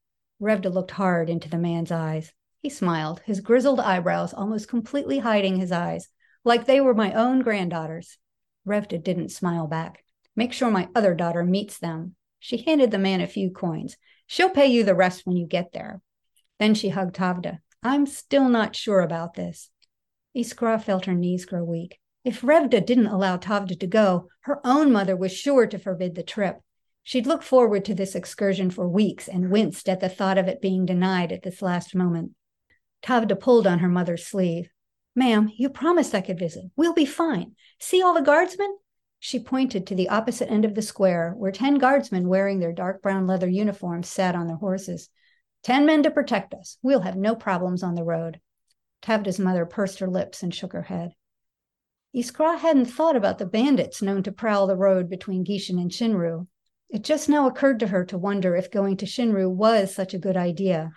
Revda 0.40 0.72
looked 0.72 0.92
hard 0.92 1.28
into 1.28 1.50
the 1.50 1.58
man's 1.58 1.90
eyes. 1.90 2.32
He 2.62 2.70
smiled, 2.70 3.20
his 3.24 3.40
grizzled 3.40 3.80
eyebrows 3.80 4.32
almost 4.32 4.68
completely 4.68 5.18
hiding 5.18 5.56
his 5.56 5.72
eyes, 5.72 6.08
like 6.44 6.66
they 6.66 6.80
were 6.80 6.94
my 6.94 7.12
own 7.12 7.40
granddaughters. 7.40 8.18
Revda 8.66 9.02
didn't 9.02 9.30
smile 9.30 9.66
back. 9.66 10.04
Make 10.36 10.52
sure 10.52 10.70
my 10.70 10.88
other 10.94 11.14
daughter 11.14 11.44
meets 11.44 11.78
them. 11.78 12.14
She 12.38 12.58
handed 12.62 12.90
the 12.90 12.98
man 12.98 13.20
a 13.20 13.26
few 13.26 13.50
coins. 13.50 13.96
She'll 14.26 14.50
pay 14.50 14.68
you 14.68 14.84
the 14.84 14.94
rest 14.94 15.26
when 15.26 15.36
you 15.36 15.46
get 15.46 15.72
there. 15.72 16.00
Then 16.58 16.74
she 16.74 16.90
hugged 16.90 17.16
Tavda. 17.16 17.58
I'm 17.82 18.06
still 18.06 18.48
not 18.48 18.76
sure 18.76 19.00
about 19.00 19.34
this. 19.34 19.70
Iskra 20.36 20.82
felt 20.82 21.06
her 21.06 21.14
knees 21.14 21.44
grow 21.44 21.64
weak. 21.64 21.98
If 22.24 22.42
Revda 22.42 22.84
didn't 22.84 23.06
allow 23.06 23.36
Tavda 23.36 23.78
to 23.80 23.86
go, 23.86 24.28
her 24.42 24.60
own 24.64 24.92
mother 24.92 25.16
was 25.16 25.32
sure 25.32 25.66
to 25.66 25.78
forbid 25.78 26.14
the 26.14 26.22
trip. 26.22 26.60
She'd 27.02 27.26
looked 27.26 27.44
forward 27.44 27.84
to 27.86 27.94
this 27.94 28.14
excursion 28.14 28.70
for 28.70 28.86
weeks 28.86 29.26
and 29.26 29.50
winced 29.50 29.88
at 29.88 30.00
the 30.00 30.08
thought 30.08 30.38
of 30.38 30.46
it 30.46 30.60
being 30.60 30.84
denied 30.84 31.32
at 31.32 31.42
this 31.42 31.62
last 31.62 31.94
moment. 31.94 32.32
Tavda 33.02 33.40
pulled 33.40 33.66
on 33.66 33.78
her 33.78 33.88
mother's 33.88 34.26
sleeve. 34.26 34.68
Ma'am, 35.14 35.50
you 35.56 35.68
promised 35.68 36.14
I 36.14 36.20
could 36.20 36.38
visit. 36.38 36.64
We'll 36.76 36.94
be 36.94 37.04
fine. 37.04 37.56
See 37.78 38.02
all 38.02 38.14
the 38.14 38.20
guardsmen? 38.20 38.76
She 39.18 39.38
pointed 39.38 39.86
to 39.86 39.94
the 39.94 40.08
opposite 40.08 40.50
end 40.50 40.64
of 40.64 40.74
the 40.74 40.82
square, 40.82 41.34
where 41.36 41.52
ten 41.52 41.74
guardsmen 41.76 42.28
wearing 42.28 42.58
their 42.58 42.72
dark 42.72 43.02
brown 43.02 43.26
leather 43.26 43.48
uniforms 43.48 44.08
sat 44.08 44.34
on 44.34 44.46
their 44.46 44.56
horses. 44.56 45.10
Ten 45.62 45.84
men 45.84 46.02
to 46.04 46.10
protect 46.10 46.54
us. 46.54 46.78
We'll 46.82 47.00
have 47.00 47.16
no 47.16 47.34
problems 47.34 47.82
on 47.82 47.96
the 47.96 48.04
road. 48.04 48.40
Tavda's 49.02 49.38
mother 49.38 49.66
pursed 49.66 49.98
her 49.98 50.08
lips 50.08 50.42
and 50.42 50.54
shook 50.54 50.72
her 50.72 50.82
head. 50.82 51.12
Iskra 52.14 52.58
hadn't 52.58 52.86
thought 52.86 53.14
about 53.14 53.38
the 53.38 53.46
bandits 53.46 54.02
known 54.02 54.22
to 54.22 54.32
prowl 54.32 54.66
the 54.66 54.76
road 54.76 55.10
between 55.10 55.44
Gishin 55.44 55.80
and 55.80 55.90
Shinru. 55.90 56.46
It 56.88 57.04
just 57.04 57.28
now 57.28 57.46
occurred 57.46 57.80
to 57.80 57.88
her 57.88 58.04
to 58.06 58.18
wonder 58.18 58.56
if 58.56 58.70
going 58.70 58.96
to 58.98 59.06
Shinru 59.06 59.48
was 59.48 59.94
such 59.94 60.14
a 60.14 60.18
good 60.18 60.36
idea. 60.36 60.90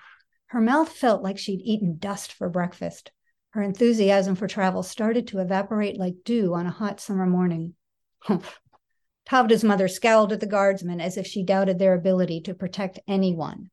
Her 0.47 0.61
mouth 0.61 0.89
felt 0.89 1.21
like 1.21 1.37
she'd 1.37 1.61
eaten 1.61 1.97
dust 1.97 2.31
for 2.33 2.49
breakfast. 2.49 3.11
Her 3.53 3.61
enthusiasm 3.61 4.33
for 4.33 4.47
travel 4.47 4.81
started 4.81 5.27
to 5.27 5.37
evaporate 5.37 5.99
like 5.99 6.23
dew 6.25 6.55
on 6.55 6.65
a 6.65 6.71
hot 6.71 6.99
summer 6.99 7.27
morning. 7.27 7.75
Tavda's 9.27 9.63
mother 9.63 9.87
scowled 9.87 10.33
at 10.33 10.39
the 10.39 10.47
guardsmen 10.47 10.99
as 10.99 11.17
if 11.17 11.27
she 11.27 11.43
doubted 11.43 11.77
their 11.77 11.93
ability 11.93 12.41
to 12.41 12.55
protect 12.55 12.99
anyone. 13.07 13.69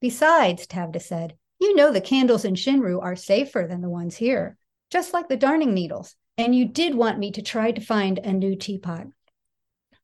Besides, 0.00 0.68
Tavda 0.68 1.02
said, 1.02 1.34
you 1.60 1.74
know 1.74 1.92
the 1.92 2.00
candles 2.00 2.44
in 2.44 2.54
Shinru 2.54 3.02
are 3.02 3.16
safer 3.16 3.66
than 3.68 3.80
the 3.80 3.90
ones 3.90 4.16
here, 4.16 4.56
just 4.90 5.12
like 5.12 5.28
the 5.28 5.36
darning 5.36 5.74
needles. 5.74 6.14
And 6.38 6.54
you 6.54 6.68
did 6.68 6.94
want 6.94 7.18
me 7.18 7.32
to 7.32 7.42
try 7.42 7.72
to 7.72 7.80
find 7.80 8.18
a 8.18 8.32
new 8.32 8.54
teapot. 8.54 9.08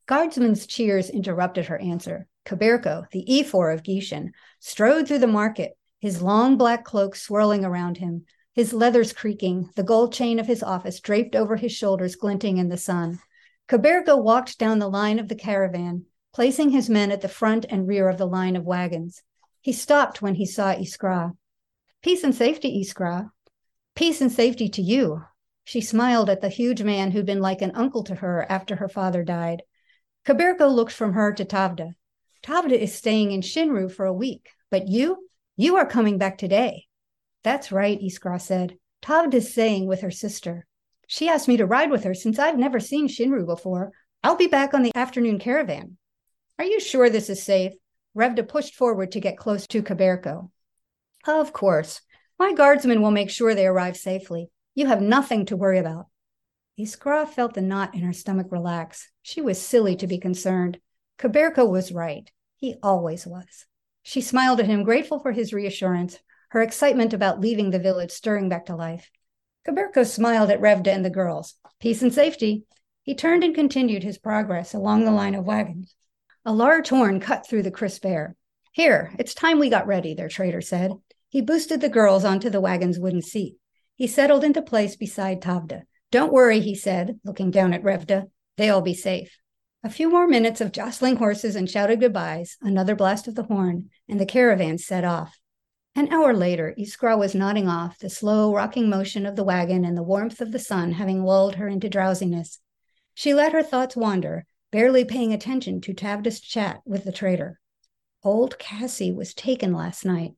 Guardsmen's 0.06 0.66
cheers 0.66 1.08
interrupted 1.08 1.66
her 1.66 1.78
answer. 1.78 2.26
Kaberko, 2.44 3.08
the 3.12 3.40
ephor 3.40 3.70
of 3.70 3.84
Gishin, 3.84 4.30
strode 4.58 5.06
through 5.06 5.20
the 5.20 5.28
market, 5.28 5.76
his 6.00 6.20
long 6.20 6.56
black 6.56 6.84
cloak 6.84 7.14
swirling 7.14 7.64
around 7.64 7.98
him, 7.98 8.24
his 8.54 8.72
leathers 8.72 9.12
creaking, 9.12 9.70
the 9.76 9.82
gold 9.82 10.12
chain 10.12 10.38
of 10.38 10.46
his 10.46 10.62
office 10.62 11.00
draped 11.00 11.34
over 11.34 11.56
his 11.56 11.72
shoulders 11.72 12.16
glinting 12.16 12.58
in 12.58 12.68
the 12.68 12.76
sun. 12.76 13.18
Kaberko 13.68 14.22
walked 14.22 14.58
down 14.58 14.78
the 14.78 14.90
line 14.90 15.18
of 15.18 15.28
the 15.28 15.34
caravan, 15.34 16.04
placing 16.34 16.70
his 16.70 16.90
men 16.90 17.10
at 17.10 17.20
the 17.20 17.28
front 17.28 17.64
and 17.68 17.88
rear 17.88 18.08
of 18.08 18.18
the 18.18 18.26
line 18.26 18.56
of 18.56 18.64
wagons. 18.64 19.22
He 19.60 19.72
stopped 19.72 20.20
when 20.20 20.34
he 20.34 20.44
saw 20.44 20.74
Iskra. 20.74 21.32
Peace 22.02 22.24
and 22.24 22.34
safety, 22.34 22.82
Iskra. 22.82 23.30
Peace 23.94 24.20
and 24.20 24.32
safety 24.32 24.68
to 24.70 24.82
you, 24.82 25.22
she 25.64 25.80
smiled 25.80 26.28
at 26.28 26.40
the 26.40 26.48
huge 26.48 26.82
man 26.82 27.10
who'd 27.10 27.26
been 27.26 27.40
like 27.40 27.62
an 27.62 27.72
uncle 27.74 28.02
to 28.04 28.16
her 28.16 28.44
after 28.50 28.76
her 28.76 28.88
father 28.88 29.22
died. 29.22 29.62
Kaberko 30.26 30.68
looked 30.68 30.92
from 30.92 31.12
her 31.12 31.32
to 31.32 31.44
Tavda. 31.44 31.94
Tavda 32.42 32.76
is 32.76 32.94
staying 32.94 33.30
in 33.30 33.40
Shinru 33.40 33.90
for 33.90 34.04
a 34.04 34.12
week, 34.12 34.50
but 34.70 34.88
you, 34.88 35.28
you 35.56 35.76
are 35.76 35.86
coming 35.86 36.18
back 36.18 36.38
today. 36.38 36.86
That's 37.42 37.72
right, 37.72 38.00
Iskra 38.00 38.40
said. 38.40 38.76
Tavda 39.02 39.34
is 39.34 39.52
staying 39.52 39.86
with 39.86 40.00
her 40.02 40.10
sister. 40.10 40.66
She 41.06 41.28
asked 41.28 41.48
me 41.48 41.56
to 41.56 41.66
ride 41.66 41.90
with 41.90 42.04
her 42.04 42.14
since 42.14 42.38
I've 42.38 42.58
never 42.58 42.80
seen 42.80 43.08
Shinru 43.08 43.44
before. 43.44 43.92
I'll 44.22 44.36
be 44.36 44.46
back 44.46 44.74
on 44.74 44.82
the 44.82 44.92
afternoon 44.94 45.38
caravan. 45.38 45.96
Are 46.58 46.64
you 46.64 46.78
sure 46.80 47.10
this 47.10 47.28
is 47.28 47.42
safe? 47.42 47.72
Revda 48.16 48.46
pushed 48.46 48.74
forward 48.74 49.12
to 49.12 49.20
get 49.20 49.36
close 49.36 49.66
to 49.68 49.82
Kaberko. 49.82 50.50
Of 51.26 51.52
course. 51.52 52.00
My 52.38 52.52
guardsmen 52.52 53.02
will 53.02 53.10
make 53.10 53.30
sure 53.30 53.54
they 53.54 53.66
arrive 53.66 53.96
safely. 53.96 54.50
You 54.74 54.86
have 54.86 55.02
nothing 55.02 55.46
to 55.46 55.56
worry 55.56 55.78
about. 55.78 56.06
Iskra 56.78 57.28
felt 57.28 57.54
the 57.54 57.60
knot 57.60 57.94
in 57.94 58.00
her 58.00 58.12
stomach 58.12 58.46
relax. 58.50 59.10
She 59.22 59.40
was 59.40 59.60
silly 59.60 59.96
to 59.96 60.06
be 60.06 60.18
concerned. 60.18 60.78
Kaberko 61.18 61.68
was 61.68 61.92
right. 61.92 62.30
He 62.56 62.76
always 62.82 63.26
was. 63.26 63.66
She 64.02 64.20
smiled 64.20 64.60
at 64.60 64.66
him, 64.66 64.82
grateful 64.82 65.20
for 65.20 65.32
his 65.32 65.52
reassurance, 65.52 66.18
her 66.52 66.60
excitement 66.60 67.14
about 67.14 67.40
leaving 67.40 67.70
the 67.70 67.78
village 67.78 68.10
stirring 68.10 68.50
back 68.50 68.66
to 68.66 68.76
life. 68.76 69.10
Kaberko 69.66 70.06
smiled 70.06 70.50
at 70.50 70.60
Revda 70.60 70.88
and 70.88 71.02
the 71.02 71.08
girls. 71.08 71.54
Peace 71.80 72.02
and 72.02 72.12
safety. 72.12 72.64
He 73.02 73.14
turned 73.14 73.42
and 73.42 73.54
continued 73.54 74.02
his 74.02 74.18
progress 74.18 74.74
along 74.74 75.04
the 75.04 75.12
line 75.12 75.34
of 75.34 75.46
wagons. 75.46 75.94
A 76.44 76.52
large 76.52 76.90
horn 76.90 77.20
cut 77.20 77.46
through 77.46 77.62
the 77.62 77.70
crisp 77.70 78.04
air. 78.04 78.36
Here, 78.70 79.14
it's 79.18 79.32
time 79.32 79.60
we 79.60 79.70
got 79.70 79.86
ready, 79.86 80.12
their 80.12 80.28
trader 80.28 80.60
said. 80.60 80.92
He 81.30 81.40
boosted 81.40 81.80
the 81.80 81.88
girls 81.88 82.22
onto 82.22 82.50
the 82.50 82.60
wagon's 82.60 82.98
wooden 82.98 83.22
seat. 83.22 83.56
He 83.96 84.06
settled 84.06 84.44
into 84.44 84.60
place 84.60 84.94
beside 84.94 85.40
Tavda. 85.40 85.84
Don't 86.10 86.34
worry, 86.34 86.60
he 86.60 86.74
said, 86.74 87.18
looking 87.24 87.50
down 87.50 87.72
at 87.72 87.82
Revda. 87.82 88.26
They'll 88.58 88.82
be 88.82 88.94
safe. 88.94 89.38
A 89.82 89.88
few 89.88 90.10
more 90.10 90.28
minutes 90.28 90.60
of 90.60 90.70
jostling 90.70 91.16
horses 91.16 91.56
and 91.56 91.68
shouted 91.68 92.00
goodbyes, 92.00 92.58
another 92.60 92.94
blast 92.94 93.26
of 93.26 93.36
the 93.36 93.44
horn, 93.44 93.88
and 94.06 94.20
the 94.20 94.26
caravan 94.26 94.76
set 94.76 95.02
off. 95.02 95.38
An 95.94 96.12
hour 96.12 96.32
later, 96.34 96.74
Iskra 96.78 97.18
was 97.18 97.34
nodding 97.34 97.68
off, 97.68 97.98
the 97.98 98.08
slow 98.08 98.54
rocking 98.54 98.88
motion 98.88 99.26
of 99.26 99.36
the 99.36 99.44
wagon 99.44 99.84
and 99.84 99.96
the 99.96 100.02
warmth 100.02 100.40
of 100.40 100.50
the 100.50 100.58
sun 100.58 100.92
having 100.92 101.22
lulled 101.22 101.56
her 101.56 101.68
into 101.68 101.88
drowsiness. 101.90 102.60
She 103.12 103.34
let 103.34 103.52
her 103.52 103.62
thoughts 103.62 103.94
wander, 103.94 104.46
barely 104.70 105.04
paying 105.04 105.34
attention 105.34 105.82
to 105.82 105.92
Tavda's 105.92 106.40
chat 106.40 106.80
with 106.86 107.04
the 107.04 107.12
trader. 107.12 107.60
Old 108.24 108.58
Cassie 108.58 109.12
was 109.12 109.34
taken 109.34 109.74
last 109.74 110.04
night. 110.04 110.32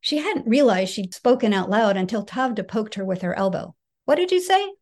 She 0.00 0.18
hadn't 0.18 0.48
realized 0.48 0.92
she'd 0.92 1.14
spoken 1.14 1.52
out 1.52 1.68
loud 1.68 1.96
until 1.96 2.24
Tavda 2.24 2.62
poked 2.62 2.94
her 2.94 3.04
with 3.04 3.22
her 3.22 3.34
elbow. 3.34 3.74
What 4.04 4.16
did 4.16 4.30
you 4.30 4.40
say? 4.40 4.72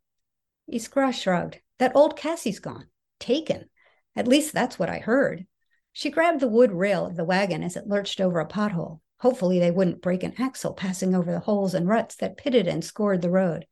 Iskra 0.71 1.15
shrugged. 1.15 1.61
That 1.79 1.97
old 1.97 2.17
Cassie's 2.17 2.59
gone. 2.59 2.89
Taken. 3.19 3.71
At 4.15 4.29
least 4.29 4.53
that's 4.53 4.79
what 4.79 4.91
I 4.91 4.99
heard. 4.99 5.47
She 5.93 6.11
grabbed 6.11 6.41
the 6.41 6.49
wood 6.49 6.73
rail 6.73 7.07
of 7.07 7.17
the 7.17 7.25
wagon 7.25 7.63
as 7.63 7.77
it 7.77 7.87
lurched 7.87 8.21
over 8.21 8.39
a 8.39 8.47
pothole. 8.47 9.01
Hopefully, 9.21 9.59
they 9.59 9.71
wouldn't 9.71 10.03
break 10.03 10.23
an 10.23 10.35
axle 10.39 10.73
passing 10.73 11.15
over 11.15 11.31
the 11.31 11.41
holes 11.41 11.75
and 11.75 11.87
ruts 11.87 12.17
that 12.17 12.37
pitted 12.37 12.67
and 12.67 12.85
scored 12.85 13.23
the 13.23 13.31
road. 13.31 13.67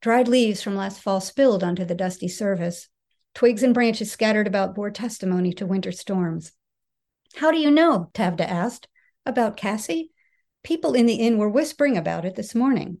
Dried 0.00 0.28
leaves 0.28 0.62
from 0.62 0.76
last 0.76 1.00
fall 1.00 1.20
spilled 1.20 1.62
onto 1.62 1.84
the 1.84 1.94
dusty 1.94 2.28
surface. 2.28 2.88
Twigs 3.34 3.62
and 3.62 3.74
branches 3.74 4.10
scattered 4.10 4.46
about 4.46 4.74
bore 4.74 4.90
testimony 4.90 5.52
to 5.52 5.66
winter 5.66 5.92
storms. 5.92 6.52
How 7.36 7.50
do 7.50 7.58
you 7.58 7.70
know? 7.70 8.10
Tavda 8.14 8.48
asked. 8.48 8.88
About 9.26 9.56
Cassie? 9.56 10.10
People 10.64 10.94
in 10.94 11.06
the 11.06 11.16
inn 11.16 11.36
were 11.36 11.50
whispering 11.50 11.96
about 11.96 12.24
it 12.24 12.34
this 12.34 12.54
morning. 12.54 13.00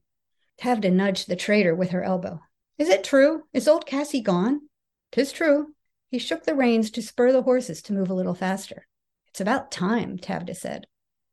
Tavda 0.60 0.92
nudged 0.92 1.28
the 1.28 1.36
trader 1.36 1.74
with 1.74 1.90
her 1.90 2.02
elbow. 2.02 2.40
Is 2.76 2.88
it 2.88 3.02
true? 3.02 3.44
Is 3.52 3.66
old 3.66 3.86
Cassie 3.86 4.20
gone? 4.20 4.68
Tis 5.10 5.32
true. 5.32 5.68
He 6.10 6.18
shook 6.18 6.44
the 6.44 6.54
reins 6.54 6.90
to 6.92 7.02
spur 7.02 7.32
the 7.32 7.42
horses 7.42 7.80
to 7.82 7.92
move 7.92 8.10
a 8.10 8.14
little 8.14 8.34
faster. 8.34 8.86
It's 9.28 9.40
about 9.40 9.70
time, 9.70 10.18
Tavda 10.18 10.54
said. 10.54 10.86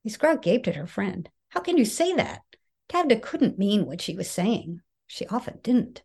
Iskra 0.05 0.41
gaped 0.41 0.67
at 0.67 0.75
her 0.75 0.87
friend. 0.87 1.29
How 1.49 1.59
can 1.59 1.77
you 1.77 1.85
say 1.85 2.13
that? 2.13 2.41
Tavda 2.89 3.21
couldn't 3.21 3.59
mean 3.59 3.85
what 3.85 4.01
she 4.01 4.15
was 4.15 4.29
saying. 4.29 4.81
She 5.07 5.25
often 5.27 5.59
didn't. 5.63 6.03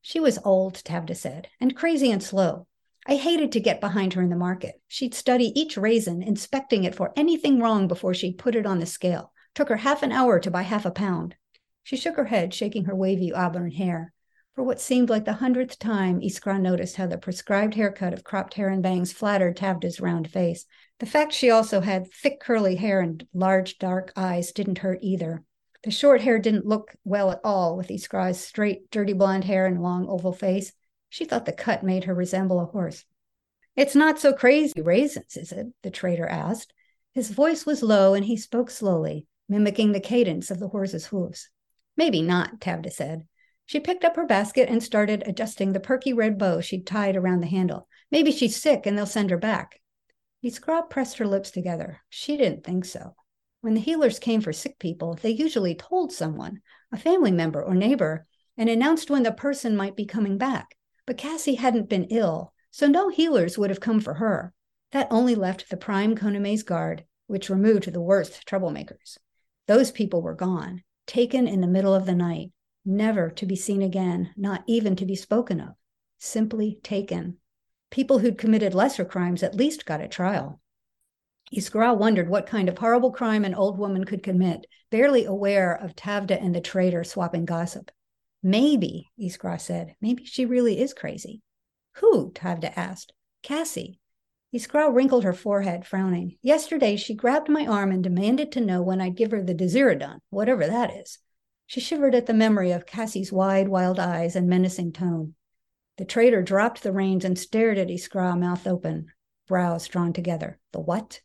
She 0.00 0.20
was 0.20 0.38
old, 0.44 0.74
Tavda 0.74 1.16
said, 1.16 1.48
and 1.60 1.76
crazy 1.76 2.10
and 2.10 2.22
slow. 2.22 2.66
I 3.06 3.16
hated 3.16 3.52
to 3.52 3.60
get 3.60 3.82
behind 3.82 4.14
her 4.14 4.22
in 4.22 4.30
the 4.30 4.36
market. 4.36 4.80
She'd 4.88 5.14
study 5.14 5.52
each 5.60 5.76
raisin, 5.76 6.22
inspecting 6.22 6.84
it 6.84 6.94
for 6.94 7.12
anything 7.16 7.60
wrong 7.60 7.88
before 7.88 8.14
she'd 8.14 8.38
put 8.38 8.54
it 8.54 8.64
on 8.64 8.78
the 8.78 8.86
scale. 8.86 9.32
Took 9.54 9.68
her 9.68 9.76
half 9.76 10.02
an 10.02 10.12
hour 10.12 10.40
to 10.40 10.50
buy 10.50 10.62
half 10.62 10.86
a 10.86 10.90
pound. 10.90 11.36
She 11.82 11.96
shook 11.96 12.16
her 12.16 12.24
head, 12.24 12.54
shaking 12.54 12.86
her 12.86 12.94
wavy 12.94 13.32
auburn 13.32 13.72
hair. 13.72 14.13
For 14.54 14.62
what 14.62 14.80
seemed 14.80 15.10
like 15.10 15.24
the 15.24 15.32
hundredth 15.32 15.80
time, 15.80 16.20
Iskra 16.20 16.60
noticed 16.60 16.94
how 16.94 17.08
the 17.08 17.18
prescribed 17.18 17.74
haircut 17.74 18.12
of 18.12 18.22
cropped 18.22 18.54
hair 18.54 18.68
and 18.68 18.82
bangs 18.82 19.12
flattered 19.12 19.56
Tavda's 19.56 20.00
round 20.00 20.30
face. 20.30 20.64
The 21.00 21.06
fact 21.06 21.32
she 21.32 21.50
also 21.50 21.80
had 21.80 22.12
thick 22.12 22.38
curly 22.38 22.76
hair 22.76 23.00
and 23.00 23.26
large 23.34 23.78
dark 23.78 24.12
eyes 24.14 24.52
didn't 24.52 24.78
hurt 24.78 25.00
either. 25.02 25.42
The 25.82 25.90
short 25.90 26.20
hair 26.20 26.38
didn't 26.38 26.66
look 26.66 26.94
well 27.02 27.32
at 27.32 27.40
all 27.42 27.76
with 27.76 27.88
Iskra's 27.88 28.38
straight, 28.38 28.90
dirty 28.92 29.12
blonde 29.12 29.42
hair 29.42 29.66
and 29.66 29.82
long 29.82 30.08
oval 30.08 30.32
face. 30.32 30.72
She 31.08 31.24
thought 31.24 31.46
the 31.46 31.52
cut 31.52 31.82
made 31.82 32.04
her 32.04 32.14
resemble 32.14 32.60
a 32.60 32.66
horse. 32.66 33.04
It's 33.74 33.96
not 33.96 34.20
so 34.20 34.32
crazy 34.32 34.80
raisins, 34.80 35.36
is 35.36 35.50
it? 35.50 35.66
the 35.82 35.90
trader 35.90 36.28
asked. 36.28 36.72
His 37.12 37.30
voice 37.30 37.66
was 37.66 37.82
low 37.82 38.14
and 38.14 38.24
he 38.24 38.36
spoke 38.36 38.70
slowly, 38.70 39.26
mimicking 39.48 39.90
the 39.90 40.00
cadence 40.00 40.52
of 40.52 40.60
the 40.60 40.68
horse's 40.68 41.06
hoofs. 41.06 41.50
Maybe 41.96 42.22
not, 42.22 42.60
Tavda 42.60 42.92
said. 42.92 43.26
She 43.66 43.80
picked 43.80 44.04
up 44.04 44.16
her 44.16 44.26
basket 44.26 44.68
and 44.68 44.82
started 44.82 45.22
adjusting 45.26 45.72
the 45.72 45.80
perky 45.80 46.12
red 46.12 46.38
bow 46.38 46.60
she'd 46.60 46.86
tied 46.86 47.16
around 47.16 47.40
the 47.40 47.46
handle. 47.46 47.88
Maybe 48.10 48.30
she's 48.30 48.60
sick 48.60 48.84
and 48.86 48.96
they'll 48.96 49.06
send 49.06 49.30
her 49.30 49.38
back. 49.38 49.80
Iskra 50.42 50.88
pressed 50.90 51.18
her 51.18 51.26
lips 51.26 51.50
together. 51.50 52.00
She 52.10 52.36
didn't 52.36 52.64
think 52.64 52.84
so. 52.84 53.14
When 53.62 53.72
the 53.72 53.80
healers 53.80 54.18
came 54.18 54.42
for 54.42 54.52
sick 54.52 54.78
people, 54.78 55.14
they 55.14 55.30
usually 55.30 55.74
told 55.74 56.12
someone, 56.12 56.60
a 56.92 56.98
family 56.98 57.30
member 57.30 57.62
or 57.62 57.74
neighbor, 57.74 58.26
and 58.58 58.68
announced 58.68 59.10
when 59.10 59.22
the 59.22 59.32
person 59.32 59.74
might 59.74 59.96
be 59.96 60.04
coming 60.04 60.36
back. 60.36 60.76
But 61.06 61.16
Cassie 61.16 61.54
hadn't 61.54 61.88
been 61.88 62.08
ill, 62.10 62.52
so 62.70 62.86
no 62.86 63.08
healers 63.08 63.56
would 63.56 63.70
have 63.70 63.80
come 63.80 64.00
for 64.00 64.14
her. 64.14 64.52
That 64.92 65.08
only 65.10 65.34
left 65.34 65.70
the 65.70 65.78
prime 65.78 66.14
Konome's 66.14 66.62
guard, 66.62 67.04
which 67.26 67.48
removed 67.48 67.90
the 67.90 68.00
worst 68.02 68.46
troublemakers. 68.46 69.16
Those 69.66 69.90
people 69.90 70.20
were 70.20 70.34
gone, 70.34 70.82
taken 71.06 71.48
in 71.48 71.62
the 71.62 71.66
middle 71.66 71.94
of 71.94 72.04
the 72.04 72.14
night 72.14 72.52
never 72.84 73.30
to 73.30 73.46
be 73.46 73.56
seen 73.56 73.82
again, 73.82 74.30
not 74.36 74.62
even 74.66 74.96
to 74.96 75.06
be 75.06 75.16
spoken 75.16 75.60
of, 75.60 75.74
simply 76.18 76.78
taken. 76.82 77.38
People 77.90 78.18
who'd 78.18 78.38
committed 78.38 78.74
lesser 78.74 79.04
crimes 79.04 79.42
at 79.42 79.54
least 79.54 79.86
got 79.86 80.00
a 80.00 80.08
trial. 80.08 80.60
Iskra 81.54 81.96
wondered 81.96 82.28
what 82.28 82.46
kind 82.46 82.68
of 82.68 82.78
horrible 82.78 83.12
crime 83.12 83.44
an 83.44 83.54
old 83.54 83.78
woman 83.78 84.04
could 84.04 84.22
commit, 84.22 84.66
barely 84.90 85.24
aware 85.24 85.74
of 85.74 85.94
Tavda 85.94 86.40
and 86.42 86.54
the 86.54 86.60
trader 86.60 87.04
swapping 87.04 87.44
gossip. 87.44 87.90
Maybe, 88.42 89.10
Iskra 89.20 89.60
said, 89.60 89.94
maybe 90.00 90.24
she 90.24 90.44
really 90.46 90.80
is 90.80 90.92
crazy. 90.92 91.42
Who? 91.96 92.32
Tavda 92.32 92.72
asked. 92.76 93.12
Cassie. 93.42 94.00
Iskra 94.54 94.92
wrinkled 94.92 95.24
her 95.24 95.32
forehead, 95.32 95.84
frowning. 95.84 96.36
Yesterday 96.42 96.96
she 96.96 97.14
grabbed 97.14 97.48
my 97.48 97.66
arm 97.66 97.90
and 97.90 98.02
demanded 98.02 98.52
to 98.52 98.60
know 98.60 98.82
when 98.82 99.00
I'd 99.00 99.16
give 99.16 99.30
her 99.32 99.42
the 99.42 99.54
Desirodon, 99.54 100.18
whatever 100.30 100.66
that 100.66 100.94
is. 100.94 101.18
She 101.66 101.80
shivered 101.80 102.14
at 102.14 102.26
the 102.26 102.34
memory 102.34 102.70
of 102.72 102.86
Cassie's 102.86 103.32
wide, 103.32 103.68
wild 103.68 103.98
eyes 103.98 104.36
and 104.36 104.48
menacing 104.48 104.92
tone. 104.92 105.34
The 105.96 106.04
trader 106.04 106.42
dropped 106.42 106.82
the 106.82 106.92
reins 106.92 107.24
and 107.24 107.38
stared 107.38 107.78
at 107.78 107.88
Iskra, 107.88 108.38
mouth 108.38 108.66
open, 108.66 109.06
brows 109.46 109.86
drawn 109.88 110.12
together. 110.12 110.58
The 110.72 110.80
what? 110.80 111.20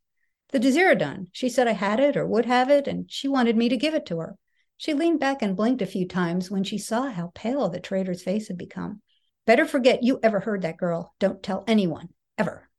The 0.52 0.60
Desirodon. 0.60 1.28
She 1.32 1.50
said 1.50 1.68
I 1.68 1.74
had 1.74 2.00
it 2.00 2.16
or 2.16 2.26
would 2.26 2.46
have 2.46 2.70
it, 2.70 2.88
and 2.88 3.12
she 3.12 3.28
wanted 3.28 3.58
me 3.58 3.70
to 3.70 3.78
give 3.78 3.94
it 3.94 4.06
to 4.08 4.20
her. 4.20 4.38
She 4.78 4.94
leaned 4.94 5.20
back 5.20 5.42
and 5.42 5.56
blinked 5.56 5.82
a 5.82 5.86
few 5.86 6.08
times 6.08 6.50
when 6.50 6.64
she 6.64 6.78
saw 6.78 7.10
how 7.10 7.32
pale 7.36 7.68
the 7.68 7.80
trader's 7.80 8.24
face 8.24 8.48
had 8.48 8.58
become. 8.58 9.02
Better 9.46 9.66
forget 9.66 10.04
you 10.04 10.20
ever 10.24 10.40
heard 10.40 10.62
that 10.62 10.78
girl. 10.78 11.14
Don't 11.20 11.44
tell 11.44 11.64
anyone. 11.68 12.10
Ever. 12.38 12.70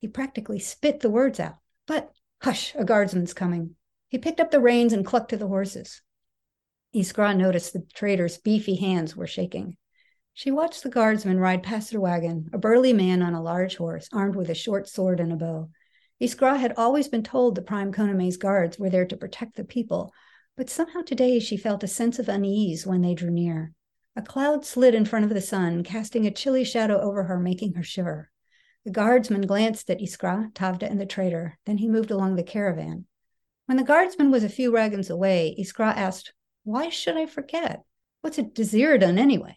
He 0.00 0.08
practically 0.08 0.58
spit 0.58 1.00
the 1.00 1.10
words 1.10 1.40
out. 1.40 1.56
But 1.86 2.10
hush, 2.42 2.74
a 2.74 2.84
guardsman's 2.84 3.32
coming. 3.32 3.76
He 4.08 4.18
picked 4.18 4.40
up 4.40 4.50
the 4.50 4.60
reins 4.60 4.92
and 4.92 5.06
clucked 5.06 5.30
to 5.30 5.36
the 5.36 5.48
horses. 5.48 6.02
Iskra 6.94 7.36
noticed 7.36 7.72
the 7.72 7.84
trader's 7.94 8.38
beefy 8.38 8.76
hands 8.76 9.14
were 9.14 9.26
shaking. 9.26 9.76
She 10.32 10.50
watched 10.50 10.82
the 10.82 10.88
guardsman 10.88 11.38
ride 11.38 11.62
past 11.62 11.92
her 11.92 12.00
wagon, 12.00 12.48
a 12.52 12.58
burly 12.58 12.92
man 12.92 13.22
on 13.22 13.34
a 13.34 13.42
large 13.42 13.76
horse, 13.76 14.08
armed 14.12 14.36
with 14.36 14.48
a 14.48 14.54
short 14.54 14.88
sword 14.88 15.20
and 15.20 15.32
a 15.32 15.36
bow. 15.36 15.70
Iskra 16.20 16.58
had 16.58 16.74
always 16.76 17.08
been 17.08 17.22
told 17.22 17.54
the 17.54 17.62
Prime 17.62 17.92
Konome's 17.92 18.36
guards 18.36 18.78
were 18.78 18.90
there 18.90 19.06
to 19.06 19.16
protect 19.16 19.56
the 19.56 19.64
people, 19.64 20.12
but 20.56 20.70
somehow 20.70 21.02
today 21.02 21.38
she 21.38 21.56
felt 21.56 21.84
a 21.84 21.88
sense 21.88 22.18
of 22.18 22.28
unease 22.28 22.86
when 22.86 23.02
they 23.02 23.14
drew 23.14 23.30
near. 23.30 23.72
A 24.16 24.22
cloud 24.22 24.64
slid 24.64 24.94
in 24.94 25.04
front 25.04 25.24
of 25.24 25.34
the 25.34 25.40
sun, 25.40 25.84
casting 25.84 26.26
a 26.26 26.30
chilly 26.30 26.64
shadow 26.64 27.00
over 27.00 27.24
her, 27.24 27.38
making 27.38 27.74
her 27.74 27.82
shiver. 27.84 28.30
The 28.84 28.90
guardsman 28.90 29.42
glanced 29.42 29.90
at 29.90 30.00
Iskra, 30.00 30.52
Tavda, 30.54 30.90
and 30.90 31.00
the 31.00 31.06
trader. 31.06 31.58
Then 31.66 31.78
he 31.78 31.86
moved 31.86 32.10
along 32.10 32.36
the 32.36 32.42
caravan. 32.42 33.06
When 33.66 33.76
the 33.76 33.84
guardsman 33.84 34.30
was 34.30 34.42
a 34.42 34.48
few 34.48 34.72
wagons 34.72 35.10
away, 35.10 35.54
Iskra 35.58 35.94
asked, 35.94 36.32
why 36.68 36.90
should 36.90 37.16
I 37.16 37.24
forget? 37.24 37.82
What's 38.20 38.36
a 38.36 38.42
Desirodon 38.42 39.18
anyway? 39.18 39.56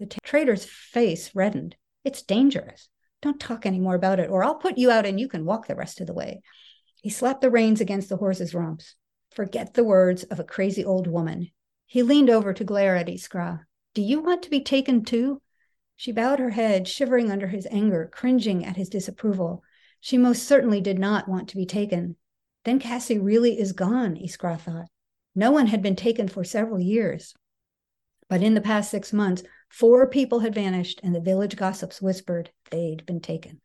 The 0.00 0.06
t- 0.06 0.18
trader's 0.24 0.64
face 0.64 1.34
reddened. 1.34 1.76
It's 2.04 2.22
dangerous. 2.22 2.88
Don't 3.20 3.38
talk 3.38 3.66
any 3.66 3.78
more 3.78 3.94
about 3.94 4.18
it, 4.18 4.30
or 4.30 4.42
I'll 4.42 4.54
put 4.54 4.78
you 4.78 4.90
out 4.90 5.04
and 5.04 5.20
you 5.20 5.28
can 5.28 5.44
walk 5.44 5.66
the 5.66 5.74
rest 5.74 6.00
of 6.00 6.06
the 6.06 6.14
way. 6.14 6.40
He 7.02 7.10
slapped 7.10 7.42
the 7.42 7.50
reins 7.50 7.82
against 7.82 8.08
the 8.08 8.16
horse's 8.16 8.54
rumps. 8.54 8.94
Forget 9.30 9.74
the 9.74 9.84
words 9.84 10.24
of 10.24 10.40
a 10.40 10.44
crazy 10.44 10.82
old 10.82 11.06
woman. 11.06 11.50
He 11.84 12.02
leaned 12.02 12.30
over 12.30 12.54
to 12.54 12.64
glare 12.64 12.96
at 12.96 13.08
Iskra. 13.08 13.60
Do 13.92 14.00
you 14.00 14.20
want 14.20 14.42
to 14.44 14.50
be 14.50 14.60
taken 14.62 15.04
too? 15.04 15.42
She 15.96 16.12
bowed 16.12 16.38
her 16.38 16.50
head, 16.50 16.88
shivering 16.88 17.30
under 17.30 17.48
his 17.48 17.68
anger, 17.70 18.08
cringing 18.10 18.64
at 18.64 18.76
his 18.76 18.88
disapproval. 18.88 19.62
She 20.00 20.16
most 20.16 20.44
certainly 20.44 20.80
did 20.80 20.98
not 20.98 21.28
want 21.28 21.50
to 21.50 21.56
be 21.56 21.66
taken. 21.66 22.16
Then 22.64 22.78
Cassie 22.78 23.18
really 23.18 23.60
is 23.60 23.72
gone, 23.72 24.16
Iskra 24.16 24.58
thought. 24.58 24.88
No 25.38 25.52
one 25.52 25.68
had 25.68 25.82
been 25.82 25.94
taken 25.94 26.26
for 26.26 26.42
several 26.42 26.80
years. 26.80 27.32
But 28.28 28.42
in 28.42 28.54
the 28.54 28.60
past 28.60 28.90
six 28.90 29.12
months, 29.12 29.44
four 29.68 30.04
people 30.08 30.40
had 30.40 30.52
vanished, 30.52 30.98
and 31.04 31.14
the 31.14 31.20
village 31.20 31.54
gossips 31.54 32.02
whispered 32.02 32.50
they'd 32.72 33.06
been 33.06 33.20
taken. 33.20 33.60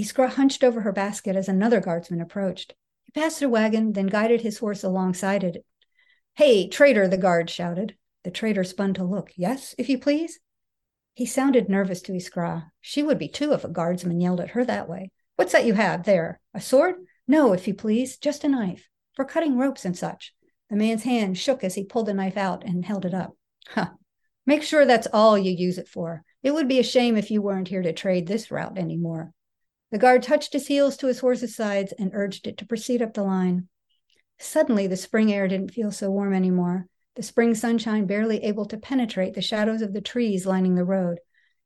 Iskra 0.00 0.28
hunched 0.28 0.64
over 0.64 0.80
her 0.80 0.90
basket 0.90 1.36
as 1.36 1.48
another 1.48 1.78
guardsman 1.78 2.20
approached. 2.20 2.74
He 3.04 3.12
passed 3.12 3.40
a 3.40 3.48
wagon, 3.48 3.92
then 3.92 4.08
guided 4.08 4.40
his 4.40 4.58
horse 4.58 4.82
alongside 4.82 5.44
it. 5.44 5.64
Hey, 6.34 6.66
traitor, 6.66 7.06
the 7.06 7.16
guard 7.16 7.48
shouted. 7.50 7.94
The 8.24 8.32
trader 8.32 8.64
spun 8.64 8.92
to 8.94 9.04
look. 9.04 9.30
Yes, 9.36 9.76
if 9.78 9.88
you 9.88 9.96
please? 9.96 10.40
He 11.14 11.24
sounded 11.24 11.68
nervous 11.68 12.02
to 12.02 12.12
Iskra. 12.12 12.64
She 12.80 13.04
would 13.04 13.16
be 13.16 13.28
too 13.28 13.52
if 13.52 13.62
a 13.62 13.68
guardsman 13.68 14.20
yelled 14.20 14.40
at 14.40 14.50
her 14.50 14.64
that 14.64 14.88
way. 14.88 15.12
What's 15.36 15.52
that 15.52 15.66
you 15.66 15.74
have 15.74 16.02
there? 16.02 16.40
A 16.52 16.60
sword? 16.60 16.96
No, 17.28 17.52
if 17.52 17.68
you 17.68 17.74
please, 17.74 18.16
just 18.16 18.42
a 18.42 18.48
knife. 18.48 18.88
For 19.14 19.24
cutting 19.24 19.56
ropes 19.56 19.84
and 19.84 19.96
such. 19.96 20.34
The 20.70 20.76
man's 20.76 21.02
hand 21.02 21.36
shook 21.36 21.64
as 21.64 21.74
he 21.74 21.84
pulled 21.84 22.06
the 22.06 22.14
knife 22.14 22.36
out 22.36 22.64
and 22.64 22.84
held 22.84 23.04
it 23.04 23.12
up. 23.12 23.36
Huh. 23.68 23.90
Make 24.46 24.62
sure 24.62 24.86
that's 24.86 25.08
all 25.12 25.36
you 25.36 25.50
use 25.50 25.78
it 25.78 25.88
for. 25.88 26.24
It 26.42 26.52
would 26.52 26.68
be 26.68 26.78
a 26.78 26.84
shame 26.84 27.16
if 27.16 27.30
you 27.30 27.42
weren't 27.42 27.68
here 27.68 27.82
to 27.82 27.92
trade 27.92 28.26
this 28.26 28.50
route 28.50 28.78
anymore. 28.78 29.32
The 29.90 29.98
guard 29.98 30.22
touched 30.22 30.52
his 30.52 30.68
heels 30.68 30.96
to 30.98 31.08
his 31.08 31.18
horse's 31.18 31.56
sides 31.56 31.92
and 31.98 32.12
urged 32.14 32.46
it 32.46 32.56
to 32.58 32.66
proceed 32.66 33.02
up 33.02 33.14
the 33.14 33.24
line. 33.24 33.68
Suddenly, 34.38 34.86
the 34.86 34.96
spring 34.96 35.32
air 35.32 35.48
didn't 35.48 35.72
feel 35.72 35.90
so 35.90 36.10
warm 36.10 36.32
anymore, 36.32 36.86
the 37.16 37.22
spring 37.22 37.54
sunshine 37.54 38.06
barely 38.06 38.42
able 38.44 38.64
to 38.66 38.78
penetrate 38.78 39.34
the 39.34 39.42
shadows 39.42 39.82
of 39.82 39.92
the 39.92 40.00
trees 40.00 40.46
lining 40.46 40.76
the 40.76 40.84
road. 40.84 41.18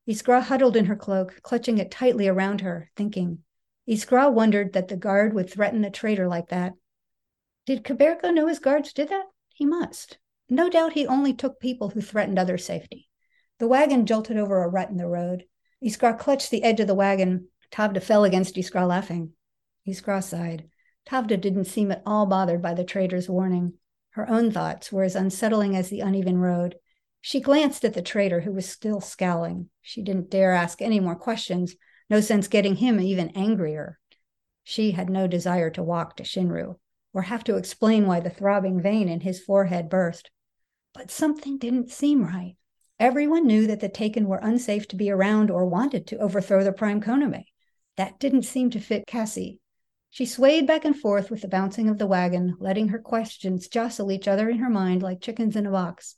Iskra 0.08 0.42
huddled 0.42 0.76
in 0.76 0.86
her 0.86 0.96
cloak, 0.96 1.40
clutching 1.42 1.78
it 1.78 1.90
tightly 1.90 2.26
around 2.26 2.62
her, 2.62 2.90
thinking. 2.96 3.38
Iskra 3.88 4.32
wondered 4.32 4.72
that 4.72 4.88
the 4.88 4.96
guard 4.96 5.34
would 5.34 5.50
threaten 5.50 5.84
a 5.84 5.90
trader 5.90 6.26
like 6.26 6.48
that, 6.48 6.72
did 7.66 7.82
Kaberko 7.82 8.32
know 8.32 8.46
his 8.46 8.58
guards 8.58 8.92
did 8.92 9.08
that? 9.08 9.24
He 9.54 9.64
must. 9.64 10.18
No 10.50 10.68
doubt 10.68 10.92
he 10.92 11.06
only 11.06 11.32
took 11.32 11.58
people 11.58 11.88
who 11.88 12.02
threatened 12.02 12.38
other 12.38 12.58
safety. 12.58 13.08
The 13.58 13.68
wagon 13.68 14.04
jolted 14.04 14.36
over 14.36 14.62
a 14.62 14.68
rut 14.68 14.90
in 14.90 14.98
the 14.98 15.06
road. 15.06 15.44
Iskra 15.82 16.18
clutched 16.18 16.50
the 16.50 16.62
edge 16.62 16.80
of 16.80 16.86
the 16.86 16.94
wagon. 16.94 17.48
Tavda 17.70 18.02
fell 18.02 18.24
against 18.24 18.56
Iskra, 18.56 18.86
laughing. 18.86 19.32
Iskra 19.88 20.22
sighed. 20.22 20.68
Tavda 21.06 21.40
didn't 21.40 21.64
seem 21.64 21.90
at 21.90 22.02
all 22.04 22.26
bothered 22.26 22.60
by 22.60 22.74
the 22.74 22.84
trader's 22.84 23.28
warning. 23.28 23.74
Her 24.10 24.28
own 24.28 24.50
thoughts 24.50 24.92
were 24.92 25.02
as 25.02 25.16
unsettling 25.16 25.74
as 25.74 25.88
the 25.88 26.00
uneven 26.00 26.38
road. 26.38 26.76
She 27.22 27.40
glanced 27.40 27.84
at 27.84 27.94
the 27.94 28.02
trader, 28.02 28.40
who 28.40 28.52
was 28.52 28.68
still 28.68 29.00
scowling. 29.00 29.70
She 29.80 30.02
didn't 30.02 30.30
dare 30.30 30.52
ask 30.52 30.82
any 30.82 31.00
more 31.00 31.16
questions, 31.16 31.74
no 32.10 32.20
sense 32.20 32.48
getting 32.48 32.76
him 32.76 33.00
even 33.00 33.30
angrier. 33.30 33.98
She 34.62 34.90
had 34.90 35.08
no 35.08 35.26
desire 35.26 35.70
to 35.70 35.82
walk 35.82 36.16
to 36.16 36.22
Shinru 36.22 36.76
or 37.14 37.22
have 37.22 37.44
to 37.44 37.56
explain 37.56 38.06
why 38.06 38.20
the 38.20 38.28
throbbing 38.28 38.82
vein 38.82 39.08
in 39.08 39.20
his 39.20 39.40
forehead 39.40 39.88
burst. 39.88 40.30
But 40.92 41.10
something 41.10 41.56
didn't 41.56 41.90
seem 41.90 42.24
right. 42.24 42.56
Everyone 43.00 43.46
knew 43.46 43.66
that 43.68 43.80
the 43.80 43.88
Taken 43.88 44.26
were 44.26 44.38
unsafe 44.42 44.86
to 44.88 44.96
be 44.96 45.10
around 45.10 45.50
or 45.50 45.64
wanted 45.64 46.06
to 46.08 46.18
overthrow 46.18 46.62
the 46.62 46.72
Prime 46.72 47.00
Konome. 47.00 47.44
That 47.96 48.18
didn't 48.18 48.42
seem 48.42 48.70
to 48.70 48.80
fit 48.80 49.06
Cassie. 49.06 49.60
She 50.10 50.26
swayed 50.26 50.66
back 50.66 50.84
and 50.84 50.96
forth 50.96 51.30
with 51.30 51.40
the 51.40 51.48
bouncing 51.48 51.88
of 51.88 51.98
the 51.98 52.06
wagon, 52.06 52.56
letting 52.60 52.88
her 52.88 53.00
questions 53.00 53.66
jostle 53.66 54.12
each 54.12 54.28
other 54.28 54.48
in 54.48 54.58
her 54.58 54.70
mind 54.70 55.02
like 55.02 55.20
chickens 55.20 55.56
in 55.56 55.66
a 55.66 55.72
box. 55.72 56.16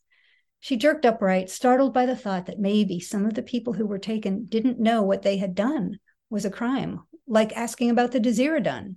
She 0.61 0.76
jerked 0.76 1.07
upright, 1.07 1.49
startled 1.49 1.94
by 1.94 2.07
the 2.07 2.16
thought 2.16 2.47
that 2.47 2.59
maybe 2.59 3.01
some 3.01 3.24
of 3.24 3.34
the 3.34 3.42
people 3.42 3.72
who 3.72 3.86
were 3.86 3.99
taken 3.99 4.47
didn't 4.47 4.80
know 4.80 5.03
what 5.03 5.22
they 5.22 5.36
had 5.36 5.55
done 5.55 5.99
was 6.28 6.44
a 6.44 6.51
crime, 6.51 7.01
like 7.26 7.57
asking 7.57 7.88
about 7.88 8.12
the 8.12 8.20
Desiredun. 8.20 8.97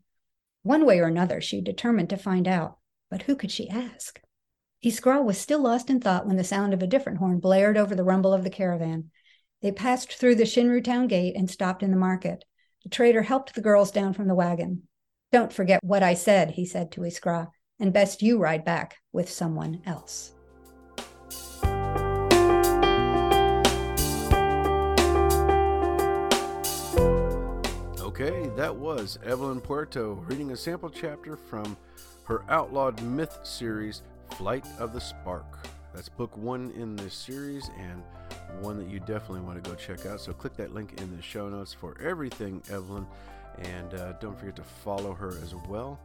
One 0.64 0.86
way 0.86 1.00
or 1.00 1.08
another, 1.08 1.42
she 1.42 1.62
determined 1.62 2.10
to 2.10 2.18
find 2.18 2.48
out, 2.48 2.78
but 3.10 3.24
who 3.24 3.36
could 3.36 3.52
she 3.52 3.70
ask? 3.70 4.22
Iskra 4.84 5.24
was 5.24 5.38
still 5.38 5.62
lost 5.62 5.90
in 5.90 6.00
thought 6.00 6.26
when 6.26 6.38
the 6.38 6.44
sound 6.44 6.74
of 6.74 6.82
a 6.82 6.88
different 6.88 7.20
horn 7.20 7.40
blared 7.40 7.78
over 7.78 7.96
the 7.96 8.04
rumble 8.04 8.34
of 8.34 8.44
the 8.44 8.50
caravan. 8.50 9.12
They 9.62 9.72
passed 9.72 10.14
through 10.14 10.36
the 10.36 10.44
Shinru 10.44 10.84
town 10.84 11.08
gate 11.08 11.36
and 11.36 11.50
stopped 11.50 11.84
in 11.84 11.92
the 11.92 11.98
market. 11.98 12.46
The 12.84 12.90
trader 12.90 13.24
helped 13.24 13.56
the 13.56 13.62
girls 13.62 13.92
down 13.92 14.14
from 14.14 14.28
the 14.28 14.36
wagon. 14.36 14.84
Don't 15.32 15.52
forget 15.52 15.84
what 15.84 16.02
I 16.02 16.14
said, 16.14 16.52
he 16.52 16.66
said 16.66 16.92
to 16.94 17.02
Iskra, 17.02 17.50
and 17.80 17.92
best 17.92 18.22
you 18.22 18.38
ride 18.38 18.64
back 18.64 18.96
with 19.12 19.30
someone 19.30 19.82
else. 19.86 20.34
Okay, 28.22 28.50
that 28.58 28.76
was 28.76 29.18
Evelyn 29.24 29.62
Puerto 29.62 30.12
reading 30.12 30.52
a 30.52 30.58
sample 30.58 30.90
chapter 30.90 31.38
from 31.38 31.78
her 32.26 32.44
Outlawed 32.50 33.02
Myth 33.02 33.40
series, 33.44 34.02
Flight 34.32 34.66
of 34.78 34.92
the 34.92 35.00
Spark. 35.00 35.46
That's 35.94 36.10
book 36.10 36.36
one 36.36 36.72
in 36.72 36.98
this 36.98 37.14
series 37.14 37.72
and 37.80 38.04
one 38.60 38.78
that 38.78 38.90
you 38.90 39.00
definitely 39.00 39.40
want 39.40 39.64
to 39.64 39.70
go 39.70 39.74
check 39.74 40.06
out. 40.06 40.20
So 40.20 40.34
click 40.34 40.58
that 40.58 40.74
link 40.74 41.00
in 41.00 41.16
the 41.16 41.22
show 41.22 41.48
notes 41.48 41.72
for 41.72 41.96
everything, 42.02 42.62
Evelyn. 42.70 43.08
And 43.60 43.94
uh, 43.94 44.12
don't 44.20 44.38
forget 44.38 44.58
to 44.58 44.64
follow 44.64 45.14
her 45.14 45.38
as 45.42 45.56
well. 45.70 45.98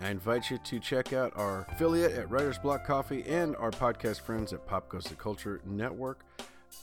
I 0.00 0.08
invite 0.08 0.50
you 0.50 0.56
to 0.56 0.80
check 0.80 1.12
out 1.12 1.34
our 1.36 1.66
affiliate 1.72 2.12
at 2.12 2.30
Writer's 2.30 2.56
Block 2.56 2.86
Coffee 2.86 3.22
and 3.28 3.54
our 3.56 3.70
podcast 3.70 4.22
friends 4.22 4.54
at 4.54 4.66
Pop 4.66 4.88
Goes 4.88 5.04
the 5.04 5.14
Culture 5.14 5.60
Network. 5.66 6.24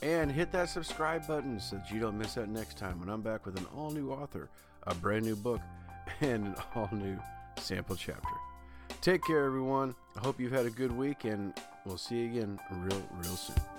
And 0.02 0.30
hit 0.30 0.52
that 0.52 0.68
subscribe 0.68 1.26
button 1.26 1.58
so 1.58 1.76
that 1.76 1.90
you 1.90 1.98
don't 1.98 2.16
miss 2.16 2.38
out 2.38 2.48
next 2.48 2.78
time 2.78 3.00
when 3.00 3.08
I'm 3.08 3.22
back 3.22 3.44
with 3.44 3.58
an 3.58 3.66
all 3.74 3.90
new 3.90 4.12
author 4.12 4.48
a 4.88 4.94
brand 4.94 5.24
new 5.24 5.36
book, 5.36 5.60
and 6.20 6.46
an 6.46 6.54
all 6.74 6.88
new 6.92 7.18
sample 7.56 7.96
chapter. 7.96 8.28
Take 9.00 9.22
care, 9.24 9.44
everyone. 9.44 9.94
I 10.16 10.20
hope 10.20 10.40
you've 10.40 10.52
had 10.52 10.66
a 10.66 10.70
good 10.70 10.92
week, 10.92 11.24
and 11.24 11.52
we'll 11.84 11.98
see 11.98 12.16
you 12.16 12.30
again 12.30 12.58
real, 12.72 13.02
real 13.22 13.36
soon. 13.36 13.77